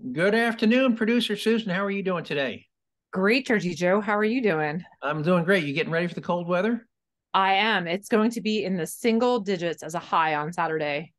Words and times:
Good 0.00 0.36
afternoon, 0.36 0.94
producer 0.94 1.34
Susan. 1.34 1.70
How 1.70 1.84
are 1.84 1.90
you 1.90 2.04
doing 2.04 2.22
today? 2.22 2.66
Great, 3.12 3.48
Turkey 3.48 3.74
Joe. 3.74 4.00
How 4.00 4.16
are 4.16 4.22
you 4.22 4.40
doing? 4.40 4.84
I'm 5.02 5.22
doing 5.22 5.42
great. 5.42 5.64
You 5.64 5.72
getting 5.72 5.92
ready 5.92 6.06
for 6.06 6.14
the 6.14 6.20
cold 6.20 6.46
weather? 6.46 6.86
I 7.34 7.54
am. 7.54 7.88
It's 7.88 8.08
going 8.08 8.30
to 8.30 8.40
be 8.40 8.62
in 8.62 8.76
the 8.76 8.86
single 8.86 9.40
digits 9.40 9.82
as 9.82 9.96
a 9.96 9.98
high 9.98 10.36
on 10.36 10.52
Saturday. 10.52 11.12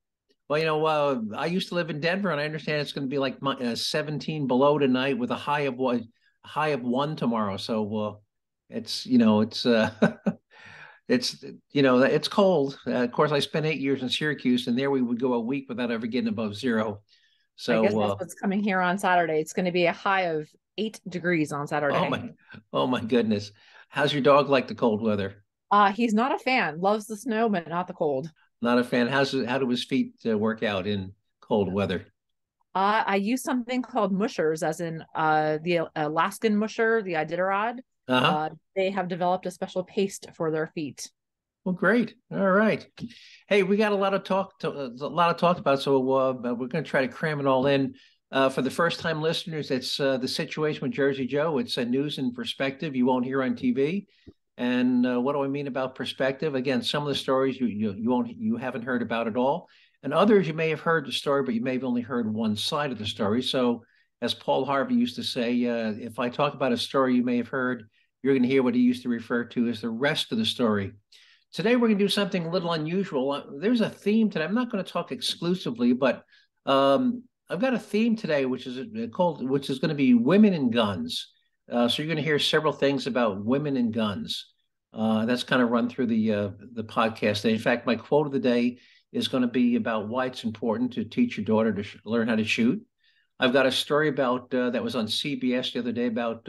Well, 0.48 0.60
you 0.60 0.66
know, 0.66 0.86
uh, 0.86 1.20
I 1.36 1.48
used 1.48 1.68
to 1.70 1.76
live 1.76 1.90
in 1.90 2.00
Denver, 2.00 2.32
and 2.32 2.40
I 2.40 2.46
understand 2.46 2.80
it's 2.80 2.94
going 2.94 3.06
to 3.06 3.12
be 3.12 3.20
like 3.20 3.36
uh, 3.46 3.76
17 3.76 4.48
below 4.48 4.80
tonight 4.80 5.18
with 5.18 5.32
a 5.32 5.36
high 5.36 5.62
of 5.62 5.76
what 5.76 6.00
high 6.46 6.70
of 6.70 6.82
one 6.82 7.18
tomorrow. 7.18 7.58
So, 7.58 7.98
uh, 7.98 8.16
it's 8.70 9.06
you 9.06 9.18
know, 9.18 9.42
it's 9.42 9.66
uh, 9.66 9.92
it's 11.10 11.44
you 11.72 11.82
know, 11.82 12.02
it's 12.02 12.30
cold. 12.30 12.80
Uh, 12.88 13.04
of 13.04 13.12
course, 13.12 13.34
I 13.34 13.40
spent 13.40 13.66
eight 13.66 13.82
years 13.82 14.04
in 14.04 14.10
Syracuse, 14.10 14.68
and 14.68 14.80
there 14.80 14.90
we 14.90 15.02
would 15.02 15.20
go 15.20 15.34
a 15.34 15.40
week 15.40 15.66
without 15.68 15.92
ever 15.92 16.08
getting 16.08 16.30
above 16.30 16.56
zero. 16.56 17.02
So 17.60 17.80
I 17.80 17.82
guess 17.82 17.94
that's 17.94 18.12
uh, 18.12 18.16
what's 18.18 18.34
coming 18.36 18.64
here 18.64 18.80
on 18.80 18.98
Saturday. 18.98 19.42
It's 19.42 19.52
going 19.52 19.66
to 19.66 19.74
be 19.74 19.86
a 19.86 19.92
high 19.92 20.28
of 20.28 20.48
eight 20.78 21.02
degrees 21.10 21.52
on 21.52 21.68
Saturday. 21.68 21.98
Oh 21.98 22.10
my, 22.10 22.30
oh 22.72 22.88
my 22.88 23.02
goodness! 23.02 23.52
How's 23.90 24.14
your 24.14 24.22
dog 24.22 24.48
like 24.48 24.70
the 24.70 24.76
cold 24.76 25.02
weather? 25.02 25.44
Uh, 25.70 25.92
he's 25.92 26.14
not 26.14 26.34
a 26.34 26.40
fan. 26.40 26.80
Loves 26.80 27.06
the 27.06 27.18
snow, 27.18 27.50
but 27.50 27.68
not 27.68 27.88
the 27.88 27.94
cold. 27.94 28.32
Not 28.62 28.80
a 28.80 28.84
fan. 28.86 29.10
How's 29.10 29.36
how 29.46 29.58
do 29.58 29.68
his 29.68 29.84
feet 29.84 30.14
uh, 30.26 30.38
work 30.38 30.64
out 30.64 30.88
in 30.88 31.12
cold 31.42 31.74
weather? 31.74 32.06
Uh, 32.74 33.04
I 33.06 33.18
use 33.18 33.44
something 33.44 33.82
called 33.82 34.14
mushers, 34.14 34.64
as 34.64 34.80
in 34.80 35.04
uh, 35.14 35.58
the 35.62 35.82
Alaskan 35.98 36.56
musher, 36.56 37.02
the 37.02 37.16
Iditarod. 37.16 37.80
Uh-huh. 38.08 38.26
Uh, 38.26 38.50
they 38.74 38.90
have 38.90 39.10
developed 39.10 39.46
a 39.48 39.52
special 39.52 39.84
paste 39.84 40.28
for 40.34 40.50
their 40.50 40.68
feet. 40.68 41.12
Well, 41.66 41.76
great. 41.76 42.16
All 42.32 42.50
right. 42.52 42.86
Hey, 43.48 43.64
we 43.64 43.78
got 43.78 43.92
a 43.92 43.96
lot 43.96 44.14
of 44.14 44.24
talk 44.24 44.60
to, 44.60 44.70
a 44.70 44.90
lot 45.08 45.30
of 45.30 45.38
talk 45.38 45.58
about, 45.58 45.82
so 45.82 45.98
uh, 46.14 46.34
we're 46.34 46.68
going 46.68 46.84
to 46.84 46.90
try 46.90 47.02
to 47.02 47.12
cram 47.12 47.40
it 47.40 47.46
all 47.46 47.68
in. 47.68 47.96
Uh, 48.32 48.48
for 48.48 48.62
the 48.62 48.72
first 48.72 49.00
time 49.00 49.22
listeners, 49.22 49.72
it's 49.72 50.00
uh, 50.00 50.18
the 50.18 50.28
situation 50.28 50.82
with 50.82 50.92
Jersey 50.92 51.26
Joe. 51.26 51.58
It's 51.58 51.78
a 51.78 51.86
news 51.86 52.18
and 52.18 52.34
perspective 52.34 52.96
you 52.96 53.06
won't 53.06 53.26
hear 53.26 53.44
on 53.44 53.56
TV. 53.56 54.08
And 54.58 55.06
uh, 55.06 55.20
what 55.20 55.34
do 55.34 55.44
I 55.44 55.48
mean 55.48 55.68
about 55.68 55.96
perspective? 55.96 56.54
Again, 56.56 56.82
some 56.82 57.04
of 57.04 57.10
the 57.10 57.16
stories 57.16 57.60
you, 57.60 57.68
you 57.68 57.94
you 57.94 58.10
won't 58.10 58.30
you 58.38 58.58
haven't 58.58 58.84
heard 58.84 59.02
about 59.02 59.28
at 59.28 59.38
all, 59.38 59.68
and 60.04 60.14
others 60.14 60.48
you 60.48 60.54
may 60.54 60.70
have 60.70 60.82
heard 60.82 61.08
the 61.08 61.12
story, 61.12 61.44
but 61.44 61.56
you 61.56 61.62
may 61.62 61.74
have 61.74 61.84
only 61.84 62.02
heard 62.02 62.32
one 62.32 62.56
side 62.56 62.92
of 62.92 63.00
the 63.00 63.06
story. 63.06 63.42
So, 63.42 63.84
as 64.22 64.34
Paul 64.34 64.66
Harvey 64.66 64.96
used 64.96 65.16
to 65.16 65.24
say, 65.24 65.66
uh, 65.66 65.94
if 65.98 66.20
I 66.20 66.30
talk 66.30 66.54
about 66.54 66.72
a 66.72 66.78
story 66.78 67.16
you 67.16 67.24
may 67.24 67.38
have 67.38 67.48
heard, 67.48 67.84
you're 68.22 68.34
going 68.34 68.44
to 68.44 68.50
hear 68.50 68.64
what 68.64 68.76
he 68.76 68.82
used 68.82 69.04
to 69.04 69.10
refer 69.10 69.46
to 69.46 69.70
as 69.70 69.82
the 69.82 69.90
rest 69.90 70.32
of 70.32 70.38
the 70.38 70.46
story. 70.46 70.92
Today 71.52 71.76
we're 71.76 71.88
going 71.88 71.98
to 71.98 72.04
do 72.04 72.10
something 72.10 72.46
a 72.46 72.52
little 72.52 72.74
unusual. 72.74 73.32
Uh, 73.32 73.44
there's 73.60 73.82
a 73.82 73.90
theme 73.90 74.30
today. 74.30 74.46
I'm 74.46 74.54
not 74.54 74.72
going 74.72 74.84
to 74.84 74.92
talk 74.92 75.12
exclusively, 75.12 75.94
but 75.94 76.24
um, 76.68 77.24
I've 77.50 77.60
got 77.60 77.74
a 77.74 77.80
theme 77.80 78.16
today, 78.16 78.46
which 78.46 78.68
is 78.68 78.78
uh, 78.78 79.08
called, 79.08 79.48
which 79.50 79.72
is 79.72 79.80
going 79.80 79.90
to 79.90 79.96
be 79.96 80.14
women 80.14 80.54
and 80.54 80.72
guns. 80.72 81.32
Uh, 81.72 81.88
so 81.88 82.02
you're 82.02 82.08
going 82.08 82.24
to 82.24 82.30
hear 82.30 82.38
several 82.38 82.74
things 82.74 83.08
about 83.08 83.44
women 83.44 83.78
and 83.78 83.92
guns. 83.92 84.54
Uh, 84.94 85.26
that's 85.26 85.44
kind 85.44 85.62
of 85.62 85.70
run 85.70 85.90
through 85.90 86.08
the 86.08 86.34
uh, 86.34 86.50
the 86.74 86.84
podcast. 86.84 87.50
In 87.50 87.58
fact, 87.58 87.88
my 87.88 87.96
quote 87.96 88.28
of 88.28 88.34
the 88.34 88.40
day 88.40 88.78
is 89.12 89.28
going 89.28 89.42
to 89.42 89.48
be 89.48 89.76
about 89.76 90.08
why 90.08 90.28
it's 90.28 90.44
important 90.44 90.94
to 90.94 91.04
teach 91.04 91.36
your 91.36 91.46
daughter 91.46 91.74
to 91.74 91.84
learn 92.06 92.28
how 92.28 92.36
to 92.36 92.44
shoot. 92.44 92.80
I've 93.40 93.54
got 93.54 93.66
a 93.66 93.72
story 93.72 94.10
about 94.10 94.54
uh, 94.54 94.70
that 94.70 94.84
was 94.84 94.96
on 94.96 95.08
CBS 95.08 95.74
the 95.74 95.80
other 95.80 95.92
day 95.92 96.08
about 96.08 96.48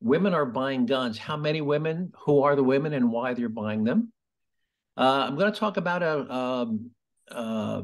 women 0.00 0.34
are 0.34 0.46
buying 0.46 0.86
guns. 0.86 1.18
How 1.18 1.36
many 1.36 1.60
women? 1.60 2.12
Who 2.24 2.42
are 2.42 2.56
the 2.56 2.64
women, 2.64 2.92
and 2.92 3.10
why 3.10 3.34
they're 3.34 3.48
buying 3.48 3.84
them? 3.84 4.12
I'm 4.96 5.36
going 5.36 5.52
to 5.52 5.58
talk 5.58 5.76
about 5.76 6.02
a 6.02 6.34
um, 6.34 6.90
uh, 7.30 7.82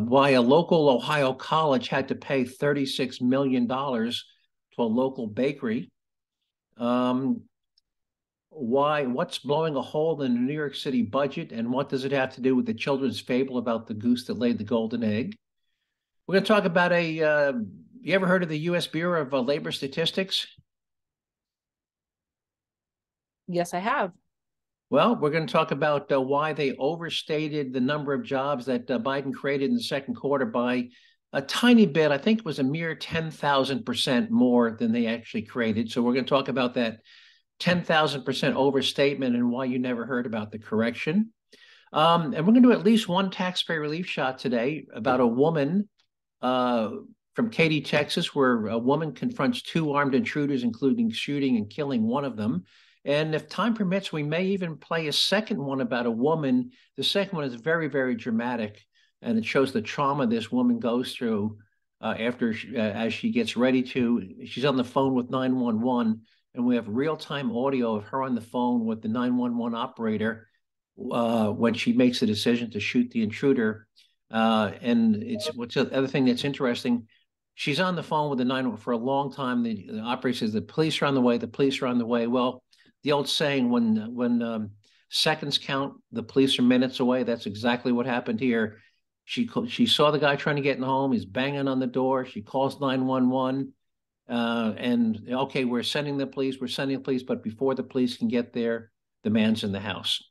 why 0.00 0.30
a 0.30 0.40
local 0.40 0.88
Ohio 0.88 1.32
college 1.32 1.88
had 1.88 2.08
to 2.08 2.14
pay 2.14 2.44
$36 2.44 3.20
million 3.20 3.68
to 3.68 4.12
a 4.78 4.82
local 4.82 5.26
bakery. 5.26 5.90
Um, 6.76 7.42
why, 8.50 9.04
what's 9.04 9.38
blowing 9.38 9.76
a 9.76 9.82
hole 9.82 10.20
in 10.22 10.32
the 10.32 10.40
New 10.40 10.54
York 10.54 10.74
City 10.74 11.02
budget, 11.02 11.52
and 11.52 11.70
what 11.70 11.88
does 11.88 12.04
it 12.04 12.12
have 12.12 12.34
to 12.34 12.40
do 12.40 12.56
with 12.56 12.66
the 12.66 12.74
children's 12.74 13.20
fable 13.20 13.58
about 13.58 13.86
the 13.86 13.94
goose 13.94 14.24
that 14.26 14.38
laid 14.38 14.58
the 14.58 14.64
golden 14.64 15.04
egg? 15.04 15.36
We're 16.26 16.34
going 16.34 16.44
to 16.44 16.48
talk 16.48 16.64
about 16.64 16.92
a, 16.92 17.22
uh, 17.22 17.52
you 18.06 18.14
ever 18.14 18.28
heard 18.28 18.44
of 18.44 18.48
the 18.48 18.58
U.S. 18.60 18.86
Bureau 18.86 19.22
of 19.22 19.34
uh, 19.34 19.40
Labor 19.40 19.72
Statistics? 19.72 20.46
Yes, 23.48 23.74
I 23.74 23.80
have. 23.80 24.12
Well, 24.90 25.16
we're 25.16 25.30
going 25.30 25.48
to 25.48 25.52
talk 25.52 25.72
about 25.72 26.12
uh, 26.12 26.20
why 26.20 26.52
they 26.52 26.76
overstated 26.76 27.72
the 27.72 27.80
number 27.80 28.14
of 28.14 28.22
jobs 28.22 28.66
that 28.66 28.88
uh, 28.88 29.00
Biden 29.00 29.34
created 29.34 29.70
in 29.70 29.74
the 29.74 29.82
second 29.82 30.14
quarter 30.14 30.46
by 30.46 30.90
a 31.32 31.42
tiny 31.42 31.84
bit. 31.84 32.12
I 32.12 32.18
think 32.18 32.38
it 32.38 32.44
was 32.44 32.60
a 32.60 32.62
mere 32.62 32.94
10,000% 32.94 34.30
more 34.30 34.76
than 34.78 34.92
they 34.92 35.08
actually 35.08 35.42
created. 35.42 35.90
So 35.90 36.00
we're 36.00 36.12
going 36.12 36.26
to 36.26 36.30
talk 36.30 36.46
about 36.46 36.74
that 36.74 36.98
10,000% 37.58 38.54
overstatement 38.54 39.34
and 39.34 39.50
why 39.50 39.64
you 39.64 39.80
never 39.80 40.06
heard 40.06 40.26
about 40.26 40.52
the 40.52 40.60
correction. 40.60 41.32
Um, 41.92 42.34
and 42.34 42.46
we're 42.46 42.52
going 42.52 42.62
to 42.62 42.68
do 42.68 42.72
at 42.72 42.84
least 42.84 43.08
one 43.08 43.32
taxpayer 43.32 43.80
relief 43.80 44.06
shot 44.06 44.38
today 44.38 44.86
about 44.94 45.18
a 45.18 45.26
woman 45.26 45.88
uh, 46.40 46.90
from 47.36 47.50
Katy, 47.50 47.82
Texas, 47.82 48.34
where 48.34 48.66
a 48.68 48.78
woman 48.78 49.12
confronts 49.12 49.60
two 49.60 49.92
armed 49.92 50.14
intruders, 50.14 50.62
including 50.62 51.10
shooting 51.10 51.58
and 51.58 51.68
killing 51.68 52.02
one 52.02 52.24
of 52.24 52.34
them. 52.34 52.64
And 53.04 53.34
if 53.34 53.48
time 53.48 53.74
permits, 53.74 54.10
we 54.10 54.22
may 54.22 54.46
even 54.46 54.78
play 54.78 55.06
a 55.06 55.12
second 55.12 55.62
one 55.62 55.82
about 55.82 56.06
a 56.06 56.10
woman. 56.10 56.70
The 56.96 57.04
second 57.04 57.36
one 57.36 57.44
is 57.44 57.54
very, 57.54 57.88
very 57.88 58.16
dramatic, 58.16 58.82
and 59.20 59.38
it 59.38 59.44
shows 59.44 59.72
the 59.72 59.82
trauma 59.82 60.26
this 60.26 60.50
woman 60.50 60.78
goes 60.80 61.12
through 61.12 61.58
uh, 62.00 62.14
after 62.18 62.54
she, 62.54 62.74
uh, 62.74 62.80
as 62.80 63.12
she 63.12 63.30
gets 63.30 63.54
ready 63.54 63.82
to. 63.82 64.46
She's 64.46 64.64
on 64.64 64.76
the 64.76 64.82
phone 64.82 65.14
with 65.14 65.30
911, 65.30 66.22
and 66.54 66.66
we 66.66 66.74
have 66.74 66.88
real 66.88 67.18
time 67.18 67.54
audio 67.54 67.96
of 67.96 68.04
her 68.04 68.22
on 68.22 68.34
the 68.34 68.40
phone 68.40 68.86
with 68.86 69.02
the 69.02 69.08
911 69.08 69.76
operator 69.76 70.48
uh, 71.12 71.50
when 71.50 71.74
she 71.74 71.92
makes 71.92 72.20
the 72.20 72.26
decision 72.26 72.70
to 72.70 72.80
shoot 72.80 73.10
the 73.10 73.22
intruder. 73.22 73.86
Uh, 74.30 74.72
and 74.80 75.22
it's 75.22 75.54
what's 75.54 75.74
the 75.74 75.94
other 75.94 76.08
thing 76.08 76.24
that's 76.24 76.44
interesting. 76.44 77.06
She's 77.58 77.80
on 77.80 77.96
the 77.96 78.02
phone 78.02 78.28
with 78.28 78.38
the 78.38 78.44
nine 78.44 78.76
for 78.76 78.92
a 78.92 78.98
long 78.98 79.32
time. 79.32 79.62
The, 79.62 79.86
the 79.90 80.00
operator 80.00 80.38
says 80.38 80.52
the 80.52 80.60
police 80.60 81.00
are 81.00 81.06
on 81.06 81.14
the 81.14 81.22
way. 81.22 81.38
The 81.38 81.48
police 81.48 81.80
are 81.80 81.86
on 81.86 81.96
the 81.96 82.04
way. 82.04 82.26
Well, 82.26 82.62
the 83.02 83.12
old 83.12 83.28
saying 83.28 83.70
when 83.70 84.14
when 84.14 84.42
um, 84.42 84.70
seconds 85.08 85.56
count, 85.56 85.94
the 86.12 86.22
police 86.22 86.58
are 86.58 86.62
minutes 86.62 87.00
away. 87.00 87.22
That's 87.22 87.46
exactly 87.46 87.92
what 87.92 88.04
happened 88.04 88.40
here. 88.40 88.76
She 89.24 89.48
she 89.68 89.86
saw 89.86 90.10
the 90.10 90.18
guy 90.18 90.36
trying 90.36 90.56
to 90.56 90.62
get 90.62 90.76
in 90.76 90.82
the 90.82 90.86
home. 90.86 91.12
He's 91.12 91.24
banging 91.24 91.66
on 91.66 91.80
the 91.80 91.86
door. 91.86 92.26
She 92.26 92.42
calls 92.42 92.78
nine 92.78 93.06
one 93.06 93.30
one, 93.30 93.72
uh, 94.28 94.74
and 94.76 95.26
okay, 95.30 95.64
we're 95.64 95.82
sending 95.82 96.18
the 96.18 96.26
police. 96.26 96.58
We're 96.60 96.68
sending 96.68 96.98
the 96.98 97.04
police, 97.04 97.22
but 97.22 97.42
before 97.42 97.74
the 97.74 97.82
police 97.82 98.18
can 98.18 98.28
get 98.28 98.52
there, 98.52 98.90
the 99.24 99.30
man's 99.30 99.64
in 99.64 99.72
the 99.72 99.80
house. 99.80 100.22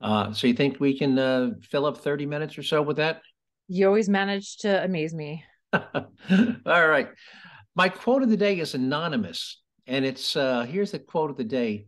Uh, 0.00 0.32
so 0.32 0.46
you 0.46 0.54
think 0.54 0.80
we 0.80 0.98
can 0.98 1.18
uh, 1.18 1.50
fill 1.70 1.84
up 1.84 1.98
thirty 1.98 2.24
minutes 2.24 2.56
or 2.56 2.62
so 2.62 2.80
with 2.80 2.96
that? 2.96 3.20
You 3.68 3.86
always 3.86 4.08
manage 4.08 4.56
to 4.58 4.82
amaze 4.82 5.12
me. 5.12 5.44
All 5.72 6.88
right. 6.88 7.08
My 7.74 7.88
quote 7.88 8.22
of 8.22 8.30
the 8.30 8.36
day 8.36 8.58
is 8.58 8.74
anonymous 8.74 9.62
and 9.86 10.04
it's 10.04 10.36
uh, 10.36 10.62
here's 10.62 10.92
the 10.92 10.98
quote 10.98 11.30
of 11.30 11.36
the 11.36 11.44
day. 11.44 11.86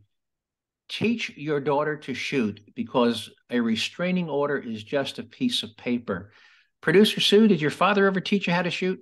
Teach 0.88 1.30
your 1.36 1.60
daughter 1.60 1.96
to 1.96 2.14
shoot 2.14 2.60
because 2.74 3.30
a 3.50 3.60
restraining 3.60 4.28
order 4.28 4.58
is 4.58 4.82
just 4.82 5.18
a 5.18 5.22
piece 5.22 5.62
of 5.62 5.76
paper. 5.76 6.32
Producer 6.80 7.20
sue 7.20 7.48
did 7.48 7.60
your 7.60 7.70
father 7.70 8.06
ever 8.06 8.20
teach 8.20 8.46
you 8.46 8.52
how 8.52 8.62
to 8.62 8.70
shoot? 8.70 9.00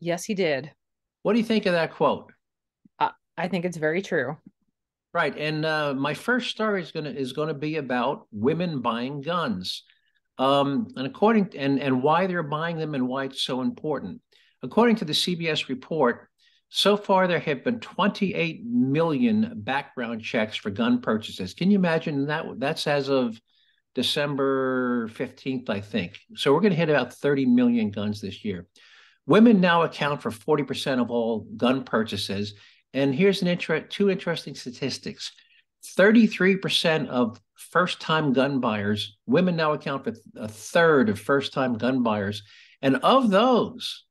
Yes 0.00 0.24
he 0.24 0.34
did. 0.34 0.70
What 1.22 1.32
do 1.32 1.38
you 1.38 1.44
think 1.44 1.66
of 1.66 1.72
that 1.72 1.94
quote? 1.94 2.32
Uh, 2.98 3.10
i 3.36 3.48
think 3.48 3.64
it's 3.64 3.76
very 3.76 4.02
true. 4.02 4.36
Right 5.12 5.36
and 5.36 5.64
uh, 5.64 5.94
my 5.94 6.14
first 6.14 6.50
story 6.50 6.82
is 6.82 6.92
going 6.92 7.04
to 7.04 7.14
is 7.14 7.32
going 7.32 7.48
to 7.48 7.54
be 7.54 7.76
about 7.76 8.26
women 8.30 8.80
buying 8.80 9.20
guns 9.20 9.82
um, 10.38 10.88
and 10.96 11.06
according 11.06 11.50
and 11.56 11.80
and 11.80 12.02
why 12.02 12.26
they're 12.26 12.42
buying 12.42 12.76
them 12.76 12.94
and 12.94 13.08
why 13.08 13.24
it's 13.24 13.42
so 13.42 13.60
important 13.62 14.20
according 14.62 14.96
to 14.96 15.04
the 15.04 15.12
cbs 15.12 15.68
report 15.68 16.28
so 16.68 16.96
far, 16.96 17.28
there 17.28 17.38
have 17.38 17.64
been 17.64 17.80
28 17.80 18.64
million 18.64 19.52
background 19.56 20.22
checks 20.22 20.56
for 20.56 20.70
gun 20.70 21.00
purchases. 21.00 21.54
Can 21.54 21.70
you 21.70 21.78
imagine 21.78 22.26
that? 22.26 22.44
That's 22.58 22.86
as 22.86 23.08
of 23.08 23.40
December 23.94 25.08
15th, 25.08 25.70
I 25.70 25.80
think. 25.80 26.18
So 26.34 26.52
we're 26.52 26.60
going 26.60 26.72
to 26.72 26.76
hit 26.76 26.90
about 26.90 27.14
30 27.14 27.46
million 27.46 27.90
guns 27.90 28.20
this 28.20 28.44
year. 28.44 28.66
Women 29.26 29.60
now 29.60 29.82
account 29.82 30.22
for 30.22 30.30
40% 30.30 31.00
of 31.00 31.10
all 31.10 31.46
gun 31.56 31.84
purchases. 31.84 32.54
And 32.92 33.14
here's 33.14 33.42
an 33.42 33.48
inter- 33.48 33.80
two 33.80 34.10
interesting 34.10 34.54
statistics 34.54 35.32
33% 35.94 37.08
of 37.08 37.40
first 37.54 38.00
time 38.00 38.32
gun 38.32 38.60
buyers, 38.60 39.16
women 39.26 39.56
now 39.56 39.72
account 39.72 40.04
for 40.04 40.14
a 40.36 40.48
third 40.48 41.08
of 41.08 41.20
first 41.20 41.52
time 41.52 41.78
gun 41.78 42.02
buyers. 42.02 42.42
And 42.82 42.96
of 42.96 43.30
those, 43.30 44.04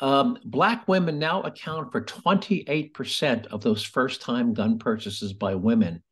um, 0.00 0.38
black 0.44 0.88
women 0.88 1.18
now 1.18 1.42
account 1.42 1.92
for 1.92 2.02
28% 2.02 3.46
of 3.46 3.62
those 3.62 3.82
first 3.82 4.20
time 4.20 4.52
gun 4.52 4.78
purchases 4.78 5.32
by 5.32 5.54
women. 5.54 6.02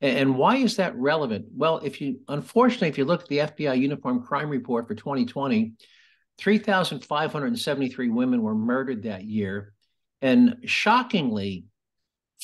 And 0.00 0.36
why 0.36 0.56
is 0.56 0.76
that 0.76 0.96
relevant? 0.96 1.46
Well, 1.54 1.78
if 1.78 2.00
you 2.00 2.20
unfortunately, 2.28 2.88
if 2.88 2.98
you 2.98 3.04
look 3.04 3.22
at 3.22 3.28
the 3.28 3.38
FBI 3.38 3.80
Uniform 3.80 4.22
Crime 4.22 4.48
Report 4.48 4.86
for 4.86 4.94
2020, 4.94 5.72
3,573 6.38 8.08
women 8.08 8.42
were 8.42 8.54
murdered 8.54 9.02
that 9.02 9.24
year. 9.24 9.72
And 10.22 10.56
shockingly, 10.66 11.64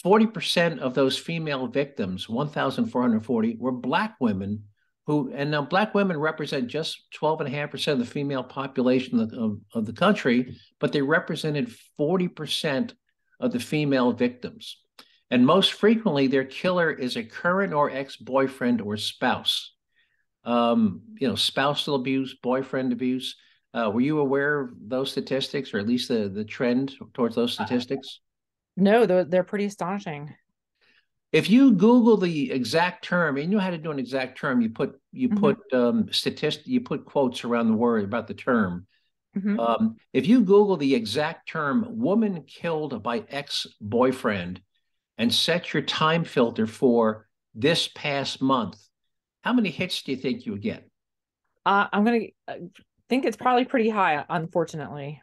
40% 0.03 0.79
of 0.79 0.95
those 0.95 1.17
female 1.17 1.67
victims, 1.67 2.29
1,440, 2.29 3.57
were 3.59 3.73
Black 3.73 4.17
women 4.21 4.65
who, 5.07 5.31
and 5.35 5.51
now 5.51 5.63
Black 5.63 5.95
women 5.95 6.19
represent 6.19 6.69
just 6.69 7.03
12.5% 7.21 7.93
of 7.93 7.99
the 7.99 8.07
female 8.07 8.43
population 8.43 9.21
of, 9.21 9.33
of, 9.35 9.59
of 9.75 9.87
the 9.87 9.93
country, 9.93 10.57
but 10.81 10.93
they 10.93 11.03
represented 11.03 11.75
40% 11.99 12.93
of 13.41 13.53
the 13.53 13.61
female 13.61 14.13
victims. 14.13 14.79
And 15.31 15.45
most 15.45 15.73
frequently, 15.73 16.27
their 16.27 16.45
killer 16.45 16.91
is 16.91 17.17
a 17.17 17.25
current 17.25 17.73
or 17.73 17.91
ex 17.91 18.17
boyfriend 18.17 18.81
or 18.81 18.97
spouse. 18.97 19.73
Um, 20.45 21.03
you 21.19 21.27
know, 21.27 21.35
spousal 21.35 21.95
abuse, 21.95 22.37
boyfriend 22.43 22.93
abuse. 22.93 23.37
Uh, 23.73 23.91
were 23.93 24.03
you 24.03 24.21
aware 24.21 24.61
of 24.61 24.71
those 24.87 25.11
statistics, 25.11 25.75
or 25.75 25.79
at 25.79 25.89
least 25.89 26.09
the 26.09 26.29
the 26.29 26.45
trend 26.45 26.95
towards 27.15 27.35
those 27.35 27.55
statistics? 27.55 28.21
No, 28.77 29.07
they're, 29.07 29.25
they're 29.25 29.45
pretty 29.45 29.67
astonishing. 29.67 30.35
If 31.33 31.51
you 31.51 31.73
Google 31.73 32.17
the 32.17 32.53
exact 32.53 33.05
term, 33.05 33.37
you 33.37 33.49
know 33.49 33.59
how 33.59 33.71
to 33.71 33.79
do 33.79 33.91
an 33.91 33.99
exact 33.99 34.39
term, 34.39 34.61
you 34.61 34.71
put 34.71 35.01
you 35.11 35.29
mm-hmm. 35.29 35.39
put 35.39 35.59
um, 35.73 36.09
statistic, 36.13 36.67
you 36.67 36.81
put 36.81 37.05
quotes 37.05 37.43
around 37.43 37.69
the 37.69 37.77
word 37.77 38.05
about 38.05 38.29
the 38.29 38.35
term. 38.35 38.87
Mm-hmm. 39.37 39.59
Um, 39.59 39.97
if 40.13 40.29
you 40.29 40.43
Google 40.43 40.77
the 40.77 40.95
exact 40.95 41.49
term 41.49 41.87
"woman 41.89 42.45
killed 42.47 43.03
by 43.03 43.25
ex 43.29 43.67
boyfriend" 43.81 44.61
and 45.19 45.35
set 45.35 45.75
your 45.75 45.83
time 45.83 46.23
filter 46.23 46.69
for 46.69 47.27
this 47.53 47.89
past 47.89 48.41
month, 48.41 48.79
how 49.43 49.53
many 49.53 49.71
hits 49.71 50.03
do 50.03 50.13
you 50.13 50.19
think 50.19 50.47
you 50.47 50.53
would 50.53 50.63
get? 50.63 50.89
Uh, 51.67 51.89
I'm 51.93 52.05
gonna 52.05 52.27
uh, 52.47 52.55
think 53.09 53.25
it's 53.25 53.37
probably 53.37 53.65
pretty 53.65 53.89
high, 53.89 54.25
unfortunately. 54.29 55.21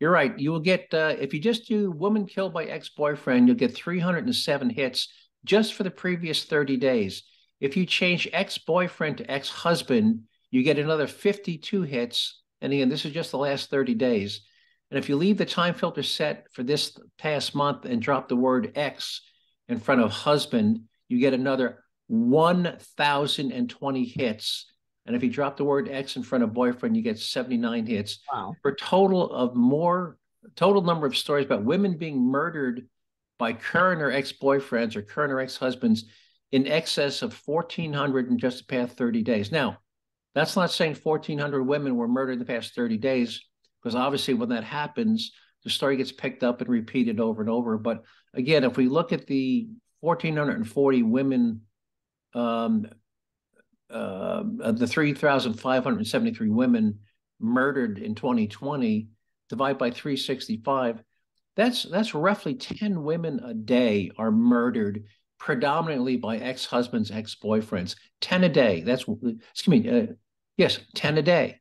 You're 0.00 0.10
right. 0.12 0.38
You 0.38 0.52
will 0.52 0.60
get 0.60 0.92
uh, 0.94 1.16
if 1.18 1.34
you 1.34 1.40
just 1.40 1.66
do 1.66 1.90
"woman 1.90 2.26
killed 2.26 2.52
by 2.52 2.64
ex-boyfriend," 2.64 3.48
you'll 3.48 3.56
get 3.56 3.74
307 3.74 4.70
hits 4.70 5.08
just 5.44 5.74
for 5.74 5.82
the 5.82 5.90
previous 5.90 6.44
30 6.44 6.76
days. 6.76 7.24
If 7.60 7.76
you 7.76 7.84
change 7.86 8.28
ex-boyfriend 8.32 9.18
to 9.18 9.30
ex-husband, 9.30 10.22
you 10.50 10.62
get 10.62 10.78
another 10.78 11.06
52 11.06 11.82
hits. 11.82 12.42
And 12.60 12.72
again, 12.72 12.88
this 12.88 13.04
is 13.04 13.12
just 13.12 13.30
the 13.32 13.38
last 13.38 13.70
30 13.70 13.94
days. 13.94 14.42
And 14.90 14.98
if 14.98 15.08
you 15.08 15.16
leave 15.16 15.38
the 15.38 15.44
time 15.44 15.74
filter 15.74 16.02
set 16.02 16.46
for 16.52 16.62
this 16.62 16.96
past 17.18 17.54
month 17.54 17.84
and 17.84 18.00
drop 18.00 18.28
the 18.28 18.36
word 18.36 18.72
ex 18.74 19.20
in 19.68 19.78
front 19.78 20.00
of 20.00 20.10
husband, 20.10 20.82
you 21.08 21.18
get 21.18 21.34
another 21.34 21.84
1,020 22.06 24.04
hits. 24.04 24.66
And 25.08 25.16
if 25.16 25.22
you 25.22 25.30
drop 25.30 25.56
the 25.56 25.64
word 25.64 25.88
ex 25.90 26.16
in 26.16 26.22
front 26.22 26.44
of 26.44 26.52
boyfriend, 26.52 26.94
you 26.94 27.02
get 27.02 27.18
79 27.18 27.86
hits. 27.86 28.18
Wow. 28.30 28.54
For 28.60 28.74
total 28.74 29.32
of 29.32 29.56
more, 29.56 30.18
total 30.54 30.82
number 30.82 31.06
of 31.06 31.16
stories 31.16 31.46
about 31.46 31.64
women 31.64 31.96
being 31.96 32.20
murdered 32.20 32.86
by 33.38 33.54
current 33.54 34.02
or 34.02 34.12
ex-boyfriends 34.12 34.96
or 34.96 35.02
current 35.02 35.32
or 35.32 35.40
ex-husbands 35.40 36.04
in 36.52 36.66
excess 36.66 37.22
of 37.22 37.32
1,400 37.46 38.28
in 38.28 38.38
just 38.38 38.58
the 38.58 38.64
past 38.64 38.98
30 38.98 39.22
days. 39.22 39.50
Now, 39.50 39.78
that's 40.34 40.56
not 40.56 40.70
saying 40.70 40.96
1,400 41.02 41.62
women 41.62 41.96
were 41.96 42.06
murdered 42.06 42.32
in 42.32 42.38
the 42.38 42.44
past 42.44 42.74
30 42.74 42.98
days, 42.98 43.42
because 43.82 43.94
obviously 43.94 44.34
when 44.34 44.50
that 44.50 44.64
happens, 44.64 45.32
the 45.64 45.70
story 45.70 45.96
gets 45.96 46.12
picked 46.12 46.44
up 46.44 46.60
and 46.60 46.68
repeated 46.68 47.18
over 47.18 47.40
and 47.40 47.50
over. 47.50 47.78
But 47.78 48.04
again, 48.34 48.62
if 48.62 48.76
we 48.76 48.88
look 48.88 49.14
at 49.14 49.26
the 49.26 49.68
1,440 50.00 51.02
women, 51.02 51.62
um, 52.34 52.86
uh, 53.90 54.42
the 54.72 54.86
3,573 54.86 56.48
women 56.50 56.98
murdered 57.40 57.98
in 57.98 58.14
2020, 58.14 59.08
divide 59.48 59.78
by 59.78 59.90
365, 59.90 61.02
that's 61.56 61.82
that's 61.84 62.14
roughly 62.14 62.54
10 62.54 63.02
women 63.02 63.40
a 63.40 63.52
day 63.52 64.10
are 64.16 64.30
murdered 64.30 65.04
predominantly 65.38 66.16
by 66.16 66.36
ex-husbands, 66.36 67.10
ex-boyfriends. 67.10 67.96
10 68.20 68.44
a 68.44 68.48
day. 68.48 68.82
That's 68.82 69.04
excuse 69.52 69.68
me. 69.84 69.88
Uh, 69.88 70.06
yes, 70.56 70.78
10 70.94 71.18
a 71.18 71.22
day. 71.22 71.60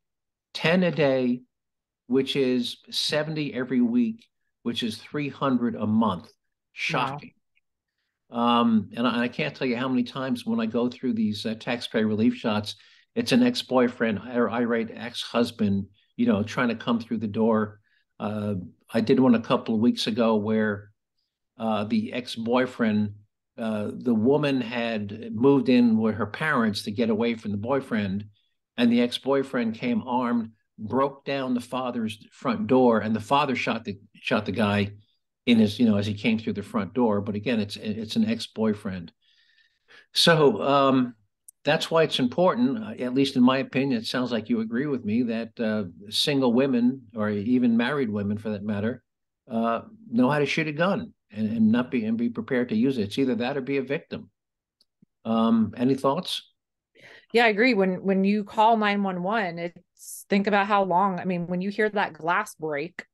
10 0.54 0.84
a 0.84 0.92
day, 0.92 1.42
which 2.08 2.36
is 2.36 2.78
70 2.90 3.54
every 3.54 3.82
week, 3.82 4.26
which 4.64 4.84
is 4.84 4.98
300 4.98 5.76
a 5.76 5.88
month. 5.88 6.32
Shocking. 6.74 7.34
Um, 8.30 8.90
and 8.96 9.08
I, 9.08 9.24
I, 9.24 9.28
can't 9.28 9.56
tell 9.56 9.68
you 9.68 9.78
how 9.78 9.88
many 9.88 10.04
times 10.04 10.46
when 10.46 10.60
I 10.60 10.66
go 10.66 10.90
through 10.90 11.14
these 11.14 11.46
uh, 11.46 11.56
taxpayer 11.60 12.08
relief 12.08 12.36
shots, 12.36 12.76
it's 13.16 13.32
an 13.32 13.42
ex-boyfriend. 13.42 14.20
Or 14.34 14.50
irate 14.50 14.92
ex-husband, 14.94 15.86
you 16.18 16.26
know, 16.26 16.44
trying 16.44 16.68
to 16.70 16.76
come 16.76 17.00
through 17.00 17.20
the 17.20 17.28
door. 17.28 17.80
Uh, 18.20 18.56
I 18.94 19.02
did 19.02 19.20
one 19.20 19.36
a 19.36 19.42
couple 19.42 19.76
of 19.76 19.82
weeks 19.82 20.08
ago 20.08 20.36
where 20.36 20.92
uh, 21.58 21.86
the 21.86 22.12
ex-boyfriend, 22.12 23.14
uh, 23.58 23.92
the 23.94 24.14
woman 24.14 24.60
had 24.60 25.34
moved 25.34 25.70
in 25.70 25.98
with 25.98 26.16
her 26.16 26.28
parents 26.28 26.84
to 26.84 26.92
get 26.92 27.10
away 27.10 27.36
from 27.36 27.52
the 27.52 27.58
boyfriend, 27.58 28.26
and 28.76 28.92
the 28.92 29.02
ex-boyfriend 29.02 29.76
came 29.76 30.04
armed, 30.06 30.52
broke 30.78 31.24
down 31.26 31.54
the 31.54 31.62
father's 31.62 32.20
front 32.32 32.68
door, 32.68 33.00
and 33.00 33.16
the 33.16 33.22
father 33.22 33.56
shot 33.56 33.86
the 33.86 33.98
shot 34.22 34.46
the 34.46 34.52
guy 34.52 34.92
in 35.48 35.60
his, 35.60 35.80
you 35.80 35.86
know, 35.86 35.96
as 35.96 36.06
he 36.06 36.14
came 36.14 36.38
through 36.38 36.54
the 36.54 36.62
front 36.62 36.94
door. 36.94 37.22
But 37.22 37.36
again, 37.36 37.60
it's 37.60 37.78
it's 37.78 38.16
an 38.16 38.30
ex-boyfriend. 38.30 39.12
So 40.14 40.62
um, 40.62 41.16
that's 41.64 41.90
why 41.90 42.04
it's 42.04 42.20
important, 42.20 42.84
uh, 42.84 43.04
at 43.04 43.14
least 43.14 43.36
in 43.36 43.44
my 43.44 43.60
opinion, 43.60 44.00
it 44.00 44.06
sounds 44.06 44.32
like 44.32 44.50
you 44.50 44.60
agree 44.60 44.86
with 44.86 45.06
me 45.06 45.24
that 45.24 45.60
uh, 45.60 45.86
single 46.10 46.54
women, 46.54 47.04
or 47.16 47.30
even 47.30 47.78
married 47.78 48.10
women 48.10 48.38
for 48.38 48.50
that 48.50 48.64
matter, 48.64 49.04
uh, 49.50 49.82
know 50.12 50.30
how 50.30 50.40
to 50.40 50.46
shoot 50.46 50.68
a 50.68 50.74
gun 50.74 51.14
and, 51.32 51.48
and, 51.50 51.72
not 51.72 51.90
be 51.90 52.04
and 52.06 52.18
be 52.18 52.30
prepared 52.30 52.70
to 52.70 52.76
use 52.76 52.98
it. 52.98 53.04
It's 53.04 53.18
either 53.18 53.36
that 53.36 53.56
or 53.58 53.62
be 53.62 53.78
a 53.78 53.82
victim. 53.82 54.30
Um, 55.24 55.74
any 55.78 55.96
thoughts? 55.96 56.42
Yeah, 57.32 57.46
I 57.46 57.50
agree. 57.50 57.74
When 57.74 58.04
when 58.04 58.24
you 58.24 58.44
call 58.44 58.78
911, 58.78 59.60
it's 59.60 60.26
think 60.30 60.48
about 60.48 60.68
how 60.68 60.84
long. 60.84 61.20
I 61.20 61.26
mean, 61.26 61.48
when 61.48 61.62
you 61.62 61.70
hear 61.70 61.90
that 61.90 62.14
glass 62.14 62.56
break, 62.56 63.06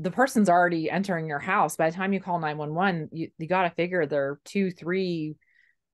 the 0.00 0.10
person's 0.10 0.48
already 0.48 0.90
entering 0.90 1.26
your 1.26 1.38
house. 1.38 1.76
By 1.76 1.90
the 1.90 1.96
time 1.96 2.12
you 2.12 2.20
call 2.20 2.38
911, 2.40 3.10
you, 3.12 3.28
you 3.38 3.46
got 3.46 3.62
to 3.62 3.70
figure 3.70 4.06
they're 4.06 4.40
two, 4.44 4.70
three, 4.70 5.36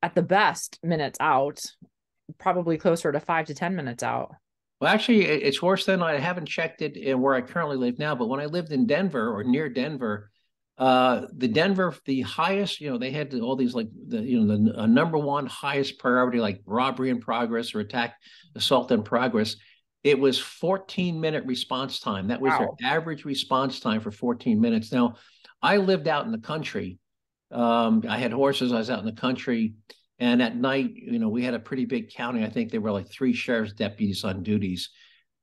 at 0.02 0.14
the 0.14 0.22
best 0.22 0.78
minutes 0.82 1.18
out, 1.20 1.60
probably 2.38 2.78
closer 2.78 3.10
to 3.10 3.18
five 3.18 3.46
to 3.46 3.54
10 3.54 3.74
minutes 3.74 4.02
out. 4.02 4.30
Well, 4.80 4.92
actually, 4.92 5.24
it's 5.24 5.62
worse 5.62 5.86
than 5.86 6.02
I 6.02 6.18
haven't 6.18 6.46
checked 6.46 6.82
it 6.82 6.96
in 6.96 7.20
where 7.20 7.34
I 7.34 7.40
currently 7.40 7.76
live 7.76 7.98
now. 7.98 8.14
But 8.14 8.28
when 8.28 8.40
I 8.40 8.46
lived 8.46 8.72
in 8.72 8.86
Denver 8.86 9.34
or 9.34 9.42
near 9.42 9.70
Denver, 9.70 10.30
uh, 10.76 11.22
the 11.34 11.48
Denver, 11.48 11.94
the 12.04 12.20
highest, 12.20 12.80
you 12.80 12.90
know, 12.90 12.98
they 12.98 13.10
had 13.10 13.34
all 13.40 13.56
these 13.56 13.75
like 13.75 13.88
the, 14.08 14.20
you 14.20 14.40
know, 14.40 14.56
the 14.56 14.80
uh, 14.80 14.86
number 14.86 15.16
one 15.16 15.46
highest 15.46 15.98
priority, 15.98 16.38
like 16.38 16.60
robbery 16.66 17.08
in 17.08 17.20
progress 17.20 17.75
or 17.75 17.80
attack, 17.80 18.16
assault 18.54 18.92
in 18.92 19.02
progress. 19.02 19.56
It 20.04 20.18
was 20.18 20.38
14 20.38 21.20
minute 21.20 21.44
response 21.44 21.98
time. 22.00 22.28
That 22.28 22.40
was 22.40 22.52
wow. 22.52 22.76
their 22.78 22.90
average 22.90 23.24
response 23.24 23.80
time 23.80 24.00
for 24.00 24.10
14 24.10 24.60
minutes. 24.60 24.92
Now, 24.92 25.16
I 25.60 25.78
lived 25.78 26.06
out 26.06 26.26
in 26.26 26.32
the 26.32 26.38
country. 26.38 26.98
Um, 27.50 28.04
I 28.08 28.18
had 28.18 28.32
horses. 28.32 28.72
I 28.72 28.78
was 28.78 28.90
out 28.90 29.00
in 29.00 29.06
the 29.06 29.12
country, 29.12 29.74
and 30.18 30.42
at 30.42 30.56
night, 30.56 30.92
you 30.94 31.18
know, 31.18 31.28
we 31.28 31.44
had 31.44 31.54
a 31.54 31.58
pretty 31.58 31.84
big 31.84 32.10
county. 32.10 32.44
I 32.44 32.50
think 32.50 32.70
there 32.70 32.80
were 32.80 32.92
like 32.92 33.10
three 33.10 33.32
sheriff's 33.32 33.72
deputies 33.72 34.24
on 34.24 34.42
duties, 34.42 34.90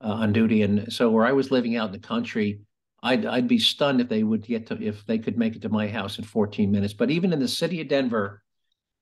uh, 0.01 0.09
on 0.09 0.33
duty. 0.33 0.61
And 0.63 0.91
so 0.91 1.09
where 1.09 1.25
I 1.25 1.31
was 1.31 1.51
living 1.51 1.75
out 1.75 1.87
in 1.87 1.91
the 1.93 1.99
country, 1.99 2.61
I'd 3.01 3.25
I'd 3.25 3.47
be 3.47 3.59
stunned 3.59 4.01
if 4.01 4.09
they 4.09 4.23
would 4.23 4.45
get 4.45 4.67
to 4.67 4.81
if 4.81 5.05
they 5.05 5.19
could 5.19 5.37
make 5.37 5.55
it 5.55 5.61
to 5.63 5.69
my 5.69 5.87
house 5.87 6.17
in 6.17 6.23
14 6.23 6.71
minutes. 6.71 6.93
But 6.93 7.11
even 7.11 7.33
in 7.33 7.39
the 7.39 7.47
city 7.47 7.81
of 7.81 7.89
Denver, 7.89 8.41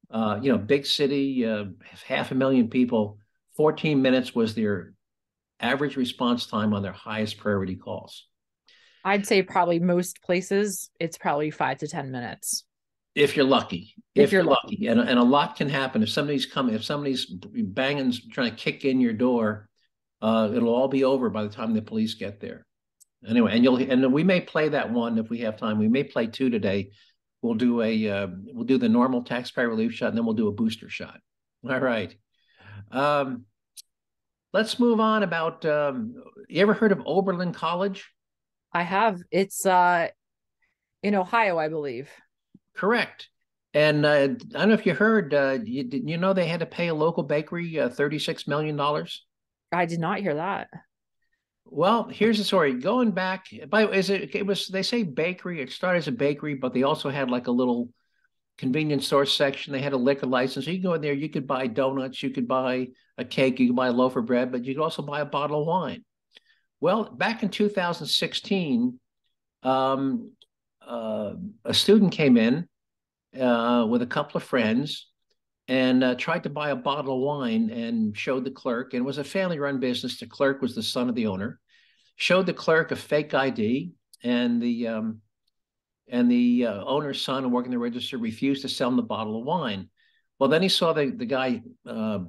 uh, 0.10 0.40
you 0.42 0.52
know, 0.52 0.58
big 0.58 0.86
city, 0.86 1.46
uh, 1.46 1.66
half 2.06 2.32
a 2.32 2.36
million 2.36 2.68
people, 2.68 3.20
14 3.56 4.02
minutes 4.02 4.34
was 4.34 4.56
their 4.56 4.94
average 5.62 5.96
response 5.96 6.46
time 6.46 6.74
on 6.74 6.84
their 6.84 6.92
highest 6.92 7.38
priority 7.38 7.76
calls. 7.76 8.28
I'd 9.04 9.26
say 9.26 9.42
probably 9.42 9.80
most 9.80 10.22
places 10.22 10.90
it's 11.00 11.18
probably 11.18 11.52
five 11.52 11.80
to 11.80 11.88
10 11.88 12.12
minutes 12.12 12.66
if 13.16 13.36
you're 13.36 13.46
lucky. 13.46 13.94
If, 14.16 14.26
if 14.26 14.32
you're, 14.32 14.44
lucky. 14.44 14.78
lucky. 14.78 14.88
And, 14.88 15.00
and 15.00 15.20
a 15.20 15.24
lot 15.24 15.56
can 15.56 15.70
happen. 15.70 16.04
If 16.04 16.10
somebody's 16.10 16.46
coming, 16.46 16.76
if 16.76 16.84
somebody's 16.84 17.26
banging, 17.26 18.14
trying 18.32 18.52
to 18.52 18.56
kick 18.56 18.86
in 18.86 19.02
your 19.02 19.14
door, 19.14 19.70
uh, 20.22 20.50
it'll 20.54 20.74
all 20.74 20.88
be 20.88 21.04
over 21.04 21.30
by 21.30 21.44
the 21.44 21.50
time 21.50 21.74
the 21.74 21.82
police 21.82 22.14
get 22.14 22.40
there. 22.40 22.66
Anyway, 23.28 23.52
and 23.54 23.64
you'll 23.64 23.78
and 23.78 24.12
we 24.12 24.24
may 24.24 24.42
play 24.42 24.70
that 24.70 24.92
one 24.92 25.20
if 25.20 25.30
we 25.30 25.40
have 25.40 25.58
time. 25.58 25.78
We 25.78 25.88
may 25.88 26.04
play 26.04 26.28
two 26.28 26.50
today. 26.50 26.92
We'll 27.44 27.54
do 27.54 27.82
a 27.82 28.10
uh, 28.10 28.28
we'll 28.48 28.66
do 28.66 28.80
the 28.80 28.90
normal 28.90 29.24
taxpayer 29.24 29.70
relief 29.70 29.94
shot, 29.94 30.10
and 30.10 30.18
then 30.18 30.26
we'll 30.26 30.34
do 30.34 30.48
a 30.48 30.52
booster 30.52 30.90
shot. 30.90 31.20
All 31.70 31.80
right. 31.80 32.16
Um, 32.90 33.46
let's 34.54 34.80
move 34.80 35.00
on. 35.00 35.24
About 35.24 35.66
um, 35.66 36.16
you 36.48 36.62
ever 36.62 36.74
heard 36.74 36.92
of 36.92 37.02
Oberlin 37.06 37.54
College? 37.54 38.10
I 38.74 38.84
have. 38.84 39.20
It's 39.32 39.66
uh, 39.66 40.10
in 41.04 41.16
Ohio, 41.16 41.58
I 41.58 41.68
believe. 41.68 42.10
Correct. 42.76 43.28
And 43.74 44.06
uh, 44.06 44.10
I 44.10 44.28
don't 44.28 44.70
know 44.70 44.74
if 44.74 44.86
you 44.86 44.94
heard, 44.94 45.34
uh, 45.34 45.58
you, 45.64 45.88
you 45.92 46.18
know 46.18 46.34
they 46.34 46.48
had 46.48 46.60
to 46.60 46.66
pay 46.66 46.90
a 46.90 46.94
local 46.94 47.24
bakery 47.24 47.80
uh, 47.80 47.90
$36 47.90 48.48
million? 48.48 48.80
I 49.72 49.86
did 49.86 50.00
not 50.00 50.20
hear 50.20 50.36
that. 50.36 50.68
Well, 51.66 52.10
here's 52.10 52.38
the 52.38 52.44
story. 52.44 52.74
Going 52.74 53.12
back, 53.12 53.46
by 53.70 53.88
is 53.88 54.10
it? 54.10 54.36
It 54.36 54.46
was 54.46 54.68
they 54.68 54.84
say 54.84 55.04
bakery. 55.04 55.62
It 55.62 55.72
started 55.72 56.00
as 56.00 56.10
a 56.10 56.12
bakery, 56.12 56.56
but 56.56 56.74
they 56.74 56.84
also 56.84 57.10
had 57.10 57.30
like 57.30 57.48
a 57.48 57.52
little 57.52 57.88
convenience 58.62 59.08
store 59.08 59.26
section. 59.26 59.74
They 59.74 59.82
had 59.82 59.94
a 59.94 59.98
liquor 59.98 60.28
license. 60.28 60.66
So 60.66 60.72
you 60.72 60.84
go 60.84 60.94
in 60.94 61.02
there, 61.02 61.14
you 61.14 61.30
could 61.30 61.48
buy 61.48 61.66
donuts, 61.66 62.22
you 62.22 62.30
could 62.30 62.48
buy 62.48 62.90
a 63.18 63.26
cake, 63.26 63.60
you 63.60 63.66
could 63.66 63.76
buy 63.76 63.88
a 63.88 63.92
loaf 63.92 64.16
of 64.16 64.28
bread, 64.28 64.52
but 64.52 64.64
you 64.64 64.76
could 64.76 64.84
also 64.84 65.02
buy 65.02 65.22
a 65.22 65.26
bottle 65.26 65.62
of 65.62 65.68
wine. 65.68 66.06
Well, 66.80 67.06
back 67.06 67.42
in 67.42 67.50
2016, 67.50 69.00
um, 69.64 70.32
uh, 70.88 71.34
a 71.66 71.74
student 71.74 72.12
came 72.12 72.38
in 72.38 72.68
uh, 73.40 73.88
with 73.90 74.04
a 74.04 74.08
couple 74.08 74.38
of 74.38 74.44
friends 74.44 75.08
and 75.68 76.04
uh, 76.04 76.14
tried 76.14 76.44
to 76.44 76.50
buy 76.52 76.70
a 76.70 76.76
bottle 76.76 77.16
of 77.16 77.22
wine 77.22 77.72
and 77.72 78.16
showed 78.16 78.46
the 78.46 78.52
clerk, 78.52 78.94
and 78.94 79.02
it 79.02 79.06
was 79.06 79.18
a 79.18 79.24
family 79.24 79.58
run 79.58 79.80
business. 79.80 80.20
The 80.20 80.28
clerk 80.28 80.62
was 80.62 80.76
the 80.76 80.84
son 80.84 81.10
of 81.10 81.16
the 81.16 81.26
owner, 81.26 81.60
showed 82.16 82.46
the 82.46 82.54
clerk 82.54 82.92
a 82.92 82.96
fake 82.96 83.34
ID, 83.34 83.92
and 84.24 84.62
the 84.62 84.88
um, 84.88 85.22
and 86.12 86.30
the 86.30 86.68
uh, 86.68 86.84
owner's 86.84 87.22
son 87.22 87.50
working 87.52 87.72
the 87.72 87.80
register 87.80 88.18
refused 88.18 88.62
to 88.62 88.70
sell 88.70 88.90
him 88.90 88.98
the 88.98 89.02
bottle 89.02 89.40
of 89.40 89.46
wine. 89.46 89.90
Well, 90.38 90.50
then 90.50 90.62
he 90.62 90.70
saw 90.70 90.92
the, 90.92 91.10
the 91.10 91.26
guy 91.26 91.62
uh, 91.88 92.20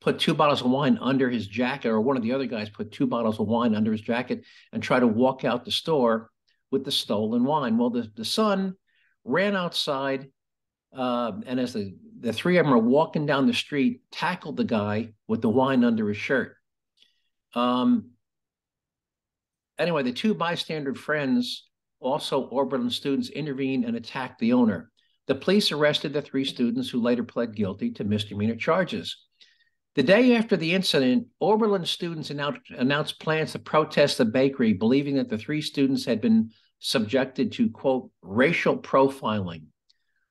put 0.00 0.18
two 0.18 0.34
bottles 0.34 0.60
of 0.60 0.70
wine 0.70 0.98
under 1.00 1.30
his 1.30 1.46
jacket, 1.46 1.88
or 1.88 2.00
one 2.00 2.16
of 2.16 2.22
the 2.22 2.32
other 2.32 2.46
guys 2.46 2.68
put 2.68 2.92
two 2.92 3.06
bottles 3.06 3.40
of 3.40 3.48
wine 3.48 3.74
under 3.74 3.90
his 3.90 4.02
jacket 4.02 4.44
and 4.72 4.82
try 4.82 5.00
to 5.00 5.06
walk 5.06 5.44
out 5.44 5.64
the 5.64 5.70
store 5.70 6.30
with 6.70 6.84
the 6.84 6.92
stolen 6.92 7.44
wine. 7.44 7.78
Well, 7.78 7.90
the, 7.90 8.10
the 8.14 8.24
son 8.24 8.74
ran 9.24 9.56
outside, 9.56 10.28
uh, 10.94 11.32
and 11.46 11.58
as 11.58 11.72
the, 11.72 11.96
the 12.20 12.32
three 12.32 12.58
of 12.58 12.66
them 12.66 12.74
are 12.74 12.78
walking 12.78 13.24
down 13.24 13.46
the 13.46 13.54
street, 13.54 14.02
tackled 14.10 14.58
the 14.58 14.64
guy 14.64 15.14
with 15.26 15.40
the 15.40 15.48
wine 15.48 15.84
under 15.84 16.08
his 16.08 16.18
shirt. 16.18 16.56
Um, 17.54 18.10
anyway, 19.78 20.02
the 20.02 20.12
two 20.12 20.34
bystander 20.34 20.94
friends 20.94 21.68
also, 22.02 22.48
Oberlin 22.50 22.90
students 22.90 23.30
intervened 23.30 23.84
and 23.84 23.96
attacked 23.96 24.38
the 24.38 24.52
owner. 24.52 24.90
The 25.26 25.34
police 25.36 25.70
arrested 25.70 26.12
the 26.12 26.22
three 26.22 26.44
students 26.44 26.90
who 26.90 27.00
later 27.00 27.22
pled 27.22 27.54
guilty 27.54 27.92
to 27.92 28.04
misdemeanor 28.04 28.56
charges. 28.56 29.16
The 29.94 30.02
day 30.02 30.36
after 30.36 30.56
the 30.56 30.72
incident, 30.72 31.28
Oberlin 31.40 31.84
students 31.84 32.30
announced, 32.30 33.20
plans 33.20 33.52
to 33.52 33.58
protest 33.58 34.18
the 34.18 34.24
bakery, 34.24 34.72
believing 34.72 35.16
that 35.16 35.28
the 35.28 35.38
three 35.38 35.60
students 35.60 36.04
had 36.04 36.20
been 36.20 36.50
subjected 36.80 37.52
to, 37.52 37.70
quote, 37.70 38.10
racial 38.22 38.76
profiling. 38.76 39.64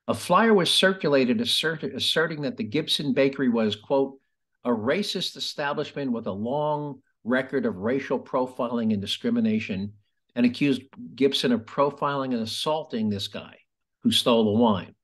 A 0.08 0.14
flyer 0.14 0.52
was 0.52 0.70
circulated 0.70 1.40
assert, 1.40 1.84
asserting 1.84 2.42
that 2.42 2.56
the 2.56 2.64
Gibson 2.64 3.14
Bakery 3.14 3.48
was, 3.48 3.76
quote, 3.76 4.18
a 4.64 4.70
racist 4.70 5.36
establishment 5.36 6.12
with 6.12 6.26
a 6.26 6.32
long 6.32 7.00
record 7.24 7.64
of 7.64 7.76
racial 7.76 8.18
profiling 8.18 8.92
and 8.92 9.00
discrimination 9.00 9.92
and 10.34 10.46
accused 10.46 10.82
Gibson 11.14 11.52
of 11.52 11.66
profiling 11.66 12.32
and 12.32 12.42
assaulting 12.42 13.08
this 13.08 13.28
guy 13.28 13.58
who 14.02 14.10
stole 14.10 14.44
the 14.44 14.60
wine. 14.60 14.94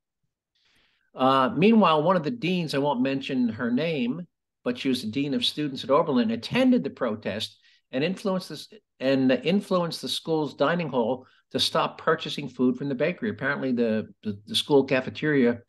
Uh, 1.14 1.50
meanwhile, 1.56 2.02
one 2.02 2.16
of 2.16 2.22
the 2.22 2.30
deans, 2.30 2.74
I 2.74 2.78
won't 2.78 3.02
mention 3.02 3.48
her 3.48 3.70
name, 3.70 4.26
but 4.64 4.78
she 4.78 4.88
was 4.88 5.02
the 5.02 5.10
dean 5.10 5.34
of 5.34 5.44
students 5.44 5.84
at 5.84 5.90
Oberlin, 5.90 6.30
attended 6.30 6.84
the 6.84 6.90
protest 6.90 7.58
and 7.90 8.04
influenced 8.04 8.50
this 8.50 8.68
and 9.00 9.30
influenced 9.30 10.02
the 10.02 10.08
school's 10.08 10.54
dining 10.54 10.88
hall 10.88 11.26
to 11.52 11.58
stop 11.58 11.98
purchasing 11.98 12.48
food 12.48 12.76
from 12.76 12.88
the 12.88 12.94
bakery. 12.94 13.30
Apparently, 13.30 13.72
the 13.72 14.08
the, 14.22 14.38
the 14.46 14.54
school 14.54 14.84
cafeteria 14.84 15.60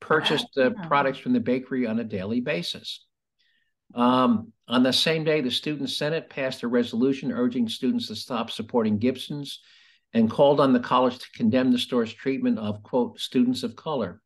purchased 0.00 0.46
the 0.54 0.72
products 0.86 1.18
from 1.18 1.32
the 1.32 1.40
bakery 1.40 1.86
on 1.86 1.98
a 1.98 2.04
daily 2.04 2.40
basis. 2.40 3.03
Um, 3.94 4.52
on 4.66 4.82
the 4.82 4.92
same 4.92 5.24
day, 5.24 5.40
the 5.40 5.50
Student 5.50 5.90
Senate 5.90 6.28
passed 6.28 6.62
a 6.62 6.68
resolution 6.68 7.30
urging 7.32 7.68
students 7.68 8.08
to 8.08 8.16
stop 8.16 8.50
supporting 8.50 8.98
Gibson's 8.98 9.60
and 10.12 10.30
called 10.30 10.60
on 10.60 10.72
the 10.72 10.80
college 10.80 11.18
to 11.18 11.30
condemn 11.32 11.72
the 11.72 11.78
store's 11.78 12.12
treatment 12.12 12.58
of, 12.58 12.82
quote, 12.82 13.18
students 13.18 13.62
of 13.62 13.76
color. 13.76 14.20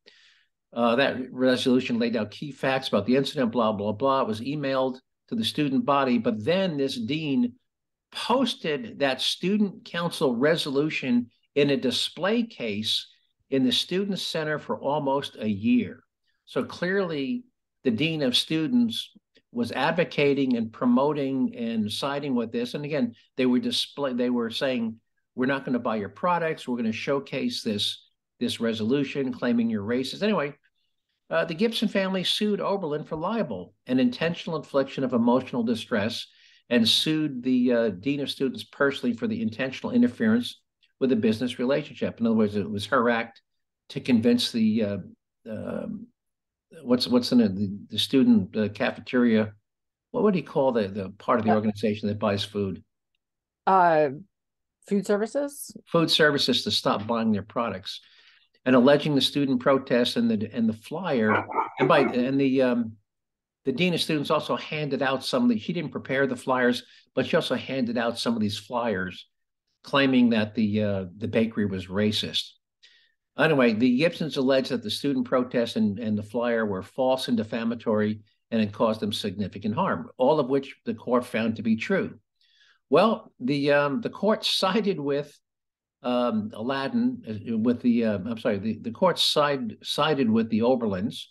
Uh, 0.72 0.96
that 0.96 1.32
resolution 1.32 1.98
laid 1.98 2.14
out 2.14 2.30
key 2.30 2.52
facts 2.52 2.88
about 2.88 3.06
the 3.06 3.16
incident, 3.16 3.50
blah, 3.50 3.72
blah, 3.72 3.92
blah. 3.92 4.20
It 4.20 4.28
was 4.28 4.40
emailed 4.40 4.98
to 5.28 5.34
the 5.34 5.44
student 5.44 5.84
body, 5.84 6.18
but 6.18 6.44
then 6.44 6.76
this 6.76 6.96
dean 6.96 7.54
posted 8.12 8.98
that 9.00 9.20
student 9.20 9.84
council 9.84 10.36
resolution 10.36 11.30
in 11.54 11.70
a 11.70 11.76
display 11.76 12.42
case 12.42 13.06
in 13.50 13.64
the 13.64 13.72
student 13.72 14.18
center 14.18 14.58
for 14.58 14.78
almost 14.78 15.36
a 15.40 15.48
year. 15.48 16.02
So 16.44 16.64
clearly, 16.64 17.44
the 17.84 17.90
dean 17.90 18.22
of 18.22 18.36
students 18.36 19.10
was 19.52 19.72
advocating 19.72 20.56
and 20.56 20.72
promoting 20.72 21.54
and 21.56 21.90
siding 21.90 22.34
with 22.34 22.52
this. 22.52 22.74
And 22.74 22.84
again, 22.84 23.14
they 23.36 23.46
were 23.46 23.58
display 23.58 24.12
they 24.12 24.30
were 24.30 24.50
saying, 24.50 25.00
we're 25.34 25.46
not 25.46 25.64
going 25.64 25.74
to 25.74 25.78
buy 25.78 25.96
your 25.96 26.08
products. 26.08 26.66
We're 26.66 26.76
going 26.76 26.86
to 26.86 26.92
showcase 26.92 27.62
this 27.62 28.04
this 28.40 28.60
resolution 28.60 29.32
claiming 29.32 29.70
you're 29.70 29.82
racist. 29.82 30.22
Anyway, 30.22 30.54
uh, 31.30 31.44
the 31.44 31.54
Gibson 31.54 31.88
family 31.88 32.24
sued 32.24 32.60
Oberlin 32.60 33.04
for 33.04 33.16
libel 33.16 33.74
and 33.86 34.00
intentional 34.00 34.56
infliction 34.56 35.04
of 35.04 35.12
emotional 35.12 35.62
distress 35.62 36.26
and 36.70 36.88
sued 36.88 37.42
the 37.42 37.72
uh, 37.72 37.88
dean 37.90 38.20
of 38.20 38.30
students 38.30 38.64
personally 38.64 39.14
for 39.14 39.26
the 39.26 39.42
intentional 39.42 39.92
interference 39.92 40.60
with 41.00 41.12
a 41.12 41.16
business 41.16 41.58
relationship. 41.58 42.20
In 42.20 42.26
other 42.26 42.36
words, 42.36 42.56
it 42.56 42.68
was 42.68 42.86
her 42.86 43.08
act 43.10 43.42
to 43.90 44.00
convince 44.00 44.52
the 44.52 44.84
uh, 44.84 44.96
um, 45.48 46.06
what's 46.82 47.08
what's 47.08 47.32
in 47.32 47.40
it? 47.40 47.54
The, 47.54 47.78
the 47.90 47.98
student 47.98 48.56
uh, 48.56 48.68
cafeteria? 48.68 49.52
What 50.10 50.24
would 50.24 50.34
he 50.34 50.42
call 50.42 50.72
the 50.72 50.88
the 50.88 51.10
part 51.10 51.38
of 51.38 51.44
the 51.44 51.54
organization 51.54 52.08
that 52.08 52.18
buys 52.18 52.44
food? 52.44 52.82
Uh 53.66 54.10
food 54.86 55.06
services? 55.06 55.76
Food 55.86 56.10
services 56.10 56.64
to 56.64 56.70
stop 56.70 57.06
buying 57.06 57.32
their 57.32 57.42
products 57.42 58.00
and 58.64 58.74
alleging 58.74 59.14
the 59.14 59.20
student 59.20 59.60
protest 59.60 60.16
and 60.16 60.30
the 60.30 60.48
and 60.52 60.68
the 60.68 60.74
flyer. 60.74 61.44
And 61.78 61.88
by 61.88 62.00
and 62.00 62.40
the 62.40 62.62
um 62.62 62.92
the 63.68 63.72
dean 63.72 63.92
of 63.92 64.00
students 64.00 64.30
also 64.30 64.56
handed 64.56 65.02
out 65.02 65.22
some 65.22 65.42
of 65.42 65.50
the 65.50 65.56
he 65.56 65.74
didn't 65.74 65.90
prepare 65.90 66.26
the 66.26 66.34
flyers 66.36 66.84
but 67.14 67.26
she 67.26 67.36
also 67.36 67.54
handed 67.54 67.98
out 67.98 68.18
some 68.18 68.34
of 68.34 68.40
these 68.40 68.56
flyers 68.56 69.26
claiming 69.84 70.30
that 70.30 70.54
the 70.54 70.82
uh, 70.82 71.04
the 71.18 71.28
bakery 71.28 71.66
was 71.66 71.86
racist 71.86 72.52
Anyway, 73.38 73.72
the 73.72 73.96
Gibsons 73.96 74.36
alleged 74.36 74.70
that 74.70 74.82
the 74.82 74.90
student 74.90 75.26
protests 75.26 75.76
and, 75.76 75.98
and 75.98 76.18
the 76.18 76.22
flyer 76.22 76.66
were 76.66 76.82
false 76.82 77.28
and 77.28 77.36
defamatory 77.36 78.20
and 78.50 78.60
it 78.60 78.72
caused 78.72 79.00
them 79.00 79.12
significant 79.12 79.74
harm, 79.74 80.10
all 80.16 80.40
of 80.40 80.48
which 80.48 80.74
the 80.84 80.94
court 80.94 81.24
found 81.24 81.56
to 81.56 81.62
be 81.62 81.76
true. 81.76 82.18
Well, 82.90 83.32
the 83.38 83.72
um, 83.72 84.00
the 84.00 84.10
court 84.10 84.44
sided 84.44 84.98
with 84.98 85.38
um, 86.02 86.50
Aladdin, 86.54 87.22
uh, 87.28 87.58
with 87.58 87.80
the 87.82 88.04
uh, 88.06 88.18
I'm 88.18 88.38
sorry, 88.38 88.58
the, 88.58 88.78
the 88.80 88.90
court 88.90 89.18
side, 89.18 89.76
sided 89.82 90.30
with 90.30 90.48
the 90.48 90.60
Oberlins, 90.60 91.24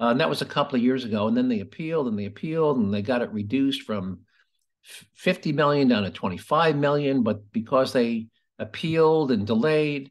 uh, 0.00 0.08
and 0.08 0.20
that 0.20 0.28
was 0.28 0.42
a 0.42 0.46
couple 0.46 0.76
of 0.76 0.82
years 0.82 1.04
ago. 1.04 1.28
And 1.28 1.36
then 1.36 1.48
they 1.48 1.60
appealed 1.60 2.08
and 2.08 2.18
they 2.18 2.24
appealed 2.24 2.78
and 2.78 2.92
they 2.92 3.02
got 3.02 3.22
it 3.22 3.32
reduced 3.32 3.82
from 3.82 4.20
50 5.14 5.52
million 5.52 5.88
down 5.88 6.04
to 6.04 6.10
25 6.10 6.76
million. 6.76 7.22
But 7.22 7.52
because 7.52 7.92
they 7.92 8.28
appealed 8.58 9.30
and 9.30 9.46
delayed, 9.46 10.10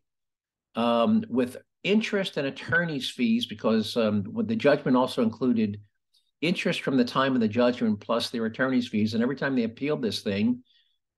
um, 0.75 1.23
with 1.29 1.57
interest 1.83 2.37
and 2.37 2.47
attorney's 2.47 3.09
fees 3.09 3.45
because 3.45 3.95
um, 3.95 4.23
the 4.45 4.55
judgment 4.55 4.97
also 4.97 5.23
included 5.23 5.79
interest 6.41 6.81
from 6.81 6.97
the 6.97 7.05
time 7.05 7.35
of 7.35 7.41
the 7.41 7.47
judgment 7.47 7.99
plus 7.99 8.29
their 8.29 8.45
attorney's 8.45 8.87
fees. 8.87 9.13
And 9.13 9.23
every 9.23 9.35
time 9.35 9.55
they 9.55 9.63
appealed 9.63 10.01
this 10.01 10.21
thing, 10.21 10.63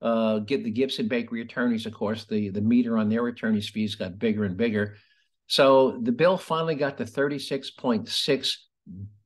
uh, 0.02 0.40
get 0.40 0.64
the 0.64 0.72
Gibson 0.72 1.08
Bakery 1.08 1.42
attorneys, 1.42 1.86
of 1.86 1.94
course, 1.94 2.26
the, 2.26 2.50
the 2.50 2.62
meter 2.62 2.98
on 2.98 3.10
their 3.10 3.28
attorney's 3.28 3.70
fees 3.70 3.96
got 3.96 4.18
bigger 4.18 4.46
and 4.46 4.58
bigger. 4.58 4.98
So 5.48 6.00
the 6.02 6.12
bill 6.12 6.38
finally 6.38 6.76
got 6.76 6.98
to 6.98 7.06
$36.6 7.06 8.56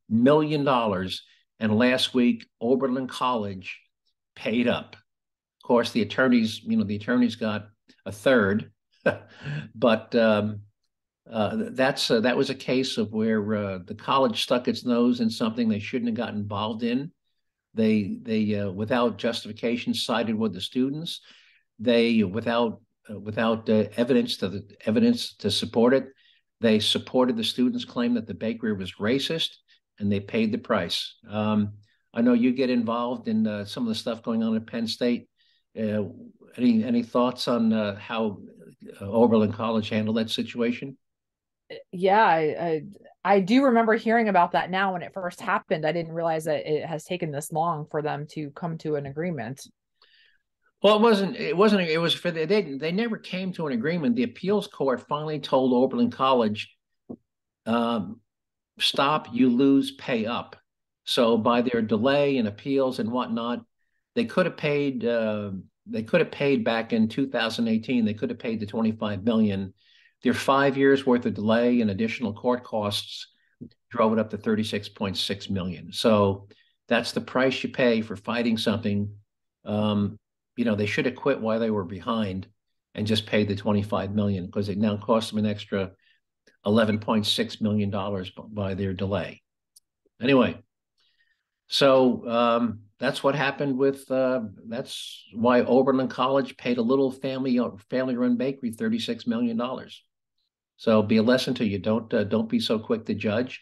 million. 0.09 0.67
And 1.59 1.77
last 1.77 2.13
week, 2.13 2.45
Oberlin 2.59 3.07
College 3.07 3.79
paid 4.35 4.67
up. 4.67 4.95
Of 5.63 5.67
course, 5.67 5.91
the 5.91 6.01
attorneys, 6.01 6.61
you 6.63 6.77
know, 6.77 6.83
the 6.83 6.97
attorneys 6.97 7.35
got 7.35 7.67
a 8.05 8.11
third 8.11 8.71
but 9.75 10.15
um, 10.15 10.61
uh, 11.31 11.55
that's 11.71 12.11
uh, 12.11 12.19
that 12.21 12.37
was 12.37 12.49
a 12.49 12.55
case 12.55 12.97
of 12.97 13.11
where 13.11 13.55
uh, 13.55 13.79
the 13.85 13.95
college 13.95 14.43
stuck 14.43 14.67
its 14.67 14.85
nose 14.85 15.21
in 15.21 15.29
something 15.29 15.67
they 15.67 15.79
shouldn't 15.79 16.09
have 16.09 16.17
got 16.17 16.33
involved 16.33 16.83
in. 16.83 17.11
They 17.73 18.19
they 18.21 18.55
uh, 18.55 18.69
without 18.69 19.17
justification 19.17 19.93
sided 19.93 20.35
with 20.35 20.53
the 20.53 20.61
students. 20.61 21.21
They 21.79 22.23
without 22.23 22.81
uh, 23.09 23.19
without 23.19 23.67
uh, 23.69 23.85
evidence 23.97 24.37
to 24.37 24.49
the 24.49 24.67
evidence 24.85 25.35
to 25.37 25.49
support 25.49 25.93
it. 25.93 26.05
They 26.61 26.79
supported 26.79 27.37
the 27.37 27.43
students' 27.43 27.85
claim 27.85 28.13
that 28.13 28.27
the 28.27 28.33
bakery 28.33 28.73
was 28.73 28.93
racist, 28.93 29.55
and 29.99 30.11
they 30.11 30.19
paid 30.19 30.51
the 30.51 30.57
price. 30.57 31.15
Um, 31.27 31.73
I 32.13 32.21
know 32.21 32.33
you 32.33 32.53
get 32.53 32.69
involved 32.69 33.27
in 33.27 33.65
some 33.65 33.83
of 33.83 33.89
the 33.89 33.95
stuff 33.95 34.23
going 34.23 34.41
on 34.41 34.55
at 34.55 34.67
Penn 34.67 34.87
State. 34.87 35.27
any 35.75 36.83
any 36.83 37.03
thoughts 37.03 37.49
on 37.49 37.71
how 37.97 38.37
uh, 39.01 39.05
Oberlin 39.05 39.51
College 39.51 39.89
handle 39.89 40.13
that 40.15 40.29
situation? 40.29 40.97
Yeah, 41.91 42.23
I, 42.23 42.37
I, 42.59 42.81
I 43.23 43.39
do 43.39 43.65
remember 43.65 43.95
hearing 43.95 44.29
about 44.29 44.51
that 44.51 44.69
now 44.69 44.93
when 44.93 45.01
it 45.01 45.13
first 45.13 45.41
happened. 45.41 45.85
I 45.85 45.91
didn't 45.91 46.13
realize 46.13 46.43
that 46.45 46.71
it 46.71 46.85
has 46.85 47.03
taken 47.03 47.31
this 47.31 47.51
long 47.51 47.87
for 47.89 48.01
them 48.01 48.27
to 48.31 48.51
come 48.51 48.77
to 48.79 48.95
an 48.95 49.07
agreement. 49.07 49.67
Well, 50.83 50.97
it 50.97 51.01
wasn't, 51.01 51.35
it 51.37 51.57
wasn't, 51.57 51.89
it 51.89 51.97
was 51.97 52.13
for 52.13 52.29
the, 52.29 52.45
they, 52.45 52.77
they 52.77 52.91
never 52.91 53.17
came 53.17 53.51
to 53.53 53.65
an 53.65 53.73
agreement. 53.73 54.15
The 54.15 54.23
appeals 54.23 54.67
court 54.67 55.07
finally 55.07 55.39
told 55.39 55.73
Oberlin 55.73 56.11
College, 56.11 56.71
um, 57.65 58.19
stop, 58.77 59.33
you 59.33 59.49
lose, 59.49 59.91
pay 59.91 60.27
up. 60.27 60.55
So 61.05 61.37
by 61.37 61.63
their 61.63 61.81
delay 61.81 62.37
in 62.37 62.45
appeals 62.45 62.99
and 62.99 63.11
whatnot, 63.11 63.65
they 64.13 64.25
could 64.25 64.45
have 64.45 64.57
paid, 64.57 65.03
uh, 65.03 65.51
they 65.85 66.03
could 66.03 66.21
have 66.21 66.31
paid 66.31 66.63
back 66.63 66.93
in 66.93 67.07
2018, 67.07 68.05
they 68.05 68.13
could 68.13 68.29
have 68.29 68.39
paid 68.39 68.59
the 68.59 68.65
25 68.65 69.23
million. 69.23 69.73
Their 70.23 70.33
five 70.33 70.77
years 70.77 71.05
worth 71.05 71.25
of 71.25 71.33
delay 71.33 71.81
and 71.81 71.91
additional 71.91 72.33
court 72.33 72.63
costs 72.63 73.27
drove 73.89 74.13
it 74.13 74.19
up 74.19 74.29
to 74.31 74.37
36.6 74.37 75.49
million. 75.49 75.91
So 75.91 76.47
that's 76.87 77.11
the 77.11 77.21
price 77.21 77.63
you 77.63 77.69
pay 77.69 78.01
for 78.01 78.15
fighting 78.15 78.57
something. 78.57 79.13
Um, 79.63 80.17
you 80.55 80.65
know, 80.65 80.75
they 80.75 80.85
should 80.85 81.05
have 81.05 81.15
quit 81.15 81.39
while 81.39 81.59
they 81.59 81.69
were 81.69 81.83
behind 81.83 82.47
and 82.93 83.05
just 83.05 83.25
paid 83.25 83.47
the 83.47 83.55
25 83.55 84.13
million 84.13 84.45
because 84.45 84.69
it 84.69 84.77
now 84.77 84.97
costs 84.97 85.31
them 85.31 85.39
an 85.39 85.45
extra 85.45 85.91
11.6 86.65 87.61
million 87.61 87.89
dollars 87.89 88.31
by 88.49 88.73
their 88.73 88.93
delay. 88.93 89.41
Anyway, 90.21 90.57
so 91.67 92.27
um, 92.27 92.79
that's 92.99 93.23
what 93.23 93.35
happened 93.35 93.77
with. 93.77 94.09
Uh, 94.09 94.41
that's 94.67 95.23
why 95.33 95.61
Oberlin 95.61 96.07
College 96.07 96.55
paid 96.57 96.77
a 96.77 96.81
little 96.81 97.11
family 97.11 97.59
family 97.89 98.15
run 98.15 98.37
bakery 98.37 98.71
36 98.71 99.27
million 99.27 99.57
dollars. 99.57 100.03
So 100.77 101.01
be 101.01 101.17
a 101.17 101.23
lesson 101.23 101.53
to 101.55 101.65
you. 101.65 101.79
Don't 101.79 102.13
uh, 102.13 102.23
don't 102.23 102.49
be 102.49 102.59
so 102.59 102.79
quick 102.79 103.05
to 103.05 103.13
judge, 103.13 103.61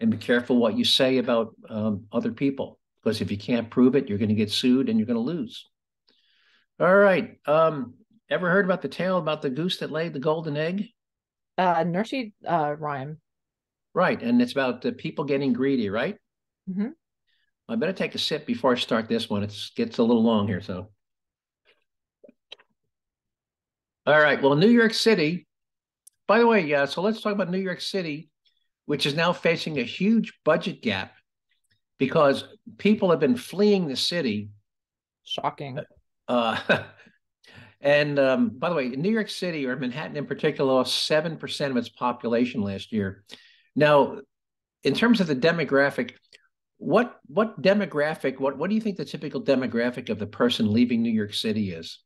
and 0.00 0.10
be 0.10 0.16
careful 0.16 0.56
what 0.56 0.76
you 0.76 0.84
say 0.84 1.18
about 1.18 1.54
um, 1.68 2.04
other 2.12 2.32
people 2.32 2.78
because 3.04 3.20
if 3.20 3.30
you 3.30 3.36
can't 3.36 3.70
prove 3.70 3.94
it, 3.94 4.08
you're 4.08 4.18
going 4.18 4.30
to 4.30 4.34
get 4.34 4.50
sued 4.50 4.88
and 4.88 4.98
you're 4.98 5.06
going 5.06 5.14
to 5.14 5.20
lose. 5.20 5.68
All 6.80 6.94
right. 6.94 7.38
Um, 7.46 7.94
ever 8.30 8.50
heard 8.50 8.64
about 8.64 8.82
the 8.82 8.88
tale 8.88 9.18
about 9.18 9.42
the 9.42 9.50
goose 9.50 9.78
that 9.78 9.90
laid 9.90 10.14
the 10.14 10.20
golden 10.20 10.56
egg? 10.56 10.88
Uh, 11.58 11.84
nursery 11.84 12.32
uh, 12.48 12.74
rhyme. 12.78 13.18
Right, 13.92 14.20
and 14.20 14.42
it's 14.42 14.50
about 14.50 14.82
the 14.82 14.90
people 14.90 15.24
getting 15.24 15.52
greedy, 15.52 15.88
right? 15.88 16.16
Mm-hmm. 16.68 16.88
I 17.68 17.76
better 17.76 17.92
take 17.92 18.14
a 18.14 18.18
sip 18.18 18.46
before 18.46 18.72
I 18.72 18.76
start 18.76 19.08
this 19.08 19.30
one. 19.30 19.42
It 19.42 19.54
gets 19.74 19.98
a 19.98 20.02
little 20.02 20.22
long 20.22 20.46
here, 20.46 20.60
so. 20.60 20.90
All 24.06 24.20
right. 24.20 24.40
Well, 24.40 24.54
New 24.54 24.68
York 24.68 24.92
City. 24.92 25.46
By 26.26 26.38
the 26.38 26.46
way, 26.46 26.60
yeah. 26.60 26.84
So 26.84 27.00
let's 27.00 27.22
talk 27.22 27.32
about 27.32 27.50
New 27.50 27.58
York 27.58 27.80
City, 27.80 28.28
which 28.84 29.06
is 29.06 29.14
now 29.14 29.32
facing 29.32 29.78
a 29.78 29.82
huge 29.82 30.34
budget 30.44 30.82
gap 30.82 31.14
because 31.98 32.44
people 32.76 33.10
have 33.10 33.20
been 33.20 33.36
fleeing 33.36 33.88
the 33.88 33.96
city. 33.96 34.50
Shocking. 35.24 35.78
Uh, 36.28 36.82
and 37.80 38.18
um, 38.18 38.50
by 38.50 38.68
the 38.68 38.74
way, 38.74 38.88
New 38.88 39.10
York 39.10 39.30
City 39.30 39.66
or 39.66 39.76
Manhattan 39.76 40.16
in 40.16 40.26
particular 40.26 40.70
lost 40.70 41.08
7% 41.08 41.70
of 41.70 41.76
its 41.78 41.88
population 41.88 42.60
last 42.60 42.92
year. 42.92 43.24
Now, 43.74 44.18
in 44.82 44.94
terms 44.94 45.20
of 45.20 45.26
the 45.26 45.36
demographic, 45.36 46.12
what 46.84 47.18
what 47.26 47.60
demographic, 47.62 48.38
what, 48.38 48.58
what 48.58 48.68
do 48.68 48.76
you 48.76 48.80
think 48.80 48.98
the 48.98 49.04
typical 49.04 49.40
demographic 49.40 50.10
of 50.10 50.18
the 50.18 50.26
person 50.26 50.70
leaving 50.70 51.02
New 51.02 51.10
York 51.10 51.32
City 51.32 51.72
is? 51.72 52.00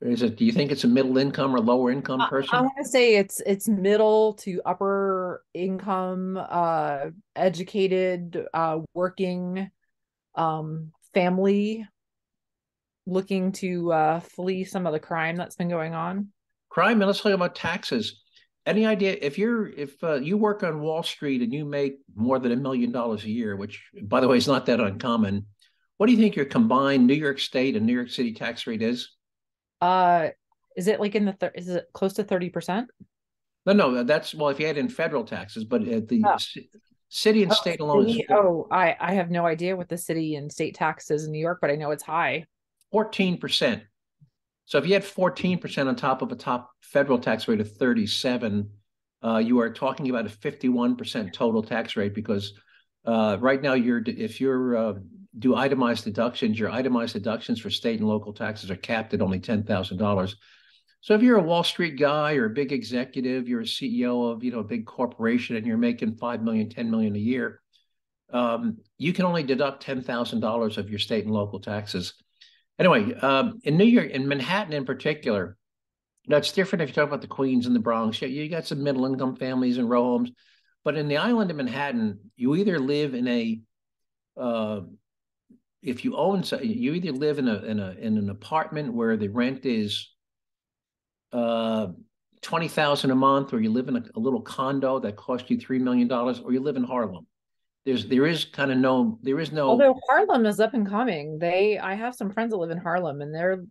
Is 0.00 0.22
it 0.22 0.36
do 0.36 0.44
you 0.44 0.52
think 0.52 0.72
it's 0.72 0.84
a 0.84 0.88
middle 0.88 1.18
income 1.18 1.54
or 1.54 1.60
lower 1.60 1.90
income 1.90 2.26
person? 2.28 2.50
I, 2.54 2.58
I 2.58 2.60
want 2.62 2.76
to 2.78 2.88
say 2.88 3.16
it's 3.16 3.40
it's 3.44 3.68
middle 3.68 4.34
to 4.34 4.60
upper 4.64 5.44
income, 5.52 6.38
uh 6.40 7.10
educated, 7.36 8.42
uh 8.54 8.80
working 8.94 9.70
um 10.34 10.92
family 11.12 11.86
looking 13.06 13.52
to 13.52 13.92
uh, 13.92 14.20
flee 14.20 14.64
some 14.64 14.86
of 14.86 14.94
the 14.94 14.98
crime 14.98 15.36
that's 15.36 15.56
been 15.56 15.68
going 15.68 15.94
on? 15.94 16.28
Crime, 16.70 17.00
and 17.00 17.06
let's 17.06 17.20
talk 17.20 17.32
about 17.32 17.54
taxes. 17.54 18.23
Any 18.66 18.86
idea 18.86 19.16
if 19.20 19.36
you're 19.36 19.68
if 19.68 20.02
uh, 20.02 20.14
you 20.14 20.38
work 20.38 20.62
on 20.62 20.80
Wall 20.80 21.02
Street 21.02 21.42
and 21.42 21.52
you 21.52 21.64
make 21.64 21.98
more 22.14 22.38
than 22.38 22.52
a 22.52 22.56
million 22.56 22.92
dollars 22.92 23.24
a 23.24 23.30
year, 23.30 23.56
which 23.56 23.82
by 24.02 24.20
the 24.20 24.28
way 24.28 24.38
is 24.38 24.46
not 24.46 24.66
that 24.66 24.80
uncommon, 24.80 25.46
what 25.98 26.06
do 26.06 26.12
you 26.12 26.18
think 26.18 26.34
your 26.34 26.46
combined 26.46 27.06
New 27.06 27.14
York 27.14 27.38
State 27.38 27.76
and 27.76 27.84
New 27.84 27.92
York 27.92 28.08
City 28.08 28.32
tax 28.32 28.66
rate 28.66 28.82
is? 28.82 29.10
Uh, 29.82 30.28
is 30.76 30.88
it 30.88 30.98
like 30.98 31.14
in 31.14 31.26
the 31.26 31.34
thir- 31.34 31.52
is 31.54 31.68
it 31.68 31.86
close 31.92 32.14
to 32.14 32.24
thirty 32.24 32.48
percent? 32.48 32.88
No, 33.66 33.72
no, 33.74 34.02
that's 34.02 34.34
well 34.34 34.48
if 34.48 34.58
you 34.58 34.66
add 34.66 34.78
in 34.78 34.88
federal 34.88 35.24
taxes, 35.24 35.64
but 35.64 35.86
at 35.86 36.08
the 36.08 36.22
oh. 36.26 36.38
c- 36.38 36.68
city 37.10 37.42
and 37.42 37.52
oh, 37.52 37.54
state 37.54 37.80
alone. 37.80 38.08
City? 38.08 38.26
oh, 38.30 38.66
I 38.70 38.96
I 38.98 39.14
have 39.14 39.30
no 39.30 39.46
idea 39.46 39.76
what 39.76 39.90
the 39.90 39.98
city 39.98 40.36
and 40.36 40.50
state 40.50 40.74
taxes 40.74 41.26
in 41.26 41.32
New 41.32 41.38
York, 41.38 41.58
but 41.60 41.70
I 41.70 41.76
know 41.76 41.90
it's 41.90 42.02
high. 42.02 42.46
14%. 42.94 43.82
So 44.66 44.78
if 44.78 44.86
you 44.86 44.94
had 44.94 45.02
14% 45.02 45.86
on 45.86 45.96
top 45.96 46.22
of 46.22 46.32
a 46.32 46.36
top 46.36 46.70
federal 46.80 47.18
tax 47.18 47.46
rate 47.48 47.60
of 47.60 47.76
37, 47.76 48.70
uh, 49.22 49.38
you 49.38 49.58
are 49.60 49.70
talking 49.70 50.10
about 50.10 50.26
a 50.26 50.30
51% 50.30 51.32
total 51.32 51.62
tax 51.62 51.96
rate 51.96 52.14
because 52.14 52.54
uh, 53.04 53.36
right 53.40 53.60
now 53.60 53.74
you're 53.74 54.02
if 54.06 54.40
you're 54.40 54.76
uh, 54.76 54.94
do 55.38 55.54
itemized 55.54 56.04
deductions, 56.04 56.58
your 56.58 56.70
itemized 56.70 57.14
deductions 57.14 57.60
for 57.60 57.70
state 57.70 57.98
and 58.00 58.08
local 58.08 58.32
taxes 58.32 58.70
are 58.70 58.76
capped 58.76 59.14
at 59.14 59.20
only 59.20 59.40
$10,000. 59.40 60.34
So 61.00 61.14
if 61.14 61.22
you're 61.22 61.38
a 61.38 61.42
Wall 61.42 61.64
Street 61.64 61.98
guy 61.98 62.36
or 62.36 62.46
a 62.46 62.50
big 62.50 62.72
executive, 62.72 63.48
you're 63.48 63.60
a 63.60 63.64
CEO 63.64 64.32
of 64.32 64.42
you 64.42 64.52
know 64.52 64.60
a 64.60 64.64
big 64.64 64.86
corporation 64.86 65.56
and 65.56 65.66
you're 65.66 65.76
making 65.76 66.16
5 66.16 66.42
million, 66.42 66.70
10 66.70 66.90
million 66.90 67.14
a 67.14 67.18
year, 67.18 67.60
um, 68.32 68.78
you 68.98 69.12
can 69.12 69.24
only 69.24 69.42
deduct 69.42 69.84
$10,000 69.84 70.78
of 70.78 70.90
your 70.90 70.98
state 70.98 71.24
and 71.24 71.34
local 71.34 71.60
taxes. 71.60 72.14
Anyway, 72.78 73.14
um, 73.14 73.60
in 73.62 73.76
New 73.76 73.84
York, 73.84 74.10
in 74.10 74.26
Manhattan 74.26 74.72
in 74.72 74.84
particular, 74.84 75.56
that's 76.26 76.52
different 76.52 76.82
if 76.82 76.88
you 76.88 76.94
talk 76.94 77.06
about 77.06 77.20
the 77.20 77.28
Queens 77.28 77.66
and 77.66 77.76
the 77.76 77.80
Bronx. 77.80 78.20
You, 78.20 78.28
you 78.28 78.48
got 78.48 78.66
some 78.66 78.82
middle 78.82 79.06
income 79.06 79.36
families 79.36 79.78
and 79.78 79.88
row 79.88 80.02
homes, 80.02 80.32
but 80.84 80.96
in 80.96 81.06
the 81.06 81.18
island 81.18 81.50
of 81.50 81.56
Manhattan, 81.56 82.18
you 82.36 82.56
either 82.56 82.78
live 82.78 83.14
in 83.14 83.28
a, 83.28 83.60
uh, 84.36 84.80
if 85.82 86.04
you 86.04 86.16
own, 86.16 86.42
you 86.62 86.94
either 86.94 87.12
live 87.12 87.38
in 87.38 87.46
a 87.46 87.62
in 87.62 87.78
a 87.78 87.90
in 87.92 88.18
an 88.18 88.30
apartment 88.30 88.92
where 88.92 89.16
the 89.16 89.28
rent 89.28 89.66
is 89.66 90.10
uh, 91.32 91.88
twenty 92.40 92.68
thousand 92.68 93.10
a 93.10 93.14
month, 93.14 93.52
or 93.52 93.60
you 93.60 93.70
live 93.70 93.88
in 93.88 93.96
a, 93.96 94.04
a 94.16 94.18
little 94.18 94.40
condo 94.40 94.98
that 95.00 95.16
costs 95.16 95.50
you 95.50 95.58
three 95.58 95.78
million 95.78 96.08
dollars, 96.08 96.40
or 96.40 96.52
you 96.52 96.60
live 96.60 96.76
in 96.76 96.84
Harlem 96.84 97.26
there's 97.84 98.06
there 98.06 98.26
is 98.26 98.44
kind 98.46 98.72
of 98.72 98.78
no 98.78 99.18
there 99.22 99.38
is 99.38 99.52
no 99.52 99.68
although 99.68 99.98
harlem 100.08 100.46
is 100.46 100.60
up 100.60 100.74
and 100.74 100.88
coming. 100.88 101.38
They 101.38 101.78
i 101.78 101.94
have 101.94 102.14
some 102.14 102.30
friends 102.30 102.50
that 102.50 102.56
live 102.56 102.70
in 102.70 102.78
harlem 102.78 103.20
and 103.20 103.34
they're 103.34 103.64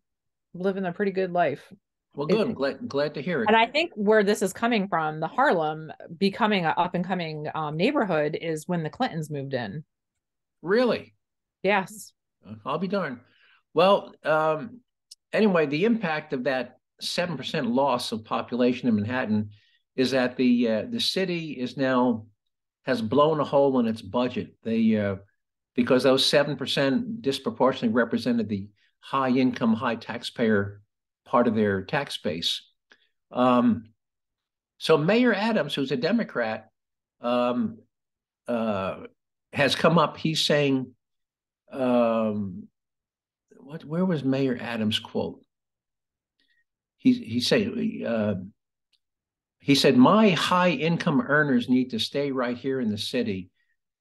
living 0.54 0.86
a 0.86 0.92
pretty 0.92 1.12
good 1.12 1.32
life. 1.32 1.72
Well 2.16 2.28
good. 2.28 2.40
It, 2.40 2.42
i'm 2.42 2.54
glad 2.54 2.88
glad 2.88 3.14
to 3.16 3.22
hear 3.22 3.42
it. 3.42 3.48
And 3.48 3.58
i 3.58 3.66
think 3.66 3.92
where 3.96 4.24
this 4.24 4.42
is 4.42 4.54
coming 4.54 4.88
from 4.88 5.20
the 5.20 5.28
harlem 5.28 5.92
becoming 6.18 6.66
an 6.66 6.74
up 6.78 6.94
and 6.94 7.06
coming 7.06 7.48
um, 7.56 7.76
neighborhood 7.76 8.38
is 8.40 8.68
when 8.68 8.84
the 8.84 8.90
clintons 8.90 9.30
moved 9.30 9.54
in. 9.54 9.84
Really? 10.62 11.14
Yes. 11.64 12.14
Uh, 12.48 12.56
i'll 12.66 12.78
be 12.78 12.88
darned. 12.88 13.20
Well 13.74 14.14
um 14.24 14.82
anyway 15.32 15.66
the 15.66 15.86
impact 15.86 16.34
of 16.34 16.44
that 16.44 16.78
7% 17.02 17.74
loss 17.74 18.12
of 18.12 18.24
population 18.24 18.88
in 18.88 18.96
manhattan 18.96 19.50
is 19.96 20.12
that 20.12 20.38
the 20.38 20.70
uh, 20.70 20.84
the 20.90 21.00
city 21.00 21.52
is 21.52 21.76
now 21.76 22.28
has 22.84 23.02
blown 23.02 23.40
a 23.40 23.44
hole 23.44 23.80
in 23.80 23.88
its 23.88 24.02
budget. 24.02 24.56
They 24.64 24.98
uh, 24.98 25.16
because 25.76 26.04
those 26.04 26.26
seven 26.26 26.56
percent 26.56 27.22
disproportionately 27.22 27.96
represented 27.96 28.50
the 28.50 28.70
high 29.00 29.30
income, 29.30 29.74
high 29.74 29.96
taxpayer 29.96 30.82
part 31.26 31.48
of 31.48 31.56
their 31.56 31.84
tax 31.84 32.18
base. 32.18 32.62
Um, 33.32 33.90
so 34.78 34.98
Mayor 34.98 35.34
Adams, 35.34 35.74
who's 35.74 35.92
a 35.92 35.98
Democrat, 35.98 36.70
um, 37.22 37.80
uh, 38.48 38.98
has 39.54 39.76
come 39.76 39.98
up. 39.98 40.18
He's 40.18 40.44
saying, 40.44 40.94
um, 41.72 42.68
"What? 43.58 43.86
Where 43.86 44.06
was 44.06 44.24
Mayor 44.24 44.58
Adams' 44.60 45.00
quote?" 45.00 45.42
He 46.98 47.14
he 47.14 47.40
said, 47.40 47.74
uh, 48.06 48.36
he 49.64 49.76
said, 49.76 49.96
My 49.96 50.32
high 50.32 50.72
income 50.72 51.22
earners 51.22 51.70
need 51.70 51.92
to 51.92 52.00
stay 52.00 52.32
right 52.32 52.58
here 52.58 52.82
in 52.82 52.90
the 52.90 52.98
city. 52.98 53.50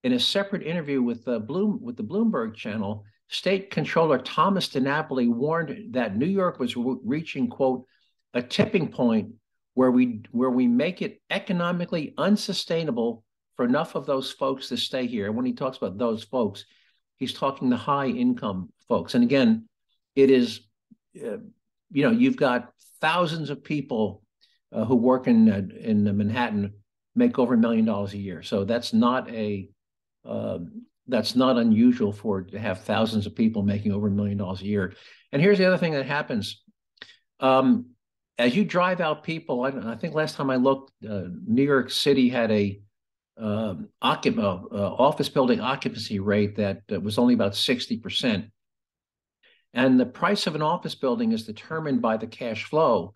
In 0.03 0.13
a 0.13 0.19
separate 0.19 0.65
interview 0.65 1.01
with 1.01 1.25
the 1.25 1.39
Bloom 1.39 1.79
with 1.81 1.97
the 1.97 2.03
Bloomberg 2.03 2.57
channel, 2.57 3.05
State 3.29 3.71
Controller 3.71 4.19
Thomas 4.19 4.69
DiNapoli 4.69 5.33
warned 5.33 5.95
that 5.95 6.17
New 6.17 6.27
York 6.27 6.59
was 6.59 6.77
re- 6.77 6.97
reaching, 7.05 7.49
quote, 7.49 7.87
a 8.35 8.43
tipping 8.43 8.89
point 8.89 9.35
where 9.75 9.93
we 9.93 10.23
where 10.33 10.51
we 10.51 10.67
make 10.67 11.01
it 11.01 11.23
economically 11.31 12.13
unsustainable 12.19 13.23
for 13.55 13.65
enough 13.65 13.95
of 13.95 14.05
those 14.05 14.33
folks 14.33 14.69
to 14.69 14.77
stay 14.77 15.07
here. 15.07 15.27
And 15.27 15.37
when 15.37 15.47
he 15.47 15.53
talks 15.53 15.77
about 15.77 15.97
those 15.97 16.25
folks, 16.25 16.65
he's 17.19 17.35
talking 17.35 17.71
the 17.71 17.77
high 17.77 18.09
income 18.09 18.73
folks. 18.89 19.15
And 19.15 19.23
again, 19.23 19.69
it 20.17 20.29
is, 20.29 20.63
uh, 21.25 21.39
you 21.93 22.03
know, 22.03 22.11
you've 22.11 22.37
got 22.37 22.73
thousands 23.01 23.49
of 23.49 23.63
people 23.63 24.23
uh, 24.73 24.85
who 24.85 24.97
work 24.97 25.27
in 25.27 25.51
uh, 25.51 25.63
in 25.81 26.05
Manhattan 26.17 26.73
make 27.15 27.39
over 27.39 27.55
a 27.55 27.59
million 27.59 27.85
dollars 27.85 28.15
a 28.15 28.19
year. 28.19 28.43
So 28.43 28.65
that's 28.65 28.93
not 28.93 29.31
a 29.31 29.69
uh, 30.25 30.59
that's 31.09 31.35
not 31.35 31.57
unusual 31.57 32.13
for 32.13 32.43
to 32.43 32.59
have 32.59 32.83
thousands 32.83 33.27
of 33.27 33.35
people 33.35 33.63
making 33.63 33.93
over 33.93 34.09
a 34.09 34.11
million 34.11 34.39
dollars 34.39 34.63
a 34.63 34.67
year. 34.67 34.95
And 35.33 35.43
here's 35.43 35.59
the 35.59 35.67
other 35.67 35.79
thing 35.79 35.93
that 35.93 36.07
happens. 36.07 36.63
Um, 37.41 37.87
as 38.39 38.57
you 38.57 38.65
drive 38.65 39.01
out 39.01 39.25
people, 39.25 39.65
I, 39.65 39.93
I 39.93 39.97
think 39.97 40.15
last 40.15 40.37
time 40.37 40.51
I 40.51 40.57
looked, 40.57 40.93
uh, 41.09 41.25
New 41.47 41.65
York 41.65 41.91
City 41.91 42.29
had 42.29 42.51
a 42.51 42.81
um, 43.37 43.89
occup- 44.03 44.39
uh, 44.39 44.75
uh, 44.75 44.95
office 44.99 45.29
building 45.29 45.61
occupancy 45.61 46.21
rate 46.21 46.57
that, 46.57 46.83
that 46.89 47.03
was 47.03 47.19
only 47.19 47.35
about 47.35 47.53
60%. 47.53 48.49
And 49.75 49.99
the 49.99 50.07
price 50.07 50.47
of 50.47 50.55
an 50.55 50.63
office 50.63 50.95
building 50.95 51.33
is 51.33 51.47
determined 51.47 52.03
by 52.03 52.17
the 52.17 52.27
cash 52.27 52.65
flow. 52.65 53.15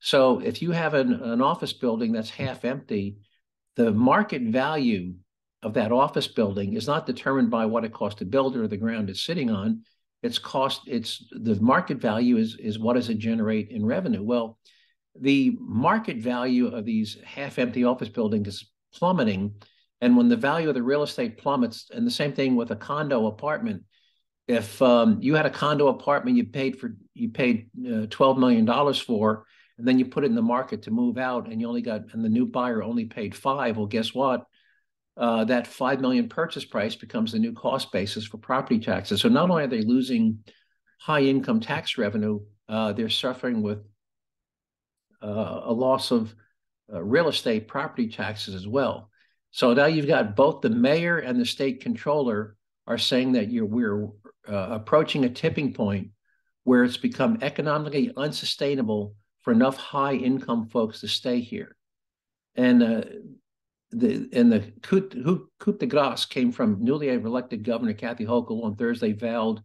So 0.00 0.40
if 0.40 0.62
you 0.62 0.72
have 0.72 0.94
an, 0.94 1.12
an 1.14 1.40
office 1.40 1.72
building 1.72 2.12
that's 2.12 2.30
half 2.30 2.64
empty, 2.64 3.18
the 3.76 3.92
market 3.92 4.42
value 4.42 5.14
of 5.62 5.74
that 5.74 5.92
office 5.92 6.28
building 6.28 6.74
is 6.74 6.86
not 6.86 7.06
determined 7.06 7.50
by 7.50 7.66
what 7.66 7.84
it 7.84 7.92
costs 7.92 8.18
to 8.18 8.24
build 8.24 8.56
or 8.56 8.68
the 8.68 8.76
ground 8.76 9.10
it's 9.10 9.24
sitting 9.24 9.50
on. 9.50 9.82
It's 10.22 10.38
cost, 10.38 10.82
it's 10.86 11.24
the 11.30 11.56
market 11.60 11.98
value 11.98 12.36
is, 12.36 12.56
is 12.56 12.78
what 12.78 12.94
does 12.94 13.10
it 13.10 13.18
generate 13.18 13.70
in 13.70 13.84
revenue? 13.84 14.22
Well, 14.22 14.58
the 15.20 15.56
market 15.60 16.18
value 16.18 16.68
of 16.68 16.84
these 16.84 17.18
half 17.24 17.58
empty 17.58 17.84
office 17.84 18.08
buildings 18.08 18.48
is 18.48 18.70
plummeting. 18.94 19.54
And 20.00 20.16
when 20.16 20.28
the 20.28 20.36
value 20.36 20.68
of 20.68 20.74
the 20.74 20.82
real 20.82 21.02
estate 21.02 21.38
plummets, 21.38 21.90
and 21.92 22.06
the 22.06 22.10
same 22.10 22.32
thing 22.32 22.54
with 22.54 22.70
a 22.70 22.76
condo 22.76 23.26
apartment, 23.26 23.82
if 24.46 24.80
um, 24.82 25.18
you 25.20 25.34
had 25.34 25.46
a 25.46 25.50
condo 25.50 25.88
apartment 25.88 26.36
you 26.36 26.44
paid 26.44 26.78
for 26.78 26.96
you 27.14 27.30
paid 27.30 27.68
uh, 27.90 28.06
12 28.08 28.38
million 28.38 28.64
dollars 28.64 28.98
for 28.98 29.44
and 29.78 29.86
then 29.86 29.98
you 29.98 30.06
put 30.06 30.24
it 30.24 30.28
in 30.28 30.34
the 30.34 30.42
market 30.42 30.82
to 30.82 30.90
move 30.90 31.18
out 31.18 31.48
and 31.48 31.60
you 31.60 31.68
only 31.68 31.82
got 31.82 32.12
and 32.12 32.24
the 32.24 32.28
new 32.28 32.46
buyer 32.46 32.82
only 32.82 33.04
paid 33.04 33.34
five. 33.34 33.76
Well 33.76 33.86
guess 33.86 34.14
what? 34.14 34.46
Uh, 35.16 35.44
that 35.44 35.66
five 35.66 36.00
million 36.00 36.28
purchase 36.28 36.64
price 36.64 36.94
becomes 36.94 37.32
the 37.32 37.38
new 37.38 37.52
cost 37.52 37.90
basis 37.90 38.26
for 38.26 38.38
property 38.38 38.78
taxes. 38.78 39.20
So 39.20 39.28
not 39.28 39.50
only 39.50 39.64
are 39.64 39.68
they 39.68 39.82
losing 39.82 40.40
high 40.98 41.22
income 41.22 41.60
tax 41.60 41.98
revenue 41.98 42.40
uh, 42.68 42.92
they're 42.92 43.08
suffering 43.08 43.62
with 43.62 43.78
uh, 45.22 45.60
a 45.64 45.72
loss 45.72 46.10
of 46.10 46.34
uh, 46.92 47.02
real 47.02 47.28
estate 47.28 47.68
property 47.68 48.08
taxes 48.08 48.54
as 48.54 48.66
well. 48.66 49.10
So 49.50 49.72
now 49.72 49.86
you've 49.86 50.06
got 50.06 50.36
both 50.36 50.60
the 50.60 50.70
mayor 50.70 51.18
and 51.18 51.40
the 51.40 51.46
state 51.46 51.80
controller 51.80 52.56
are 52.86 52.98
saying 52.98 53.32
that 53.32 53.50
you're 53.50 53.64
we're 53.66 54.06
uh, 54.48 54.68
approaching 54.70 55.24
a 55.24 55.30
tipping 55.30 55.72
point 55.72 56.10
where 56.64 56.84
it's 56.84 56.96
become 56.96 57.38
economically 57.42 58.12
unsustainable 58.16 59.14
for 59.46 59.52
enough 59.52 59.76
high 59.76 60.14
income 60.14 60.66
folks 60.66 61.00
to 61.00 61.06
stay 61.06 61.38
here. 61.38 61.76
And 62.56 62.82
uh, 62.82 63.02
the 63.92 64.28
and 64.32 64.50
the 64.50 64.72
coup, 64.82 65.48
coup 65.60 65.78
de 65.78 65.86
grace 65.86 66.24
came 66.24 66.50
from 66.50 66.82
newly 66.82 67.10
elected 67.10 67.62
Governor 67.62 67.92
Kathy 67.92 68.26
Hochul 68.26 68.64
on 68.64 68.74
Thursday 68.74 69.12
vowed 69.12 69.60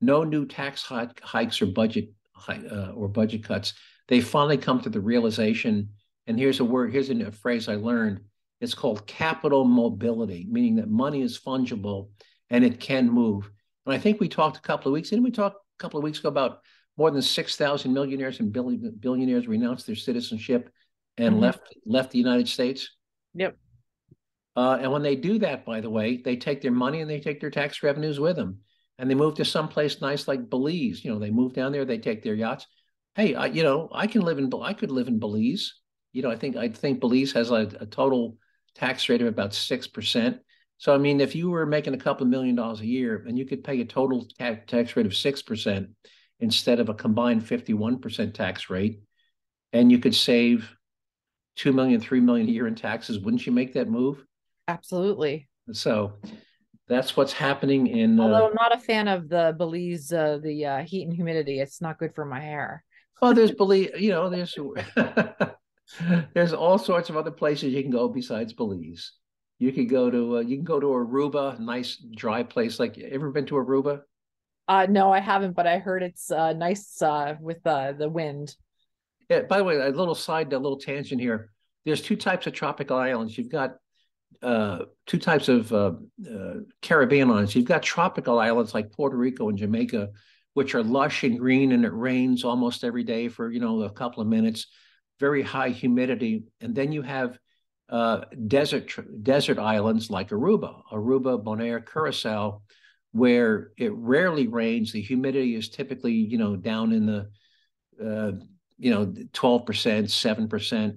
no 0.00 0.24
new 0.24 0.46
tax 0.46 0.82
hikes 1.22 1.62
or 1.62 1.66
budget 1.66 2.08
uh, 2.48 2.90
or 2.92 3.06
budget 3.06 3.44
cuts. 3.44 3.74
They 4.08 4.20
finally 4.20 4.58
come 4.58 4.80
to 4.80 4.90
the 4.90 5.00
realization, 5.00 5.90
and 6.26 6.36
here's 6.36 6.58
a 6.58 6.64
word, 6.64 6.90
here's 6.90 7.10
a 7.10 7.30
phrase 7.30 7.68
I 7.68 7.76
learned. 7.76 8.22
It's 8.60 8.74
called 8.74 9.06
capital 9.06 9.64
mobility, 9.64 10.44
meaning 10.50 10.74
that 10.76 10.90
money 10.90 11.22
is 11.22 11.38
fungible 11.38 12.08
and 12.50 12.64
it 12.64 12.80
can 12.80 13.08
move. 13.08 13.48
And 13.86 13.94
I 13.94 13.98
think 13.98 14.18
we 14.18 14.28
talked 14.28 14.56
a 14.56 14.62
couple 14.62 14.90
of 14.90 14.94
weeks, 14.94 15.10
didn't 15.10 15.24
we 15.24 15.30
talk 15.30 15.52
a 15.52 15.82
couple 15.82 15.98
of 15.98 16.04
weeks 16.04 16.18
ago 16.18 16.30
about 16.30 16.62
more 17.00 17.10
than 17.10 17.22
6,000 17.22 17.94
millionaires 17.94 18.40
and 18.40 18.52
billionaires 18.52 19.48
renounced 19.48 19.86
their 19.86 19.96
citizenship 19.96 20.70
and 21.16 21.32
mm-hmm. 21.32 21.44
left 21.44 21.74
left 21.86 22.10
the 22.10 22.18
United 22.18 22.46
States? 22.46 22.90
Yep. 23.32 23.56
Uh, 24.54 24.76
and 24.82 24.92
when 24.92 25.02
they 25.02 25.16
do 25.16 25.38
that, 25.38 25.64
by 25.64 25.80
the 25.80 25.88
way, 25.88 26.18
they 26.22 26.36
take 26.36 26.60
their 26.60 26.70
money 26.70 27.00
and 27.00 27.10
they 27.10 27.18
take 27.18 27.40
their 27.40 27.50
tax 27.50 27.82
revenues 27.82 28.20
with 28.20 28.36
them. 28.36 28.58
And 28.98 29.10
they 29.10 29.14
move 29.14 29.36
to 29.36 29.46
someplace 29.46 30.02
nice 30.02 30.28
like 30.28 30.50
Belize. 30.50 31.02
You 31.02 31.10
know, 31.10 31.18
they 31.18 31.30
move 31.30 31.54
down 31.54 31.72
there, 31.72 31.86
they 31.86 31.96
take 31.96 32.22
their 32.22 32.34
yachts. 32.34 32.66
Hey, 33.14 33.34
I, 33.34 33.46
you 33.46 33.62
know, 33.62 33.88
I 33.92 34.06
can 34.06 34.20
live 34.20 34.36
in 34.36 34.52
I 34.62 34.74
could 34.74 34.90
live 34.90 35.08
in 35.08 35.18
Belize. 35.18 35.72
You 36.12 36.20
know, 36.20 36.30
I 36.30 36.36
think 36.36 36.56
I 36.56 36.68
think 36.68 37.00
Belize 37.00 37.32
has 37.32 37.50
a, 37.50 37.62
a 37.80 37.86
total 37.86 38.36
tax 38.74 39.08
rate 39.08 39.22
of 39.22 39.26
about 39.26 39.54
six 39.54 39.86
percent. 39.86 40.40
So, 40.76 40.94
I 40.94 40.98
mean, 40.98 41.22
if 41.22 41.34
you 41.34 41.48
were 41.48 41.64
making 41.64 41.94
a 41.94 41.98
couple 42.04 42.24
of 42.24 42.30
million 42.30 42.56
dollars 42.56 42.80
a 42.80 42.86
year 42.86 43.24
and 43.26 43.38
you 43.38 43.46
could 43.46 43.64
pay 43.64 43.80
a 43.80 43.86
total 43.86 44.26
tax 44.38 44.96
rate 44.96 45.06
of 45.06 45.12
6% 45.12 45.88
instead 46.40 46.80
of 46.80 46.88
a 46.88 46.94
combined 46.94 47.42
51% 47.42 48.34
tax 48.34 48.70
rate, 48.70 49.00
and 49.72 49.90
you 49.90 49.98
could 49.98 50.14
save 50.14 50.74
2 51.56 51.72
million, 51.72 52.00
3 52.00 52.20
million 52.20 52.48
a 52.48 52.50
year 52.50 52.66
in 52.66 52.74
taxes, 52.74 53.18
wouldn't 53.18 53.46
you 53.46 53.52
make 53.52 53.74
that 53.74 53.88
move? 53.88 54.24
Absolutely. 54.68 55.48
So 55.72 56.14
that's 56.88 57.16
what's 57.16 57.32
happening 57.32 57.86
in. 57.86 58.18
Uh, 58.18 58.24
Although 58.24 58.48
I'm 58.48 58.54
not 58.54 58.74
a 58.74 58.80
fan 58.80 59.08
of 59.08 59.28
the 59.28 59.54
Belize, 59.56 60.12
uh, 60.12 60.38
the 60.42 60.66
uh, 60.66 60.78
heat 60.82 61.04
and 61.04 61.14
humidity, 61.14 61.60
it's 61.60 61.80
not 61.80 61.98
good 61.98 62.14
for 62.14 62.24
my 62.24 62.40
hair. 62.40 62.84
oh, 63.22 63.32
there's 63.32 63.52
Belize, 63.52 63.90
you 63.96 64.10
know, 64.10 64.28
there's 64.30 64.56
there's 66.34 66.52
all 66.52 66.78
sorts 66.78 67.10
of 67.10 67.16
other 67.16 67.30
places 67.30 67.72
you 67.72 67.82
can 67.82 67.90
go 67.90 68.08
besides 68.08 68.52
Belize. 68.52 69.12
You 69.58 69.72
could 69.72 69.88
go 69.88 70.10
to 70.10 70.38
uh, 70.38 70.40
you 70.40 70.56
can 70.56 70.64
go 70.64 70.80
to 70.80 70.86
Aruba, 70.86 71.58
nice 71.58 71.96
dry 71.96 72.42
place. 72.42 72.80
Like 72.80 72.98
ever 72.98 73.30
been 73.30 73.46
to 73.46 73.56
Aruba? 73.56 74.02
Uh, 74.70 74.86
no, 74.88 75.12
I 75.12 75.18
haven't, 75.18 75.56
but 75.56 75.66
I 75.66 75.78
heard 75.78 76.00
it's 76.00 76.30
uh, 76.30 76.52
nice 76.52 77.02
uh, 77.02 77.34
with 77.40 77.66
uh, 77.66 77.90
the 77.90 78.08
wind. 78.08 78.54
Yeah. 79.28 79.40
By 79.40 79.58
the 79.58 79.64
way, 79.64 79.74
a 79.74 79.88
little 79.88 80.14
side, 80.14 80.52
a 80.52 80.58
little 80.60 80.78
tangent 80.78 81.20
here. 81.20 81.50
There's 81.84 82.00
two 82.00 82.14
types 82.14 82.46
of 82.46 82.52
tropical 82.52 82.96
islands. 82.96 83.36
You've 83.36 83.50
got 83.50 83.78
uh, 84.44 84.84
two 85.08 85.18
types 85.18 85.48
of 85.48 85.72
uh, 85.72 85.94
uh, 86.24 86.54
Caribbean 86.82 87.32
islands. 87.32 87.56
You've 87.56 87.64
got 87.64 87.82
tropical 87.82 88.38
islands 88.38 88.72
like 88.72 88.92
Puerto 88.92 89.16
Rico 89.16 89.48
and 89.48 89.58
Jamaica, 89.58 90.10
which 90.54 90.76
are 90.76 90.84
lush 90.84 91.24
and 91.24 91.36
green, 91.36 91.72
and 91.72 91.84
it 91.84 91.92
rains 91.92 92.44
almost 92.44 92.84
every 92.84 93.02
day 93.02 93.26
for 93.26 93.50
you 93.50 93.58
know 93.58 93.82
a 93.82 93.90
couple 93.90 94.22
of 94.22 94.28
minutes. 94.28 94.68
Very 95.18 95.42
high 95.42 95.70
humidity, 95.70 96.44
and 96.60 96.76
then 96.76 96.92
you 96.92 97.02
have 97.02 97.36
uh, 97.88 98.20
desert 98.46 98.94
desert 99.24 99.58
islands 99.58 100.10
like 100.10 100.28
Aruba, 100.28 100.82
Aruba, 100.92 101.42
Bonaire, 101.42 101.84
Curacao, 101.84 102.62
where 103.12 103.72
it 103.76 103.92
rarely 103.92 104.46
rains. 104.46 104.92
The 104.92 105.00
humidity 105.00 105.54
is 105.54 105.68
typically, 105.68 106.12
you 106.12 106.38
know, 106.38 106.56
down 106.56 106.92
in 106.92 107.06
the, 107.06 107.30
uh, 108.02 108.32
you 108.78 108.90
know, 108.90 109.12
twelve 109.32 109.66
percent, 109.66 110.10
seven 110.10 110.48
percent. 110.48 110.96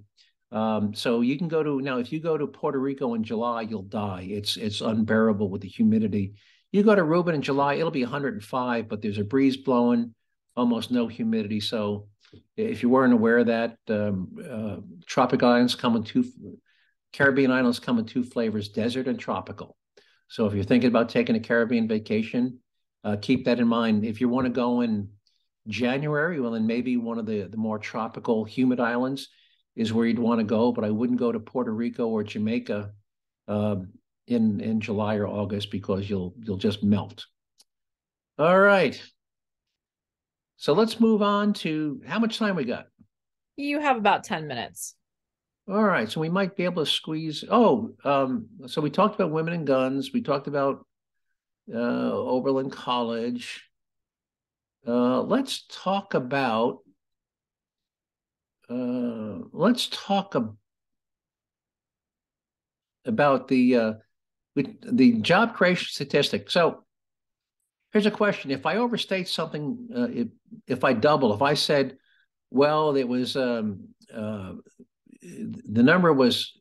Um, 0.52 0.94
so 0.94 1.22
you 1.22 1.38
can 1.38 1.48
go 1.48 1.64
to 1.64 1.82
now. 1.82 1.98
If 1.98 2.12
you 2.12 2.20
go 2.20 2.38
to 2.38 2.48
Puerto 2.48 2.80
Rico 2.80 3.16
in 3.16 3.24
July, 3.24 3.62
you'll 3.62 3.82
die. 3.84 4.28
It's 4.30 4.58
it's 4.58 4.82
unbearable 4.82 5.50
with 5.50 5.62
the 5.62 5.68
humidity. 5.68 6.34
You 6.72 6.82
go 6.82 6.96
to 6.96 7.04
Aruba 7.04 7.34
in 7.36 7.44
July, 7.44 7.76
it'll 7.76 7.92
be 7.92 8.04
105, 8.04 8.90
but 8.90 9.00
there's 9.00 9.20
a 9.20 9.24
breeze 9.24 9.58
blowing, 9.58 10.16
almost 10.56 10.90
no 10.90 11.08
humidity. 11.08 11.60
So 11.60 12.08
if 12.58 12.82
you 12.82 12.90
weren't 12.90 13.14
aware 13.14 13.38
of 13.38 13.46
that, 13.48 13.78
um, 13.90 14.36
uh, 14.44 14.78
tropic 15.06 15.44
islands 15.44 15.76
come 15.76 15.96
in 15.96 16.04
two 16.04 16.26
Caribbean 17.14 17.52
islands 17.52 17.80
come 17.80 18.00
in 18.00 18.06
two 18.06 18.24
flavors, 18.24 18.70
desert 18.70 19.08
and 19.08 19.20
tropical. 19.20 19.78
So 20.28 20.46
if 20.46 20.54
you're 20.54 20.64
thinking 20.64 20.90
about 20.90 21.10
taking 21.10 21.36
a 21.36 21.40
Caribbean 21.40 21.88
vacation, 21.88 22.60
uh, 23.04 23.18
keep 23.22 23.46
that 23.46 23.60
in 23.60 23.68
mind. 23.68 24.06
If 24.06 24.22
you 24.22 24.30
want 24.30 24.46
to 24.46 24.52
go 24.52 24.82
in 24.82 25.10
January, 25.68 26.40
well, 26.40 26.52
then 26.52 26.68
maybe 26.68 26.98
one 26.98 27.20
of 27.20 27.26
the, 27.26 27.44
the 27.44 27.58
more 27.58 27.80
tropical, 27.80 28.44
humid 28.44 28.80
islands 28.80 29.30
is 29.76 29.94
where 29.94 30.06
you'd 30.06 30.20
want 30.20 30.40
to 30.40 30.46
go. 30.46 30.72
But 30.72 30.86
I 30.86 30.90
wouldn't 30.90 31.20
go 31.20 31.32
to 31.32 31.40
Puerto 31.40 31.72
Rico 31.72 32.08
or 32.08 32.24
Jamaica 32.24 32.92
uh, 33.48 33.76
in 34.28 34.62
in 34.62 34.80
July 34.80 35.16
or 35.16 35.28
August 35.28 35.72
because 35.72 36.10
you'll 36.10 36.34
you'll 36.40 36.58
just 36.58 36.84
melt. 36.84 37.26
All 38.38 38.60
right. 38.60 39.02
So 40.58 40.74
let's 40.74 41.00
move 41.00 41.22
on 41.22 41.54
to 41.54 42.02
how 42.06 42.20
much 42.20 42.38
time 42.38 42.56
we 42.56 42.64
got. 42.64 42.88
You 43.56 43.82
have 43.82 43.98
about 43.98 44.24
ten 44.24 44.48
minutes. 44.48 44.96
All 45.68 45.84
right, 45.84 46.12
so 46.12 46.20
we 46.20 46.30
might 46.30 46.58
be 46.58 46.66
able 46.66 46.84
to 46.84 46.92
squeeze. 46.92 47.46
Oh, 47.50 47.94
um, 48.04 48.48
so 48.68 48.82
we 48.82 48.90
talked 48.90 49.16
about 49.16 49.32
women 49.32 49.54
and 49.54 49.66
guns. 49.66 50.12
We 50.12 50.22
talked 50.22 50.48
about 50.48 50.86
uh, 51.74 51.78
Oberlin 51.78 52.70
College. 52.70 53.64
Uh, 54.88 55.22
let's 55.22 55.66
talk 55.70 56.14
about. 56.14 56.80
Uh, 58.70 59.40
let's 59.52 59.88
talk 59.88 60.36
ab- 60.36 60.58
about 63.06 63.48
the 63.48 63.76
uh, 63.76 63.94
the 64.56 65.14
job 65.22 65.56
creation 65.56 65.88
statistic. 65.90 66.50
So 66.50 66.84
here's 67.92 68.06
a 68.06 68.12
question: 68.12 68.52
If 68.52 68.66
I 68.66 68.78
overstate 68.78 69.28
something, 69.28 69.88
uh, 69.96 70.08
if 70.12 70.28
if 70.68 70.84
I 70.84 70.94
double, 70.94 71.34
if 71.34 71.42
I 71.42 71.54
said, 71.54 71.98
well, 72.52 72.96
it 72.96 73.08
was 73.08 73.36
um, 73.36 73.90
uh, 74.14 74.54
the 75.24 75.84
number 75.84 76.12
was 76.12 76.54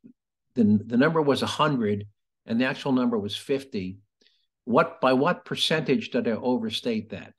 the, 0.54 0.64
the 0.86 0.96
number 0.96 1.20
was 1.20 1.42
100 1.42 2.06
and 2.46 2.60
the 2.60 2.64
actual 2.64 2.92
number 2.92 3.18
was 3.18 3.36
50 3.36 3.98
what 4.64 5.00
by 5.00 5.12
what 5.12 5.44
percentage 5.44 6.10
did 6.10 6.28
i 6.28 6.32
overstate 6.32 7.10
that? 7.10 7.32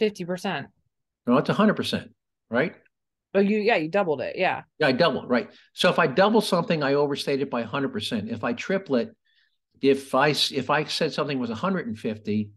50% 0.00 0.66
no 1.26 1.38
it's 1.38 1.50
100% 1.50 2.08
right? 2.50 2.74
Oh 3.34 3.40
you 3.40 3.58
yeah 3.58 3.76
you 3.76 3.88
doubled 3.88 4.20
it 4.20 4.36
yeah. 4.36 4.62
Yeah 4.78 4.88
i 4.88 4.92
doubled 4.92 5.28
right. 5.28 5.50
So 5.72 5.90
if 5.90 5.98
i 5.98 6.06
double 6.06 6.40
something 6.40 6.82
i 6.82 6.94
overstate 6.94 7.40
it 7.40 7.50
by 7.50 7.64
100% 7.64 8.32
if 8.32 8.44
i 8.44 8.52
triple 8.52 8.96
it, 8.96 9.10
if 9.80 10.14
i 10.14 10.28
if 10.28 10.70
i 10.70 10.84
said 10.84 11.12
something 11.12 11.38
was 11.38 11.50
150 11.50 12.50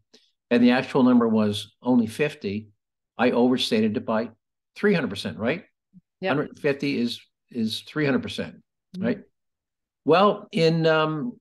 and 0.52 0.64
the 0.64 0.72
actual 0.72 1.04
number 1.04 1.28
was 1.28 1.76
only 1.82 2.08
50 2.08 2.70
I 3.20 3.32
overstated 3.32 3.98
it 3.98 4.06
by 4.06 4.30
300%, 4.78 5.38
right? 5.38 5.66
Yep. 6.22 6.30
150 6.38 6.98
is 6.98 7.20
is 7.52 7.84
300%, 7.88 8.22
percent 8.22 8.56
right? 8.98 9.22
Well, 10.06 10.48
in 10.52 10.88
um, 10.88 11.40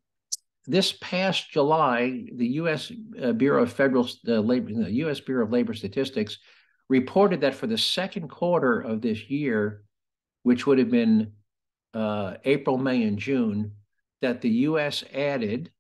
this 0.67 0.93
past 1.01 1.51
July, 1.51 2.27
the 2.35 2.47
U.S. 2.47 2.93
Uh, 3.21 3.33
Bureau 3.33 3.63
of 3.63 3.73
Federal 3.73 4.09
uh, 4.27 4.41
Labor, 4.41 4.75
the 4.75 4.93
U.S. 4.93 5.21
Bureau 5.21 5.45
of 5.45 5.53
Labor 5.53 5.75
Statistics, 5.75 6.39
reported 6.89 7.41
that 7.41 7.55
for 7.55 7.67
the 7.67 7.79
second 7.79 8.29
quarter 8.29 8.81
of 8.81 9.01
this 9.01 9.31
year, 9.31 9.83
which 10.43 10.67
would 10.67 10.79
have 10.79 10.91
been 10.91 11.33
uh, 11.95 12.35
April, 12.45 12.79
May, 12.79 13.05
and 13.05 13.19
June, 13.19 13.73
that 14.21 14.41
the 14.41 14.51
U.S. 14.51 15.05
added 15.15 15.71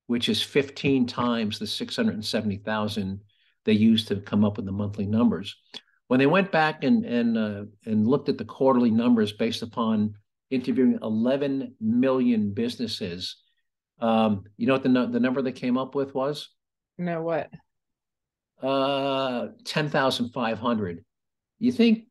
which 0.06 0.28
is 0.28 0.42
15 0.42 1.06
times 1.06 1.58
the 1.58 1.66
670,000 1.66 3.20
they 3.64 3.72
used 3.72 4.08
to 4.08 4.16
come 4.16 4.44
up 4.44 4.56
with 4.56 4.66
the 4.66 4.72
monthly 4.72 5.06
numbers. 5.06 5.56
When 6.06 6.20
they 6.20 6.26
went 6.26 6.52
back 6.52 6.84
and 6.84 7.04
and 7.04 7.36
uh, 7.36 7.64
and 7.84 8.06
looked 8.06 8.28
at 8.28 8.38
the 8.38 8.44
quarterly 8.44 8.92
numbers 8.92 9.32
based 9.32 9.62
upon 9.62 10.14
interviewing 10.50 11.00
11 11.02 11.74
million 11.80 12.54
businesses, 12.54 13.36
um, 14.00 14.44
you 14.56 14.66
know 14.66 14.74
what 14.74 14.84
the 14.84 15.08
the 15.10 15.20
number 15.20 15.42
they 15.42 15.52
came 15.52 15.76
up 15.76 15.96
with 15.96 16.14
was? 16.14 16.48
No, 16.96 17.22
what? 17.22 17.50
Uh, 18.62 19.48
ten 19.64 19.88
thousand 19.88 20.30
five 20.30 20.60
hundred. 20.60 21.04
You 21.58 21.72
think 21.72 22.04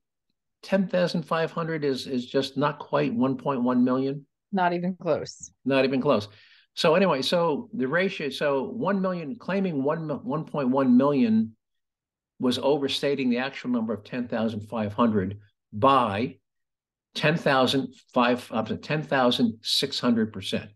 ten 0.61 0.87
thousand 0.87 1.23
five 1.23 1.51
hundred 1.51 1.85
is 1.85 2.05
is 2.05 2.25
just 2.25 2.57
not 2.57 2.79
quite 2.79 3.13
one 3.13 3.37
point 3.37 3.63
one 3.63 3.83
million? 3.85 4.25
Not 4.51 4.73
even 4.73 4.95
close. 4.95 5.51
Not 5.63 5.85
even 5.85 6.01
close. 6.01 6.27
So 6.75 6.95
anyway, 6.95 7.21
so 7.21 7.69
the 7.73 7.87
ratio, 7.87 8.29
so 8.29 8.63
one 8.63 9.01
million 9.01 9.35
claiming 9.37 9.81
one 9.83 10.09
one 10.23 10.43
point 10.43 10.69
one 10.69 10.97
million 10.97 11.55
was 12.39 12.59
overstating 12.59 13.29
the 13.29 13.37
actual 13.37 13.69
number 13.69 13.93
of 13.93 14.03
ten 14.03 14.27
thousand 14.27 14.67
five 14.67 14.93
hundred 14.93 15.39
by 15.71 16.37
ten 17.13 17.37
thousand 17.37 17.93
five 18.13 18.45
up 18.51 18.67
to 18.67 18.77
ten 18.77 19.01
thousand 19.01 19.59
six 19.61 19.99
hundred 19.99 20.33
percent. 20.33 20.69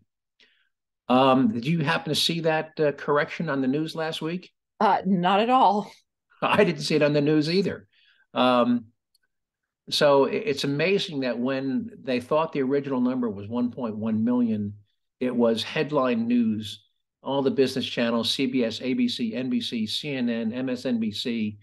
Um, 1.08 1.52
did 1.52 1.66
you 1.66 1.80
happen 1.80 2.14
to 2.14 2.18
see 2.18 2.40
that 2.40 2.80
uh, 2.80 2.92
correction 2.92 3.50
on 3.50 3.60
the 3.60 3.68
news 3.68 3.94
last 3.94 4.22
week? 4.22 4.50
Uh, 4.78 5.02
not 5.04 5.40
at 5.40 5.50
all. 5.50 5.90
I 6.42 6.64
didn't 6.64 6.82
see 6.82 6.94
it 6.94 7.02
on 7.02 7.12
the 7.12 7.20
news 7.20 7.50
either. 7.50 7.86
Um, 8.32 8.86
so 9.90 10.24
it's 10.24 10.64
amazing 10.64 11.20
that 11.20 11.38
when 11.38 11.90
they 12.02 12.20
thought 12.20 12.52
the 12.52 12.62
original 12.62 13.00
number 13.00 13.28
was 13.28 13.48
1.1 13.48 14.22
million, 14.22 14.74
it 15.20 15.34
was 15.34 15.62
headline 15.62 16.26
news. 16.26 16.84
All 17.22 17.42
the 17.42 17.50
business 17.50 17.84
channels, 17.84 18.34
CBS, 18.34 18.80
ABC, 18.80 19.34
NBC, 19.34 19.84
CNN, 19.84 20.54
MSNBC, 20.54 21.58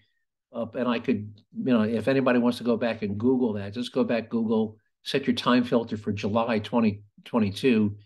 uh, 0.53 0.67
and 0.75 0.87
I 0.87 0.99
could, 0.99 1.41
you 1.51 1.73
know, 1.73 1.81
if 1.81 2.07
anybody 2.07 2.37
wants 2.37 2.59
to 2.59 2.63
go 2.63 2.77
back 2.77 3.01
and 3.01 3.17
Google 3.17 3.53
that, 3.53 3.73
just 3.73 3.91
go 3.91 4.03
back, 4.03 4.29
Google, 4.29 4.77
set 5.03 5.25
your 5.25 5.35
time 5.35 5.63
filter 5.63 5.97
for 5.97 6.11
July 6.11 6.59
2022, 6.59 7.97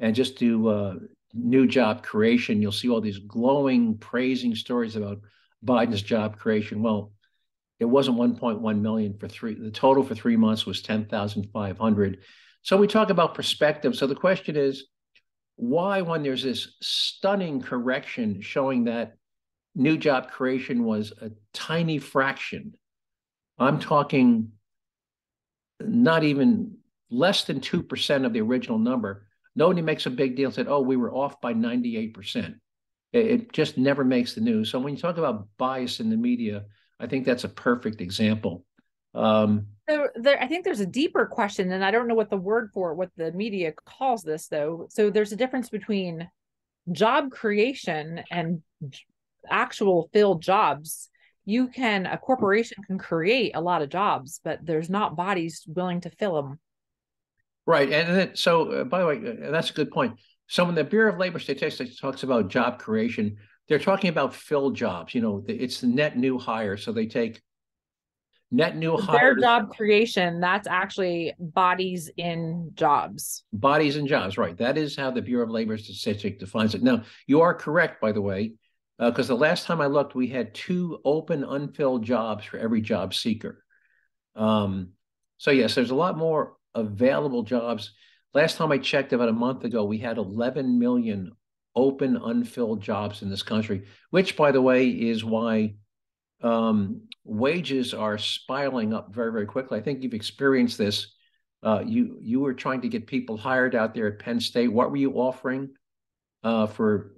and 0.00 0.14
just 0.14 0.38
do 0.38 0.68
uh, 0.68 0.94
new 1.34 1.66
job 1.66 2.02
creation, 2.02 2.62
you'll 2.62 2.72
see 2.72 2.88
all 2.88 3.00
these 3.00 3.18
glowing, 3.18 3.98
praising 3.98 4.54
stories 4.54 4.96
about 4.96 5.20
Biden's 5.64 6.02
job 6.02 6.38
creation. 6.38 6.82
Well, 6.82 7.12
it 7.80 7.84
wasn't 7.84 8.18
1.1 8.18 8.80
million 8.80 9.18
for 9.18 9.28
three. 9.28 9.54
The 9.54 9.70
total 9.70 10.02
for 10.02 10.14
three 10.14 10.36
months 10.36 10.64
was 10.64 10.80
10,500. 10.82 12.18
So 12.62 12.76
we 12.76 12.86
talk 12.86 13.10
about 13.10 13.34
perspective. 13.34 13.94
So 13.94 14.06
the 14.06 14.14
question 14.14 14.56
is, 14.56 14.86
why, 15.56 16.02
when 16.02 16.22
there's 16.22 16.42
this 16.42 16.76
stunning 16.82 17.60
correction 17.60 18.40
showing 18.40 18.84
that 18.84 19.16
new 19.74 19.96
job 19.96 20.30
creation 20.30 20.84
was 20.84 21.12
a 21.20 21.30
tiny 21.52 21.98
fraction, 21.98 22.74
I'm 23.58 23.78
talking 23.78 24.52
not 25.80 26.24
even 26.24 26.78
less 27.10 27.44
than 27.44 27.60
2% 27.60 28.26
of 28.26 28.32
the 28.32 28.40
original 28.40 28.78
number, 28.78 29.26
Nobody 29.56 29.82
makes 29.82 30.06
a 30.06 30.10
big 30.10 30.36
deal 30.36 30.46
and 30.46 30.54
said, 30.54 30.68
oh, 30.68 30.80
we 30.80 30.96
were 30.96 31.12
off 31.12 31.40
by 31.40 31.54
98%. 31.54 32.56
It, 33.12 33.26
it 33.26 33.52
just 33.52 33.78
never 33.78 34.04
makes 34.04 34.34
the 34.34 34.40
news. 34.40 34.70
So 34.70 34.78
when 34.80 34.94
you 34.94 35.00
talk 35.00 35.16
about 35.16 35.48
bias 35.58 36.00
in 36.00 36.10
the 36.10 36.16
media, 36.16 36.64
I 36.98 37.06
think 37.06 37.24
that's 37.24 37.44
a 37.44 37.48
perfect 37.48 38.00
example. 38.00 38.64
Um, 39.14 39.66
there, 39.86 40.12
there, 40.16 40.42
I 40.42 40.48
think 40.48 40.64
there's 40.64 40.80
a 40.80 40.86
deeper 40.86 41.26
question, 41.26 41.70
and 41.72 41.84
I 41.84 41.90
don't 41.90 42.08
know 42.08 42.14
what 42.14 42.30
the 42.30 42.36
word 42.36 42.70
for 42.72 42.94
what 42.94 43.10
the 43.16 43.32
media 43.32 43.72
calls 43.84 44.22
this, 44.22 44.48
though. 44.48 44.88
So 44.90 45.10
there's 45.10 45.32
a 45.32 45.36
difference 45.36 45.68
between 45.68 46.28
job 46.90 47.30
creation 47.30 48.22
and 48.30 48.62
actual 49.48 50.08
filled 50.12 50.42
jobs. 50.42 51.10
You 51.44 51.68
can, 51.68 52.06
a 52.06 52.16
corporation 52.16 52.82
can 52.86 52.98
create 52.98 53.52
a 53.54 53.60
lot 53.60 53.82
of 53.82 53.90
jobs, 53.90 54.40
but 54.42 54.64
there's 54.64 54.88
not 54.88 55.16
bodies 55.16 55.64
willing 55.66 56.00
to 56.02 56.10
fill 56.10 56.36
them. 56.36 56.58
Right. 57.66 57.90
And 57.90 58.16
then, 58.16 58.36
so, 58.36 58.70
uh, 58.70 58.84
by 58.84 59.00
the 59.00 59.06
way, 59.06 59.16
uh, 59.16 59.50
that's 59.50 59.70
a 59.70 59.74
good 59.74 59.90
point. 59.90 60.18
So, 60.48 60.64
when 60.64 60.74
the 60.74 60.84
Bureau 60.84 61.12
of 61.12 61.18
Labor 61.18 61.38
Statistics 61.38 61.98
talks 61.98 62.22
about 62.22 62.48
job 62.48 62.78
creation, 62.78 63.36
they're 63.68 63.78
talking 63.78 64.10
about 64.10 64.34
filled 64.34 64.76
jobs. 64.76 65.14
You 65.14 65.22
know, 65.22 65.44
it's 65.48 65.80
the 65.80 65.86
net 65.86 66.16
new 66.18 66.38
hire. 66.38 66.76
So, 66.76 66.92
they 66.92 67.06
take 67.06 67.40
net 68.54 68.76
new 68.76 68.96
hire. 68.96 69.34
Their 69.34 69.36
job 69.36 69.74
creation, 69.74 70.40
that's 70.40 70.68
actually 70.68 71.34
bodies 71.38 72.10
in 72.16 72.70
jobs. 72.74 73.44
Bodies 73.52 73.96
in 73.96 74.06
jobs, 74.06 74.38
right. 74.38 74.56
That 74.56 74.78
is 74.78 74.96
how 74.96 75.10
the 75.10 75.22
Bureau 75.22 75.44
of 75.44 75.50
Labor 75.50 75.76
Statistics 75.76 76.38
defines 76.38 76.74
it. 76.74 76.82
Now, 76.82 77.02
you 77.26 77.40
are 77.40 77.54
correct, 77.54 78.00
by 78.00 78.12
the 78.12 78.22
way, 78.22 78.52
because 78.98 79.28
uh, 79.28 79.34
the 79.34 79.40
last 79.40 79.66
time 79.66 79.80
I 79.80 79.86
looked, 79.86 80.14
we 80.14 80.28
had 80.28 80.54
two 80.54 81.00
open, 81.04 81.42
unfilled 81.42 82.04
jobs 82.04 82.44
for 82.44 82.58
every 82.58 82.80
job 82.80 83.12
seeker. 83.12 83.64
Um, 84.36 84.90
so, 85.38 85.50
yes, 85.50 85.74
there's 85.74 85.90
a 85.90 85.96
lot 85.96 86.16
more 86.16 86.56
available 86.74 87.42
jobs. 87.42 87.92
Last 88.34 88.56
time 88.56 88.72
I 88.72 88.78
checked, 88.78 89.12
about 89.12 89.28
a 89.28 89.32
month 89.32 89.64
ago, 89.64 89.84
we 89.84 89.98
had 89.98 90.18
11 90.18 90.78
million 90.78 91.32
open, 91.76 92.16
unfilled 92.16 92.80
jobs 92.80 93.22
in 93.22 93.30
this 93.30 93.42
country, 93.42 93.86
which, 94.10 94.36
by 94.36 94.52
the 94.52 94.62
way, 94.62 94.88
is 94.88 95.24
why 95.24 95.74
um, 96.44 97.00
wages 97.24 97.94
are 97.94 98.18
spiraling 98.18 98.92
up 98.92 99.12
very, 99.12 99.32
very 99.32 99.46
quickly. 99.46 99.78
I 99.78 99.82
think 99.82 100.02
you've 100.02 100.14
experienced 100.14 100.78
this. 100.78 101.08
Uh, 101.62 101.82
you 101.84 102.18
you 102.20 102.40
were 102.40 102.52
trying 102.52 102.82
to 102.82 102.88
get 102.88 103.06
people 103.06 103.38
hired 103.38 103.74
out 103.74 103.94
there 103.94 104.06
at 104.08 104.18
Penn 104.18 104.38
State. 104.38 104.68
What 104.68 104.90
were 104.90 104.98
you 104.98 105.14
offering 105.14 105.70
uh, 106.44 106.66
for 106.66 107.14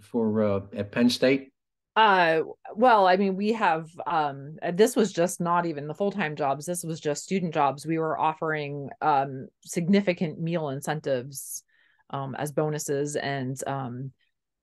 for 0.00 0.42
uh, 0.42 0.60
at 0.74 0.90
Penn 0.90 1.08
State? 1.08 1.52
Uh, 1.94 2.42
well, 2.74 3.06
I 3.06 3.16
mean, 3.16 3.36
we 3.36 3.52
have 3.52 3.88
um 4.06 4.56
this 4.72 4.96
was 4.96 5.12
just 5.12 5.40
not 5.40 5.66
even 5.66 5.86
the 5.86 5.94
full-time 5.94 6.34
jobs. 6.34 6.66
This 6.66 6.82
was 6.82 7.00
just 7.00 7.22
student 7.22 7.54
jobs. 7.54 7.86
We 7.86 7.98
were 7.98 8.18
offering 8.18 8.90
um 9.00 9.46
significant 9.64 10.40
meal 10.40 10.70
incentives 10.70 11.62
um 12.10 12.34
as 12.34 12.50
bonuses 12.50 13.14
and 13.14 13.56
um 13.68 14.12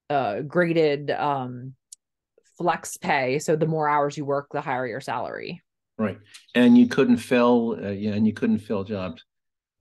uh 0.10 0.42
graded 0.42 1.12
um 1.12 1.76
flex 2.58 2.98
pay. 2.98 3.40
So 3.40 3.56
the 3.56 3.68
more 3.68 3.88
hours 3.88 4.18
you 4.18 4.26
work, 4.26 4.48
the 4.52 4.62
higher 4.62 4.88
your 4.88 5.02
salary. 5.02 5.62
Right. 5.98 6.18
And 6.54 6.78
you 6.78 6.88
couldn't 6.88 7.18
fill 7.18 7.78
uh, 7.82 7.90
yeah, 7.90 8.12
and 8.12 8.26
you 8.28 8.34
couldn't 8.34 8.60
fill 8.60 8.84
jobs. 8.84 9.24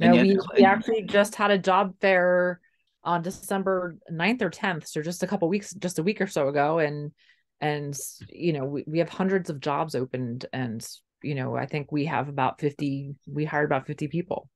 No, 0.01 0.15
And 0.15 0.29
we, 0.29 0.39
we 0.57 0.65
actually 0.65 1.03
just 1.03 1.35
had 1.35 1.51
a 1.51 1.59
job 1.59 1.95
fair 2.01 2.61
on 3.05 3.23
December 3.23 3.97
9th 4.11 4.43
or 4.43 4.51
10th. 4.51 4.89
So 4.89 5.01
just 5.03 5.23
a 5.23 5.27
couple 5.27 5.49
weeks, 5.49 5.73
just 5.75 5.99
a 5.99 6.03
week 6.03 6.21
or 6.21 6.27
so 6.27 6.49
ago. 6.49 6.79
And, 6.81 7.13
and, 7.61 7.97
you 8.29 8.53
know, 8.53 8.65
we, 8.65 8.85
we 8.87 8.99
have 8.99 9.09
hundreds 9.09 9.49
of 9.49 9.61
jobs 9.61 9.95
opened 9.95 10.47
and, 10.53 10.87
you 11.23 11.35
know, 11.35 11.57
I 11.57 11.67
think 11.67 11.93
we 11.93 12.07
have 12.07 12.29
about 12.29 12.61
50, 12.61 13.15
we 13.27 13.45
hired 13.45 13.67
about 13.67 13.87
50 13.87 14.09
people. 14.09 14.49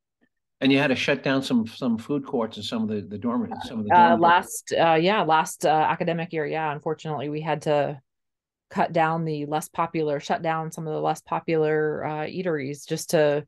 And 0.60 0.70
you 0.70 0.78
had 0.78 0.88
to 0.88 0.94
shut 0.94 1.22
down 1.22 1.42
some 1.42 1.66
some 1.66 1.96
food 1.96 2.26
courts 2.26 2.58
and 2.58 2.66
some 2.66 2.82
of 2.82 2.88
the 2.90 3.00
the 3.00 3.16
dormant 3.16 3.54
some 3.64 3.80
of 3.80 3.86
the 3.86 3.94
Uh, 3.94 4.16
last, 4.18 4.74
uh, 4.78 4.92
yeah, 5.00 5.22
last, 5.22 5.64
uh, 5.64 5.68
academic 5.70 6.34
year. 6.34 6.44
Yeah. 6.44 6.70
Unfortunately, 6.70 7.30
we 7.30 7.40
had 7.40 7.62
to 7.62 7.98
cut 8.70 8.92
down 8.92 9.24
the 9.24 9.46
less 9.46 9.68
popular, 9.68 10.20
shut 10.20 10.42
down 10.42 10.70
some 10.70 10.86
of 10.86 10.94
the 10.94 11.00
less 11.00 11.20
popular, 11.20 12.04
uh, 12.04 12.24
eateries 12.26 12.86
just 12.86 13.10
to 13.10 13.46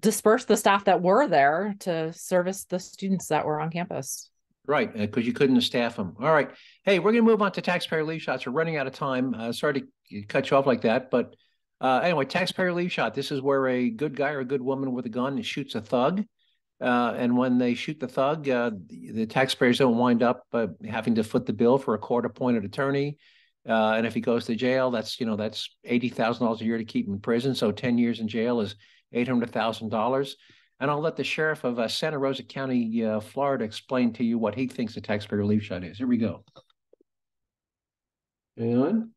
disperse 0.00 0.44
the 0.44 0.56
staff 0.56 0.84
that 0.84 1.00
were 1.00 1.26
there 1.28 1.74
to 1.80 2.12
service 2.12 2.64
the 2.64 2.78
students 2.78 3.28
that 3.28 3.46
were 3.46 3.60
on 3.60 3.70
campus. 3.70 4.28
Right, 4.66 4.94
because 4.94 5.26
you 5.26 5.32
couldn't 5.32 5.60
staff 5.62 5.96
them. 5.96 6.14
All 6.20 6.32
right. 6.32 6.50
Hey, 6.84 6.98
we're 6.98 7.12
going 7.12 7.24
to 7.24 7.30
move 7.30 7.42
on 7.42 7.52
to 7.52 7.60
taxpayer 7.60 8.00
relief 8.00 8.22
shots. 8.22 8.46
We're 8.46 8.52
running 8.52 8.76
out 8.76 8.86
of 8.86 8.92
time. 8.92 9.34
Uh, 9.34 9.52
sorry 9.52 9.82
to 10.10 10.22
cut 10.24 10.50
you 10.50 10.56
off 10.56 10.66
like 10.66 10.82
that, 10.82 11.10
but 11.10 11.34
uh, 11.80 12.00
anyway, 12.04 12.24
taxpayer 12.26 12.66
relief 12.66 12.92
shot. 12.92 13.14
This 13.14 13.32
is 13.32 13.40
where 13.40 13.66
a 13.66 13.90
good 13.90 14.14
guy 14.14 14.30
or 14.30 14.40
a 14.40 14.44
good 14.44 14.62
woman 14.62 14.92
with 14.92 15.06
a 15.06 15.08
gun 15.08 15.40
shoots 15.42 15.74
a 15.74 15.80
thug. 15.80 16.24
Uh, 16.80 17.14
and 17.16 17.36
when 17.36 17.58
they 17.58 17.74
shoot 17.74 17.98
the 17.98 18.08
thug, 18.08 18.48
uh, 18.48 18.70
the, 18.86 19.12
the 19.12 19.26
taxpayers 19.26 19.78
don't 19.78 19.96
wind 19.96 20.22
up 20.22 20.44
uh, 20.52 20.66
having 20.88 21.14
to 21.14 21.24
foot 21.24 21.46
the 21.46 21.52
bill 21.52 21.78
for 21.78 21.94
a 21.94 21.98
court-appointed 21.98 22.64
attorney. 22.64 23.18
Uh, 23.68 23.92
and 23.92 24.06
if 24.06 24.14
he 24.14 24.20
goes 24.20 24.46
to 24.46 24.56
jail, 24.56 24.90
that's 24.90 25.20
you 25.20 25.26
know 25.26 25.36
that's 25.36 25.68
eighty 25.84 26.08
thousand 26.08 26.44
dollars 26.44 26.60
a 26.60 26.64
year 26.64 26.78
to 26.78 26.84
keep 26.84 27.06
him 27.06 27.14
in 27.14 27.20
prison. 27.20 27.54
So 27.54 27.70
ten 27.70 27.96
years 27.98 28.20
in 28.20 28.28
jail 28.28 28.60
is 28.60 28.74
eight 29.12 29.28
hundred 29.28 29.50
thousand 29.50 29.90
dollars. 29.90 30.36
And 30.80 30.90
I'll 30.90 31.00
let 31.00 31.14
the 31.14 31.22
sheriff 31.22 31.62
of 31.62 31.78
uh, 31.78 31.86
Santa 31.86 32.18
Rosa 32.18 32.42
County, 32.42 33.04
uh, 33.04 33.20
Florida, 33.20 33.64
explain 33.64 34.12
to 34.14 34.24
you 34.24 34.36
what 34.36 34.56
he 34.56 34.66
thinks 34.66 34.94
the 34.94 35.00
taxpayer 35.00 35.38
relief 35.38 35.62
shot 35.62 35.84
is. 35.84 35.98
Here 35.98 36.08
we 36.08 36.16
go. 36.16 36.44
And 38.56 39.10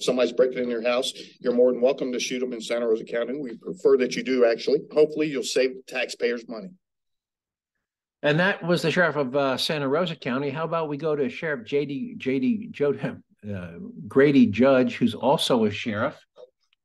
somebody's 0.00 0.32
breaking 0.32 0.64
in 0.64 0.68
your 0.68 0.82
house, 0.82 1.12
you're 1.38 1.54
more 1.54 1.70
than 1.70 1.80
welcome 1.80 2.12
to 2.12 2.18
shoot 2.18 2.40
them 2.40 2.52
in 2.52 2.60
Santa 2.60 2.88
Rosa 2.88 3.04
County. 3.04 3.38
We 3.38 3.56
prefer 3.56 3.96
that 3.98 4.16
you 4.16 4.24
do 4.24 4.44
actually. 4.44 4.80
Hopefully, 4.92 5.28
you'll 5.28 5.44
save 5.44 5.70
taxpayers 5.86 6.48
money. 6.48 6.70
And 8.22 8.40
that 8.40 8.62
was 8.62 8.82
the 8.82 8.90
sheriff 8.90 9.16
of 9.16 9.36
uh, 9.36 9.56
Santa 9.56 9.88
Rosa 9.88 10.16
County. 10.16 10.50
How 10.50 10.64
about 10.64 10.88
we 10.88 10.96
go 10.96 11.14
to 11.14 11.28
Sheriff 11.28 11.66
JD 11.66 12.18
JD 12.18 12.70
Joe 12.72 12.94
uh, 13.48 13.70
Grady 14.08 14.46
Judd, 14.46 14.90
who's 14.90 15.14
also 15.14 15.64
a 15.64 15.70
sheriff. 15.70 16.16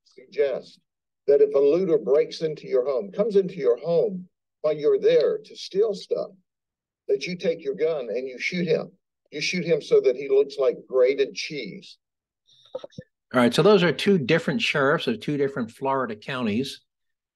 suggest 0.06 0.80
that 1.28 1.42
if 1.42 1.54
a 1.56 1.60
looter 1.60 1.98
breaks 1.98 2.42
into 2.42 2.68
your 2.68 2.86
home, 2.86 3.12
comes 3.12 3.36
into 3.36 3.56
your 3.56 3.78
home 3.78 4.28
while 4.62 4.76
you're 4.76 5.00
there 5.00 5.40
to 5.40 5.56
steal 5.56 5.94
stuff, 5.94 6.30
that 7.08 7.26
you 7.26 7.36
take 7.36 7.64
your 7.64 7.76
gun 7.76 8.10
and 8.10 8.28
you 8.28 8.38
shoot 8.38 8.68
him. 8.68 8.92
You 9.32 9.42
shoot 9.42 9.66
him 9.66 9.82
so 9.82 10.00
that 10.02 10.16
he 10.16 10.30
looks 10.30 10.58
like 10.58 10.78
grated 10.88 11.34
cheese. 11.34 11.98
All 12.76 13.42
right, 13.42 13.54
so 13.54 13.64
those 13.64 13.82
are 13.82 13.92
two 13.92 14.20
different 14.20 14.62
sheriffs 14.62 15.08
of 15.08 15.20
two 15.20 15.38
different 15.38 15.72
Florida 15.72 16.16
counties. 16.16 16.82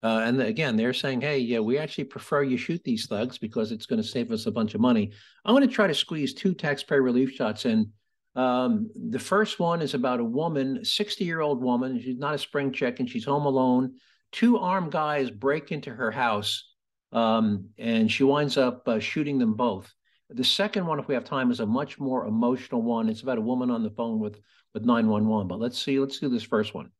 Uh, 0.03 0.21
and 0.23 0.41
again, 0.41 0.75
they're 0.75 0.93
saying, 0.93 1.21
hey, 1.21 1.39
yeah, 1.39 1.59
we 1.59 1.77
actually 1.77 2.03
prefer 2.03 2.43
you 2.43 2.57
shoot 2.57 2.83
these 2.83 3.07
thugs 3.07 3.37
because 3.37 3.71
it's 3.71 3.87
going 3.87 4.01
to 4.01 4.07
save 4.07 4.31
us 4.31 4.45
a 4.45 4.51
bunch 4.51 4.75
of 4.75 4.81
money. 4.81 5.11
I'm 5.43 5.55
going 5.55 5.67
to 5.67 5.73
try 5.73 5.87
to 5.87 5.93
squeeze 5.93 6.33
two 6.33 6.53
taxpayer 6.53 7.01
relief 7.01 7.31
shots 7.31 7.65
in. 7.65 7.91
Um, 8.35 8.91
the 8.95 9.19
first 9.19 9.59
one 9.59 9.81
is 9.81 9.95
about 9.95 10.19
a 10.19 10.23
woman, 10.23 10.85
60 10.85 11.25
year 11.25 11.41
old 11.41 11.63
woman. 11.63 11.99
She's 11.99 12.19
not 12.19 12.35
a 12.35 12.37
spring 12.37 12.71
chicken. 12.71 13.07
She's 13.07 13.25
home 13.25 13.47
alone. 13.47 13.95
Two 14.31 14.59
armed 14.59 14.91
guys 14.91 15.31
break 15.31 15.71
into 15.71 15.89
her 15.89 16.11
house 16.11 16.71
um, 17.11 17.69
and 17.77 18.11
she 18.11 18.23
winds 18.23 18.57
up 18.57 18.87
uh, 18.87 18.99
shooting 18.99 19.39
them 19.39 19.55
both. 19.55 19.91
The 20.29 20.43
second 20.43 20.85
one, 20.85 20.99
if 20.99 21.07
we 21.07 21.13
have 21.13 21.23
time, 21.23 21.51
is 21.51 21.61
a 21.61 21.65
much 21.65 21.99
more 21.99 22.27
emotional 22.27 22.81
one. 22.81 23.07
It's 23.07 23.21
about 23.21 23.37
a 23.37 23.41
woman 23.41 23.71
on 23.71 23.81
the 23.81 23.91
phone 23.91 24.19
with 24.19 24.41
with 24.73 24.83
911. 24.83 25.47
But 25.47 25.59
let's 25.59 25.81
see, 25.81 25.99
let's 25.99 26.19
do 26.19 26.29
this 26.29 26.43
first 26.43 26.73
one. 26.73 26.91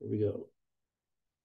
Here 0.00 0.10
we 0.10 0.18
go. 0.18 0.48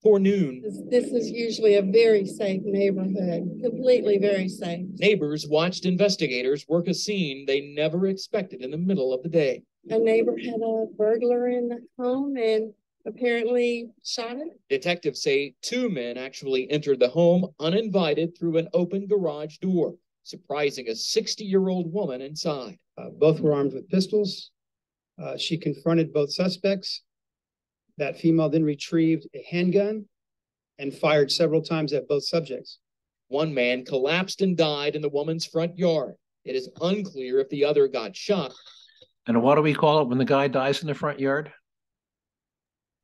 Before 0.06 0.20
noon, 0.20 0.62
This, 0.62 0.82
this 0.88 1.06
is 1.14 1.32
usually 1.32 1.78
a 1.78 1.82
very 1.82 2.28
safe 2.28 2.62
neighborhood, 2.64 3.60
completely 3.60 4.20
very 4.20 4.48
safe. 4.48 4.86
neighbors 5.00 5.48
watched 5.48 5.84
investigators 5.88 6.64
work 6.70 6.88
a 6.88 6.94
scene 6.94 7.44
they 7.48 7.62
never 7.62 8.06
expected 8.06 8.62
in 8.62 8.70
the 8.70 8.78
middle 8.78 9.12
of 9.12 9.24
the 9.24 9.30
day. 9.30 9.64
A 9.90 9.98
neighbor 9.98 10.38
had 10.38 10.62
a 10.62 10.86
burglar 10.96 11.48
in 11.48 11.70
the 11.70 11.80
home 11.98 12.38
and 12.38 12.72
apparently 13.08 13.90
shot 14.04 14.38
it. 14.38 14.60
Detectives 14.70 15.24
say 15.24 15.56
two 15.64 15.90
men 15.90 16.20
actually 16.20 16.70
entered 16.70 17.00
the 17.00 17.10
home 17.10 17.48
uninvited 17.60 18.38
through 18.38 18.58
an 18.58 18.70
open 18.76 19.08
garage 19.08 19.58
door, 19.58 19.96
surprising 20.22 20.88
a 20.88 20.96
60 20.96 21.44
year 21.44 21.68
old 21.68 21.92
woman 21.92 22.22
inside. 22.22 22.78
Uh, 22.96 23.10
both 23.10 23.40
were 23.40 23.56
armed 23.56 23.74
with 23.74 23.90
pistols. 23.90 24.52
Uh, 25.20 25.36
she 25.36 25.58
confronted 25.58 26.14
both 26.14 26.32
suspects. 26.32 27.02
That 27.98 28.20
female 28.20 28.50
then 28.50 28.64
retrieved 28.64 29.28
a 29.34 29.44
handgun 29.50 30.06
and 30.80 30.94
fired 30.94 31.32
several 31.32 31.62
times 31.62 31.94
at 31.94 32.08
both 32.08 32.26
subjects. 32.26 32.80
One 33.28 33.54
man 33.54 33.86
collapsed 33.86 34.42
and 34.42 34.58
died 34.58 34.96
in 34.96 35.02
the 35.02 35.10
woman's 35.10 35.46
front 35.46 35.78
yard. 35.78 36.16
It 36.44 36.56
is 36.56 36.70
unclear 36.82 37.40
if 37.40 37.50
the 37.50 37.66
other 37.66 37.88
got 37.88 38.16
shot. 38.16 38.54
And 39.28 39.42
what 39.42 39.56
do 39.56 39.62
we 39.62 39.74
call 39.74 40.02
it 40.02 40.08
when 40.08 40.18
the 40.18 40.26
guy 40.26 40.48
dies 40.48 40.82
in 40.82 40.88
the 40.88 40.94
front 40.94 41.20
yard? 41.20 41.52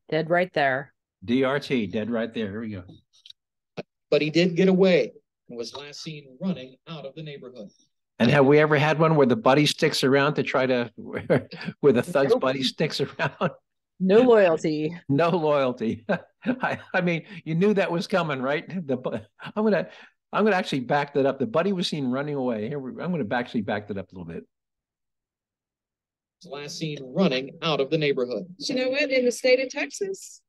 Dead 0.10 0.30
right 0.30 0.52
there. 0.54 0.94
DRT, 1.26 1.92
dead 1.92 2.12
right 2.12 2.34
there. 2.34 2.52
Here 2.52 2.62
we 2.62 2.72
go. 2.72 2.84
but 4.10 4.22
he 4.22 4.30
did 4.30 4.56
get 4.56 4.68
away 4.68 5.14
and 5.50 5.58
was 5.58 5.76
last 5.76 6.04
seen 6.04 6.38
running 6.40 6.76
out 6.88 7.06
of 7.06 7.16
the 7.16 7.24
neighborhood. 7.24 7.70
And 8.20 8.30
have 8.30 8.46
we 8.46 8.60
ever 8.60 8.78
had 8.78 9.00
one 9.00 9.16
where 9.16 9.26
the 9.26 9.36
buddy 9.36 9.66
sticks 9.66 10.04
around 10.04 10.36
to 10.36 10.44
try 10.44 10.68
to, 10.68 10.92
where 10.96 11.94
the 11.94 12.04
thug's 12.04 12.36
buddy 12.36 12.62
sticks 12.62 13.02
around? 13.02 13.52
No 14.04 14.22
loyalty. 14.22 15.00
No 15.08 15.30
loyalty. 15.30 16.04
I, 16.46 16.80
I 16.92 17.02
mean, 17.02 17.24
you 17.46 17.54
knew 17.54 17.76
that 17.76 17.92
was 17.92 18.08
coming, 18.08 18.42
right? 18.42 18.68
The, 18.88 18.98
I'm 19.56 19.64
gonna, 19.64 19.88
I'm 20.34 20.44
gonna 20.44 20.56
actually 20.56 20.80
back 20.80 21.14
that 21.14 21.28
up. 21.28 21.38
The 21.38 21.46
buddy 21.46 21.72
was 21.72 21.88
seen 21.88 22.08
running 22.08 22.34
away. 22.34 22.68
Here, 22.68 22.80
we- 22.80 23.02
I'm 23.02 23.12
gonna 23.12 23.26
actually 23.32 23.62
back 23.62 23.88
that 23.88 24.00
up 24.00 24.12
a 24.12 24.16
little 24.16 24.26
bit. 24.26 24.44
Last 26.44 26.80
seen 26.80 26.98
running 27.14 27.60
out 27.62 27.80
of 27.80 27.92
the 27.92 27.98
neighborhood. 28.00 28.48
You 28.58 28.74
know 28.74 28.90
what? 28.90 29.12
In 29.12 29.24
the 29.26 29.32
state 29.32 29.60
of 29.60 29.70
Texas, 29.70 30.42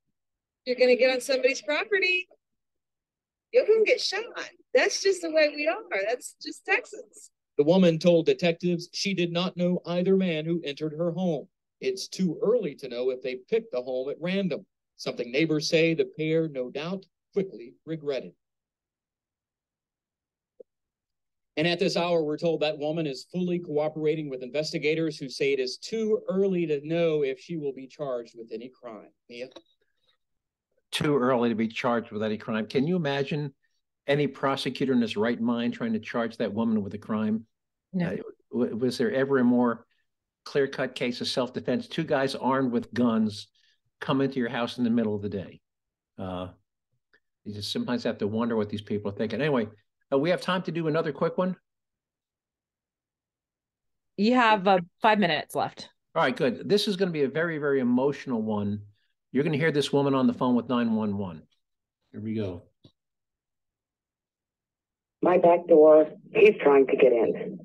you're 0.64 0.76
gonna 0.76 0.96
get 0.96 1.12
on 1.12 1.20
somebody's 1.20 1.60
property. 1.60 2.26
You're 3.52 3.66
gonna 3.66 3.84
get 3.84 4.00
shot. 4.00 4.22
That's 4.72 5.02
just 5.02 5.20
the 5.20 5.30
way 5.30 5.52
we 5.54 5.68
are. 5.68 5.76
That's 6.08 6.36
just 6.42 6.64
Texas. 6.64 7.30
The 7.58 7.64
woman 7.64 7.98
told 7.98 8.24
detectives 8.24 8.88
she 8.94 9.12
did 9.12 9.30
not 9.30 9.58
know 9.58 9.82
either 9.84 10.16
man 10.16 10.46
who 10.46 10.62
entered 10.64 10.94
her 10.96 11.12
home. 11.12 11.48
It's 11.82 12.06
too 12.06 12.38
early 12.40 12.76
to 12.76 12.88
know 12.88 13.10
if 13.10 13.22
they 13.22 13.40
picked 13.50 13.72
the 13.72 13.82
home 13.82 14.08
at 14.08 14.16
random, 14.20 14.64
something 14.96 15.32
neighbors 15.32 15.68
say 15.68 15.94
the 15.94 16.04
pair 16.16 16.48
no 16.48 16.70
doubt 16.70 17.04
quickly 17.32 17.74
regretted. 17.84 18.32
And 21.56 21.66
at 21.66 21.80
this 21.80 21.96
hour, 21.96 22.22
we're 22.22 22.38
told 22.38 22.60
that 22.60 22.78
woman 22.78 23.06
is 23.06 23.26
fully 23.32 23.58
cooperating 23.58 24.30
with 24.30 24.44
investigators 24.44 25.18
who 25.18 25.28
say 25.28 25.52
it 25.52 25.58
is 25.58 25.76
too 25.76 26.20
early 26.28 26.66
to 26.66 26.80
know 26.86 27.24
if 27.24 27.40
she 27.40 27.56
will 27.56 27.74
be 27.74 27.88
charged 27.88 28.34
with 28.38 28.52
any 28.52 28.70
crime. 28.70 29.10
Mia? 29.28 29.48
Too 30.92 31.16
early 31.16 31.48
to 31.48 31.56
be 31.56 31.68
charged 31.68 32.12
with 32.12 32.22
any 32.22 32.38
crime. 32.38 32.68
Can 32.68 32.86
you 32.86 32.94
imagine 32.94 33.52
any 34.06 34.28
prosecutor 34.28 34.92
in 34.92 35.00
his 35.00 35.16
right 35.16 35.40
mind 35.40 35.74
trying 35.74 35.94
to 35.94 35.98
charge 35.98 36.36
that 36.36 36.54
woman 36.54 36.80
with 36.80 36.94
a 36.94 36.98
crime? 36.98 37.44
No. 37.92 38.16
Uh, 38.54 38.76
was 38.76 38.98
there 38.98 39.12
ever 39.12 39.38
a 39.38 39.44
more 39.44 39.84
clear 40.44 40.66
cut 40.66 40.94
case 40.94 41.20
of 41.20 41.28
self 41.28 41.52
defense? 41.52 41.88
Two 41.88 42.04
guys 42.04 42.34
armed 42.34 42.72
with 42.72 42.92
guns 42.92 43.48
come 44.00 44.20
into 44.20 44.38
your 44.38 44.48
house 44.48 44.78
in 44.78 44.84
the 44.84 44.90
middle 44.90 45.14
of 45.14 45.22
the 45.22 45.28
day. 45.28 45.60
Uh, 46.18 46.48
you 47.44 47.54
just 47.54 47.72
sometimes 47.72 48.04
have 48.04 48.18
to 48.18 48.26
wonder 48.26 48.56
what 48.56 48.68
these 48.68 48.82
people 48.82 49.10
are 49.10 49.14
thinking. 49.14 49.40
Anyway, 49.40 49.68
uh, 50.12 50.18
we 50.18 50.30
have 50.30 50.40
time 50.40 50.62
to 50.62 50.72
do 50.72 50.88
another 50.88 51.12
quick 51.12 51.38
one. 51.38 51.56
You 54.16 54.34
have 54.34 54.68
uh, 54.68 54.80
five 55.00 55.18
minutes 55.18 55.54
left. 55.54 55.88
All 56.14 56.22
right, 56.22 56.36
good. 56.36 56.68
This 56.68 56.86
is 56.86 56.96
going 56.96 57.08
to 57.08 57.12
be 57.12 57.22
a 57.22 57.28
very, 57.28 57.58
very 57.58 57.80
emotional 57.80 58.42
one. 58.42 58.82
You're 59.32 59.44
going 59.44 59.54
to 59.54 59.58
hear 59.58 59.72
this 59.72 59.92
woman 59.92 60.14
on 60.14 60.26
the 60.26 60.34
phone 60.34 60.54
with 60.54 60.68
911. 60.68 61.42
Here 62.12 62.20
we 62.20 62.34
go. 62.34 62.64
my 65.22 65.38
back 65.38 65.66
door. 65.68 66.08
He's 66.34 66.56
trying 66.60 66.86
to 66.88 66.96
get 66.96 67.12
in. 67.12 67.58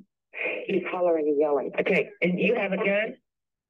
He's 0.67 0.83
hollering 0.89 1.27
and 1.27 1.39
yelling. 1.39 1.71
Okay, 1.79 2.09
and 2.21 2.39
you 2.39 2.55
have 2.55 2.71
a 2.71 2.77
gun? 2.77 3.15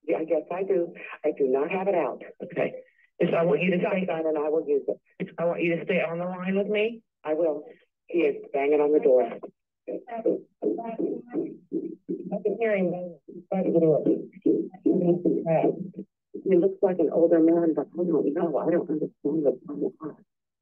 Yeah, 0.08 0.20
yes, 0.28 0.44
I 0.52 0.64
do. 0.64 0.94
I 1.24 1.32
do 1.38 1.48
not 1.48 1.70
have 1.70 1.88
it 1.88 1.96
out. 1.96 2.22
Okay. 2.44 2.74
So 3.22 3.36
I 3.36 3.44
want 3.44 3.62
you 3.62 3.72
to 3.72 3.78
stay, 3.80 4.06
Shotgun 4.06 4.28
and 4.28 4.38
I 4.38 4.50
will 4.50 4.66
use 4.68 4.84
it. 4.88 5.30
I 5.38 5.46
want 5.46 5.62
you 5.62 5.76
to 5.76 5.84
stay 5.86 6.02
on 6.02 6.20
the 6.20 6.26
line 6.26 6.56
with 6.56 6.68
me. 6.68 7.02
I 7.26 7.34
will. 7.34 7.64
He 8.08 8.20
is 8.20 8.36
banging 8.54 8.80
on 8.80 8.94
the 8.94 9.00
door. 9.00 9.24
I 9.24 10.22
can 12.44 12.58
hear 12.60 12.76
him. 12.76 12.92
banging 12.92 13.18
by 13.52 13.64
the 13.64 13.80
door. 13.80 14.04
He 16.48 16.56
looks 16.56 16.78
like 16.82 17.00
an 17.00 17.10
older 17.12 17.40
man, 17.40 17.74
but 17.76 17.88
I 17.94 18.04
don't 18.04 18.34
know. 18.34 18.58
I 18.58 18.70
don't 18.72 18.90
understand 18.90 19.10
what's 19.24 19.58
going 19.68 19.92
on. 20.02 20.16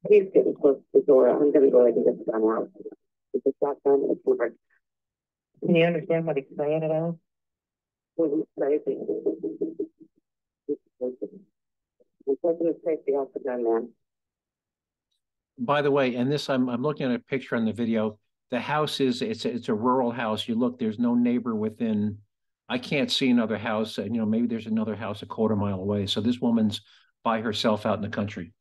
He's 0.10 0.26
getting 0.34 0.56
close 0.56 0.78
to 0.78 1.00
the 1.00 1.06
door. 1.06 1.30
I'm 1.30 1.52
gonna 1.52 1.70
go 1.70 1.82
ahead 1.82 1.96
and 1.96 2.06
get 2.06 2.26
the 2.26 2.32
gun 2.32 2.44
out. 2.44 2.70
If 3.34 3.42
it's 3.46 3.58
not 3.62 3.78
done, 3.84 4.08
it's 4.10 4.22
over. 4.26 4.54
Can 5.64 5.76
you 5.76 5.86
understand 5.86 6.26
what 6.26 6.38
he's 6.38 6.46
saying 6.58 6.84
at 6.84 6.92
all? 6.92 7.20
When 8.16 8.32
he's 8.32 8.46
crazy. 8.58 8.98
I'm 12.28 12.36
taking 12.44 12.74
safety 12.86 13.12
off 13.12 13.30
man. 13.46 13.90
By 15.58 15.82
the 15.82 15.92
way, 15.92 16.16
and 16.16 16.32
this, 16.32 16.50
I'm, 16.50 16.70
I'm 16.70 16.82
looking 16.82 17.08
at 17.08 17.16
a 17.16 17.20
picture 17.20 17.56
on 17.56 17.66
the 17.66 17.72
video. 17.72 18.20
The 18.52 18.60
house 18.60 19.00
is, 19.00 19.22
it's, 19.22 19.46
a- 19.46 19.54
it's 19.54 19.70
a 19.70 19.74
rural 19.74 20.12
house. 20.12 20.48
You 20.48 20.56
look, 20.56 20.80
there's 20.80 21.00
no 21.00 21.16
neighbor 21.16 21.56
within. 21.56 22.18
I 22.68 22.78
can't 22.78 23.12
see 23.12 23.30
another 23.30 23.58
house, 23.58 23.98
and 24.00 24.14
you 24.16 24.22
know, 24.22 24.26
maybe 24.26 24.48
there's 24.48 24.66
another 24.66 24.96
house 24.96 25.22
a 25.22 25.26
quarter 25.26 25.56
mile 25.56 25.80
away. 25.80 26.08
So 26.08 26.20
this 26.20 26.40
woman's 26.40 26.82
by 27.24 27.42
herself 27.42 27.86
out 27.86 27.98
in 27.98 28.02
the 28.02 28.10
country. 28.10 28.54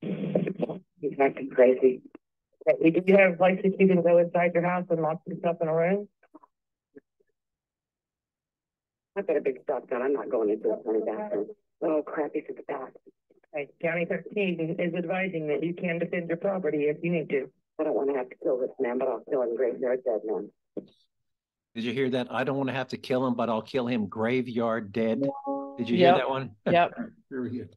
He's 0.00 1.18
acting 1.20 1.50
crazy. 1.50 2.02
Okay, 2.66 2.90
Do 2.90 3.02
you 3.06 3.16
have 3.16 3.38
places 3.38 3.72
you 3.78 3.86
can 3.86 4.02
go 4.02 4.18
inside 4.18 4.52
your 4.54 4.64
house 4.64 4.86
and 4.90 5.00
lock 5.00 5.20
yourself 5.26 5.58
in 5.60 5.68
a 5.68 5.74
room? 5.74 6.08
I've 9.16 9.26
got 9.26 9.36
a 9.36 9.40
big 9.40 9.58
shotgun. 9.66 10.02
I'm 10.02 10.12
not 10.12 10.30
going 10.30 10.50
into 10.50 10.68
a 10.70 10.82
funny 10.84 11.00
bathroom. 11.04 11.46
Oh 11.82 12.02
crap, 12.02 12.30
he's 12.34 12.44
at 12.48 12.56
the 12.56 12.62
back. 12.62 12.92
Okay, 13.54 13.68
County 13.82 14.04
thirteen 14.04 14.76
is 14.78 14.94
advising 14.94 15.48
that 15.48 15.62
you 15.62 15.74
can 15.74 15.98
defend 15.98 16.28
your 16.28 16.36
property 16.36 16.84
if 16.84 16.98
you 17.02 17.10
need 17.10 17.28
to. 17.30 17.50
I 17.80 17.84
don't 17.84 17.94
want 17.94 18.10
to 18.10 18.16
have 18.16 18.28
to 18.30 18.36
kill 18.42 18.58
this 18.58 18.70
man, 18.78 18.98
but 18.98 19.08
I'll 19.08 19.22
kill 19.28 19.42
him 19.42 19.56
graveyard 19.56 20.00
dead 20.04 20.20
man. 20.24 20.50
Did 21.74 21.84
you 21.84 21.92
hear 21.92 22.10
that? 22.10 22.28
I 22.30 22.44
don't 22.44 22.56
want 22.56 22.68
to 22.68 22.74
have 22.74 22.88
to 22.88 22.96
kill 22.96 23.26
him, 23.26 23.34
but 23.34 23.48
I'll 23.48 23.62
kill 23.62 23.86
him 23.86 24.06
graveyard 24.06 24.92
dead. 24.92 25.22
Did 25.78 25.88
you 25.88 25.96
hear 25.96 26.14
that 26.14 26.28
one? 26.28 26.50
Yep. 26.68 26.98
Very 27.30 27.50
good. 27.50 27.76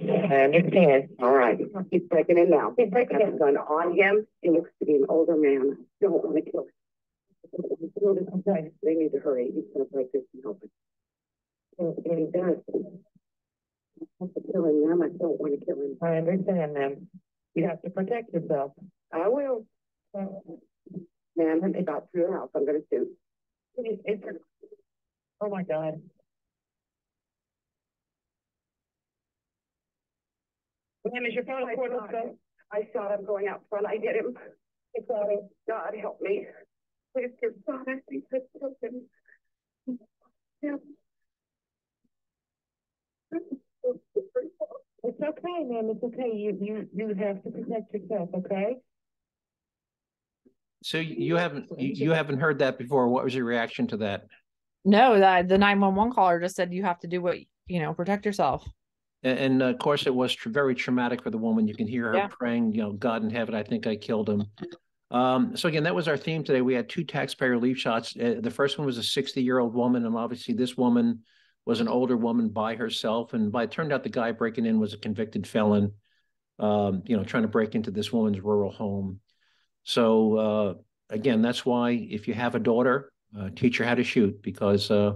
I 0.00 0.44
understand. 0.44 1.08
All 1.20 1.32
right, 1.32 1.58
he's 1.90 2.02
breaking 2.02 2.38
in 2.38 2.50
now. 2.50 2.74
He's 2.76 2.90
breaking 2.90 3.20
in. 3.20 3.38
Gun 3.38 3.56
on 3.56 3.96
him. 3.96 4.26
He 4.40 4.50
looks 4.50 4.70
to 4.80 4.86
be 4.86 4.94
an 4.94 5.06
older 5.08 5.36
man. 5.36 5.76
I 5.78 5.84
Don't 6.06 6.24
want 6.24 6.44
to 6.44 6.50
kill 6.50 6.66
him. 8.14 8.72
They 8.82 8.94
need 8.94 9.12
to 9.12 9.18
hurry. 9.18 9.50
He's 9.54 9.64
gonna 9.72 9.84
break 9.86 10.12
this 10.12 10.22
thing 10.32 10.42
open. 10.46 10.70
And 11.78 11.96
and 12.06 12.18
he 12.18 12.24
does. 12.26 12.56
I 12.74 14.24
have 14.24 14.34
to 14.34 14.52
kill 14.52 14.64
him. 14.64 15.02
I 15.02 15.08
don't 15.08 15.40
want 15.40 15.58
to 15.60 15.64
kill 15.66 15.76
him. 15.76 15.98
I 16.02 16.16
understand, 16.16 16.74
ma'am. 16.74 17.08
You 17.54 17.68
have 17.68 17.82
to 17.82 17.90
protect 17.90 18.32
yourself. 18.32 18.72
I 19.12 19.28
will. 19.28 19.66
Man, 21.36 21.60
me 21.62 21.82
got 21.82 22.10
through 22.12 22.26
the 22.26 22.32
house. 22.32 22.50
I'm 22.54 22.66
gonna 22.66 22.80
shoot. 22.92 23.08
It- 23.76 24.00
it's- 24.04 24.36
Oh, 25.40 25.48
my 25.48 25.64
God. 25.64 26.00
Ma'am, 31.04 31.26
is 31.26 31.34
your 31.34 31.44
phone 31.44 31.64
I 31.64 31.70
recording? 31.70 31.98
shot. 31.98 32.34
I 32.72 32.88
shot 32.92 33.18
him 33.18 33.26
going 33.26 33.48
out 33.48 33.62
front. 33.68 33.86
I 33.86 33.98
hit 34.00 34.16
him. 34.16 34.34
Sorry. 35.06 35.38
God 35.68 35.94
help 36.00 36.20
me. 36.20 36.46
Please 37.14 37.30
give 37.40 37.52
God. 37.66 37.80
I 37.88 37.96
think 38.08 38.24
I 38.32 38.38
killed 38.58 38.74
him. 38.82 39.02
It's 45.04 45.20
okay, 45.20 45.64
ma'am, 45.64 45.90
it's 45.90 46.04
okay. 46.04 46.30
You, 46.32 46.56
you, 46.60 46.88
you 46.94 47.08
have 47.08 47.42
to 47.42 47.50
protect 47.50 47.92
yourself, 47.92 48.28
okay? 48.34 48.76
So 50.84 50.98
you 50.98 51.16
you 51.18 51.36
haven't, 51.36 51.66
you, 51.76 51.92
you 51.94 52.10
haven't 52.12 52.38
heard 52.38 52.60
that 52.60 52.78
before. 52.78 53.08
What 53.08 53.24
was 53.24 53.34
your 53.34 53.44
reaction 53.44 53.86
to 53.88 53.96
that? 53.98 54.26
No, 54.84 55.18
that 55.18 55.48
the 55.48 55.58
nine 55.58 55.80
one 55.80 55.94
one 55.94 56.12
caller 56.12 56.40
just 56.40 56.54
said 56.54 56.72
you 56.72 56.84
have 56.84 57.00
to 57.00 57.08
do 57.08 57.20
what 57.20 57.38
you 57.66 57.80
know, 57.80 57.92
protect 57.94 58.26
yourself. 58.26 58.64
And, 59.22 59.38
and 59.38 59.62
of 59.62 59.78
course, 59.78 60.06
it 60.06 60.14
was 60.14 60.34
tr- 60.34 60.50
very 60.50 60.74
traumatic 60.74 61.22
for 61.22 61.30
the 61.30 61.38
woman. 61.38 61.66
You 61.68 61.74
can 61.74 61.86
hear 61.86 62.08
her 62.08 62.14
Yeah. 62.16 62.28
praying, 62.28 62.72
you 62.72 62.82
know, 62.82 62.92
God 62.92 63.22
in 63.22 63.30
heaven, 63.30 63.54
I 63.54 63.62
think 63.62 63.86
I 63.86 63.96
killed 63.96 64.28
him. 64.28 64.44
Um, 65.10 65.56
so 65.56 65.68
again, 65.68 65.84
that 65.84 65.94
was 65.94 66.08
our 66.08 66.16
theme 66.16 66.42
today. 66.42 66.62
We 66.62 66.74
had 66.74 66.88
two 66.88 67.04
taxpayer 67.04 67.50
relief 67.50 67.78
shots. 67.78 68.16
Uh, 68.16 68.36
the 68.40 68.50
first 68.50 68.78
one 68.78 68.86
was 68.86 68.98
a 68.98 69.02
60 69.02 69.42
year 69.42 69.58
old 69.58 69.74
woman, 69.74 70.06
and 70.06 70.16
obviously 70.16 70.54
this 70.54 70.76
woman 70.76 71.20
was 71.66 71.80
an 71.80 71.88
older 71.88 72.16
woman 72.16 72.48
by 72.48 72.74
herself. 72.74 73.34
And 73.34 73.52
by 73.52 73.64
it 73.64 73.70
turned 73.70 73.92
out 73.92 74.02
the 74.02 74.08
guy 74.08 74.32
breaking 74.32 74.66
in 74.66 74.80
was 74.80 74.94
a 74.94 74.98
convicted 74.98 75.46
felon, 75.46 75.92
um, 76.58 77.02
you 77.06 77.16
know, 77.16 77.24
trying 77.24 77.42
to 77.42 77.48
break 77.48 77.74
into 77.74 77.90
this 77.90 78.12
woman's 78.12 78.40
rural 78.40 78.72
home. 78.72 79.20
So 79.84 80.36
uh, 80.36 80.74
again, 81.10 81.42
that's 81.42 81.66
why 81.66 81.90
if 81.90 82.26
you 82.26 82.34
have 82.34 82.54
a 82.54 82.58
daughter, 82.58 83.12
uh, 83.38 83.50
teach 83.54 83.78
her 83.78 83.84
how 83.84 83.94
to 83.94 84.04
shoot 84.04 84.42
because 84.42 84.90
uh, 84.90 85.12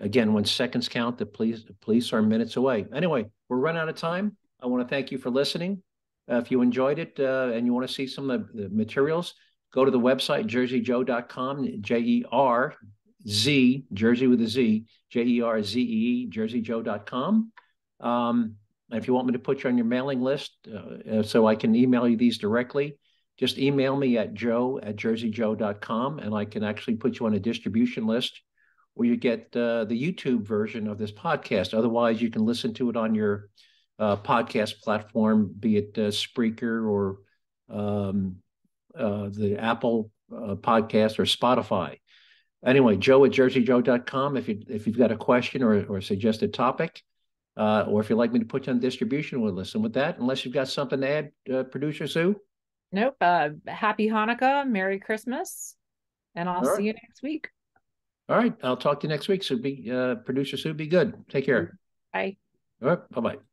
again, 0.00 0.32
when 0.32 0.44
seconds 0.44 0.88
count, 0.88 1.18
the 1.18 1.26
police 1.26 1.64
the 1.64 1.74
police 1.74 2.12
are 2.12 2.22
minutes 2.22 2.56
away. 2.56 2.86
Anyway, 2.94 3.26
we're 3.48 3.58
running 3.58 3.80
out 3.80 3.88
of 3.88 3.96
time. 3.96 4.36
I 4.60 4.66
want 4.66 4.86
to 4.86 4.88
thank 4.88 5.10
you 5.10 5.18
for 5.18 5.30
listening. 5.30 5.82
Uh, 6.30 6.36
if 6.36 6.50
you 6.50 6.62
enjoyed 6.62 6.98
it 6.98 7.18
uh, 7.18 7.50
and 7.52 7.66
you 7.66 7.72
want 7.72 7.86
to 7.86 7.92
see 7.92 8.06
some 8.06 8.30
of 8.30 8.48
the, 8.52 8.62
the 8.62 8.68
materials, 8.68 9.34
go 9.72 9.84
to 9.84 9.90
the 9.90 9.98
website 9.98 10.46
jerseyjoe.com, 10.46 11.82
J 11.82 11.98
E 11.98 12.24
R 12.30 12.74
Z, 13.28 13.84
Jersey 13.92 14.26
with 14.26 14.40
a 14.40 14.48
Z, 14.48 14.84
J 15.10 15.22
E 15.22 15.42
R 15.42 15.62
Z 15.62 15.80
E, 15.80 16.30
jerseyjoe.com. 16.30 17.52
Um, 18.00 18.56
and 18.90 19.00
if 19.00 19.08
you 19.08 19.14
want 19.14 19.26
me 19.26 19.32
to 19.32 19.38
put 19.38 19.64
you 19.64 19.70
on 19.70 19.78
your 19.78 19.86
mailing 19.86 20.20
list 20.20 20.52
uh, 20.68 21.22
so 21.22 21.46
I 21.46 21.54
can 21.54 21.74
email 21.74 22.06
you 22.06 22.16
these 22.16 22.38
directly, 22.38 22.98
just 23.38 23.58
email 23.58 23.96
me 23.96 24.18
at 24.18 24.34
joe 24.34 24.78
at 24.82 24.96
jerseyjoe.com 24.96 26.18
and 26.18 26.34
I 26.34 26.44
can 26.44 26.62
actually 26.62 26.96
put 26.96 27.18
you 27.18 27.26
on 27.26 27.34
a 27.34 27.40
distribution 27.40 28.06
list 28.06 28.40
where 28.94 29.08
you 29.08 29.16
get 29.16 29.54
uh, 29.56 29.84
the 29.84 30.00
YouTube 30.00 30.46
version 30.46 30.86
of 30.86 30.98
this 30.98 31.12
podcast. 31.12 31.76
Otherwise, 31.76 32.20
you 32.20 32.30
can 32.30 32.44
listen 32.44 32.74
to 32.74 32.90
it 32.90 32.96
on 32.96 33.14
your 33.14 33.48
uh, 33.98 34.16
podcast 34.16 34.80
platform, 34.82 35.54
be 35.58 35.76
it 35.76 35.92
uh, 35.96 36.10
Spreaker 36.10 36.88
or 36.88 37.18
um, 37.70 38.36
uh, 38.96 39.28
the 39.30 39.56
Apple 39.58 40.10
uh, 40.30 40.56
podcast 40.56 41.18
or 41.18 41.24
Spotify. 41.24 41.98
Anyway, 42.64 42.96
joe 42.96 43.24
at 43.24 43.32
jerseyjoe.com 43.32 44.36
if, 44.36 44.48
you, 44.48 44.62
if 44.68 44.86
you've 44.86 44.98
got 44.98 45.10
a 45.10 45.16
question 45.16 45.62
or, 45.62 45.84
or 45.86 45.98
a 45.98 46.02
suggested 46.02 46.54
topic, 46.54 47.02
uh, 47.56 47.84
or 47.88 48.00
if 48.00 48.08
you'd 48.08 48.16
like 48.16 48.32
me 48.32 48.38
to 48.38 48.46
put 48.46 48.66
you 48.66 48.72
on 48.72 48.78
distribution, 48.78 49.40
we'll 49.40 49.52
listen 49.52 49.82
with 49.82 49.94
that. 49.94 50.18
Unless 50.18 50.44
you've 50.44 50.54
got 50.54 50.68
something 50.68 51.00
to 51.00 51.08
add, 51.08 51.30
uh, 51.52 51.62
producer 51.64 52.06
Sue. 52.06 52.36
Nope. 52.92 53.16
Uh 53.20 53.50
happy 53.66 54.08
Hanukkah, 54.08 54.68
Merry 54.68 55.00
Christmas, 55.00 55.76
and 56.34 56.48
I'll 56.48 56.60
right. 56.60 56.76
see 56.76 56.84
you 56.84 56.92
next 56.92 57.22
week. 57.22 57.48
All 58.32 58.38
right, 58.38 58.54
I'll 58.62 58.78
talk 58.78 59.00
to 59.00 59.06
you 59.06 59.10
next 59.10 59.28
week. 59.28 59.42
So 59.42 59.58
be 59.58 59.90
uh, 59.90 60.14
producer 60.14 60.56
Sue, 60.56 60.72
be 60.72 60.86
good. 60.86 61.22
Take 61.28 61.44
care. 61.44 61.76
Bye. 62.14 62.38
All 62.80 62.88
right, 62.88 63.10
bye 63.10 63.20
bye. 63.20 63.51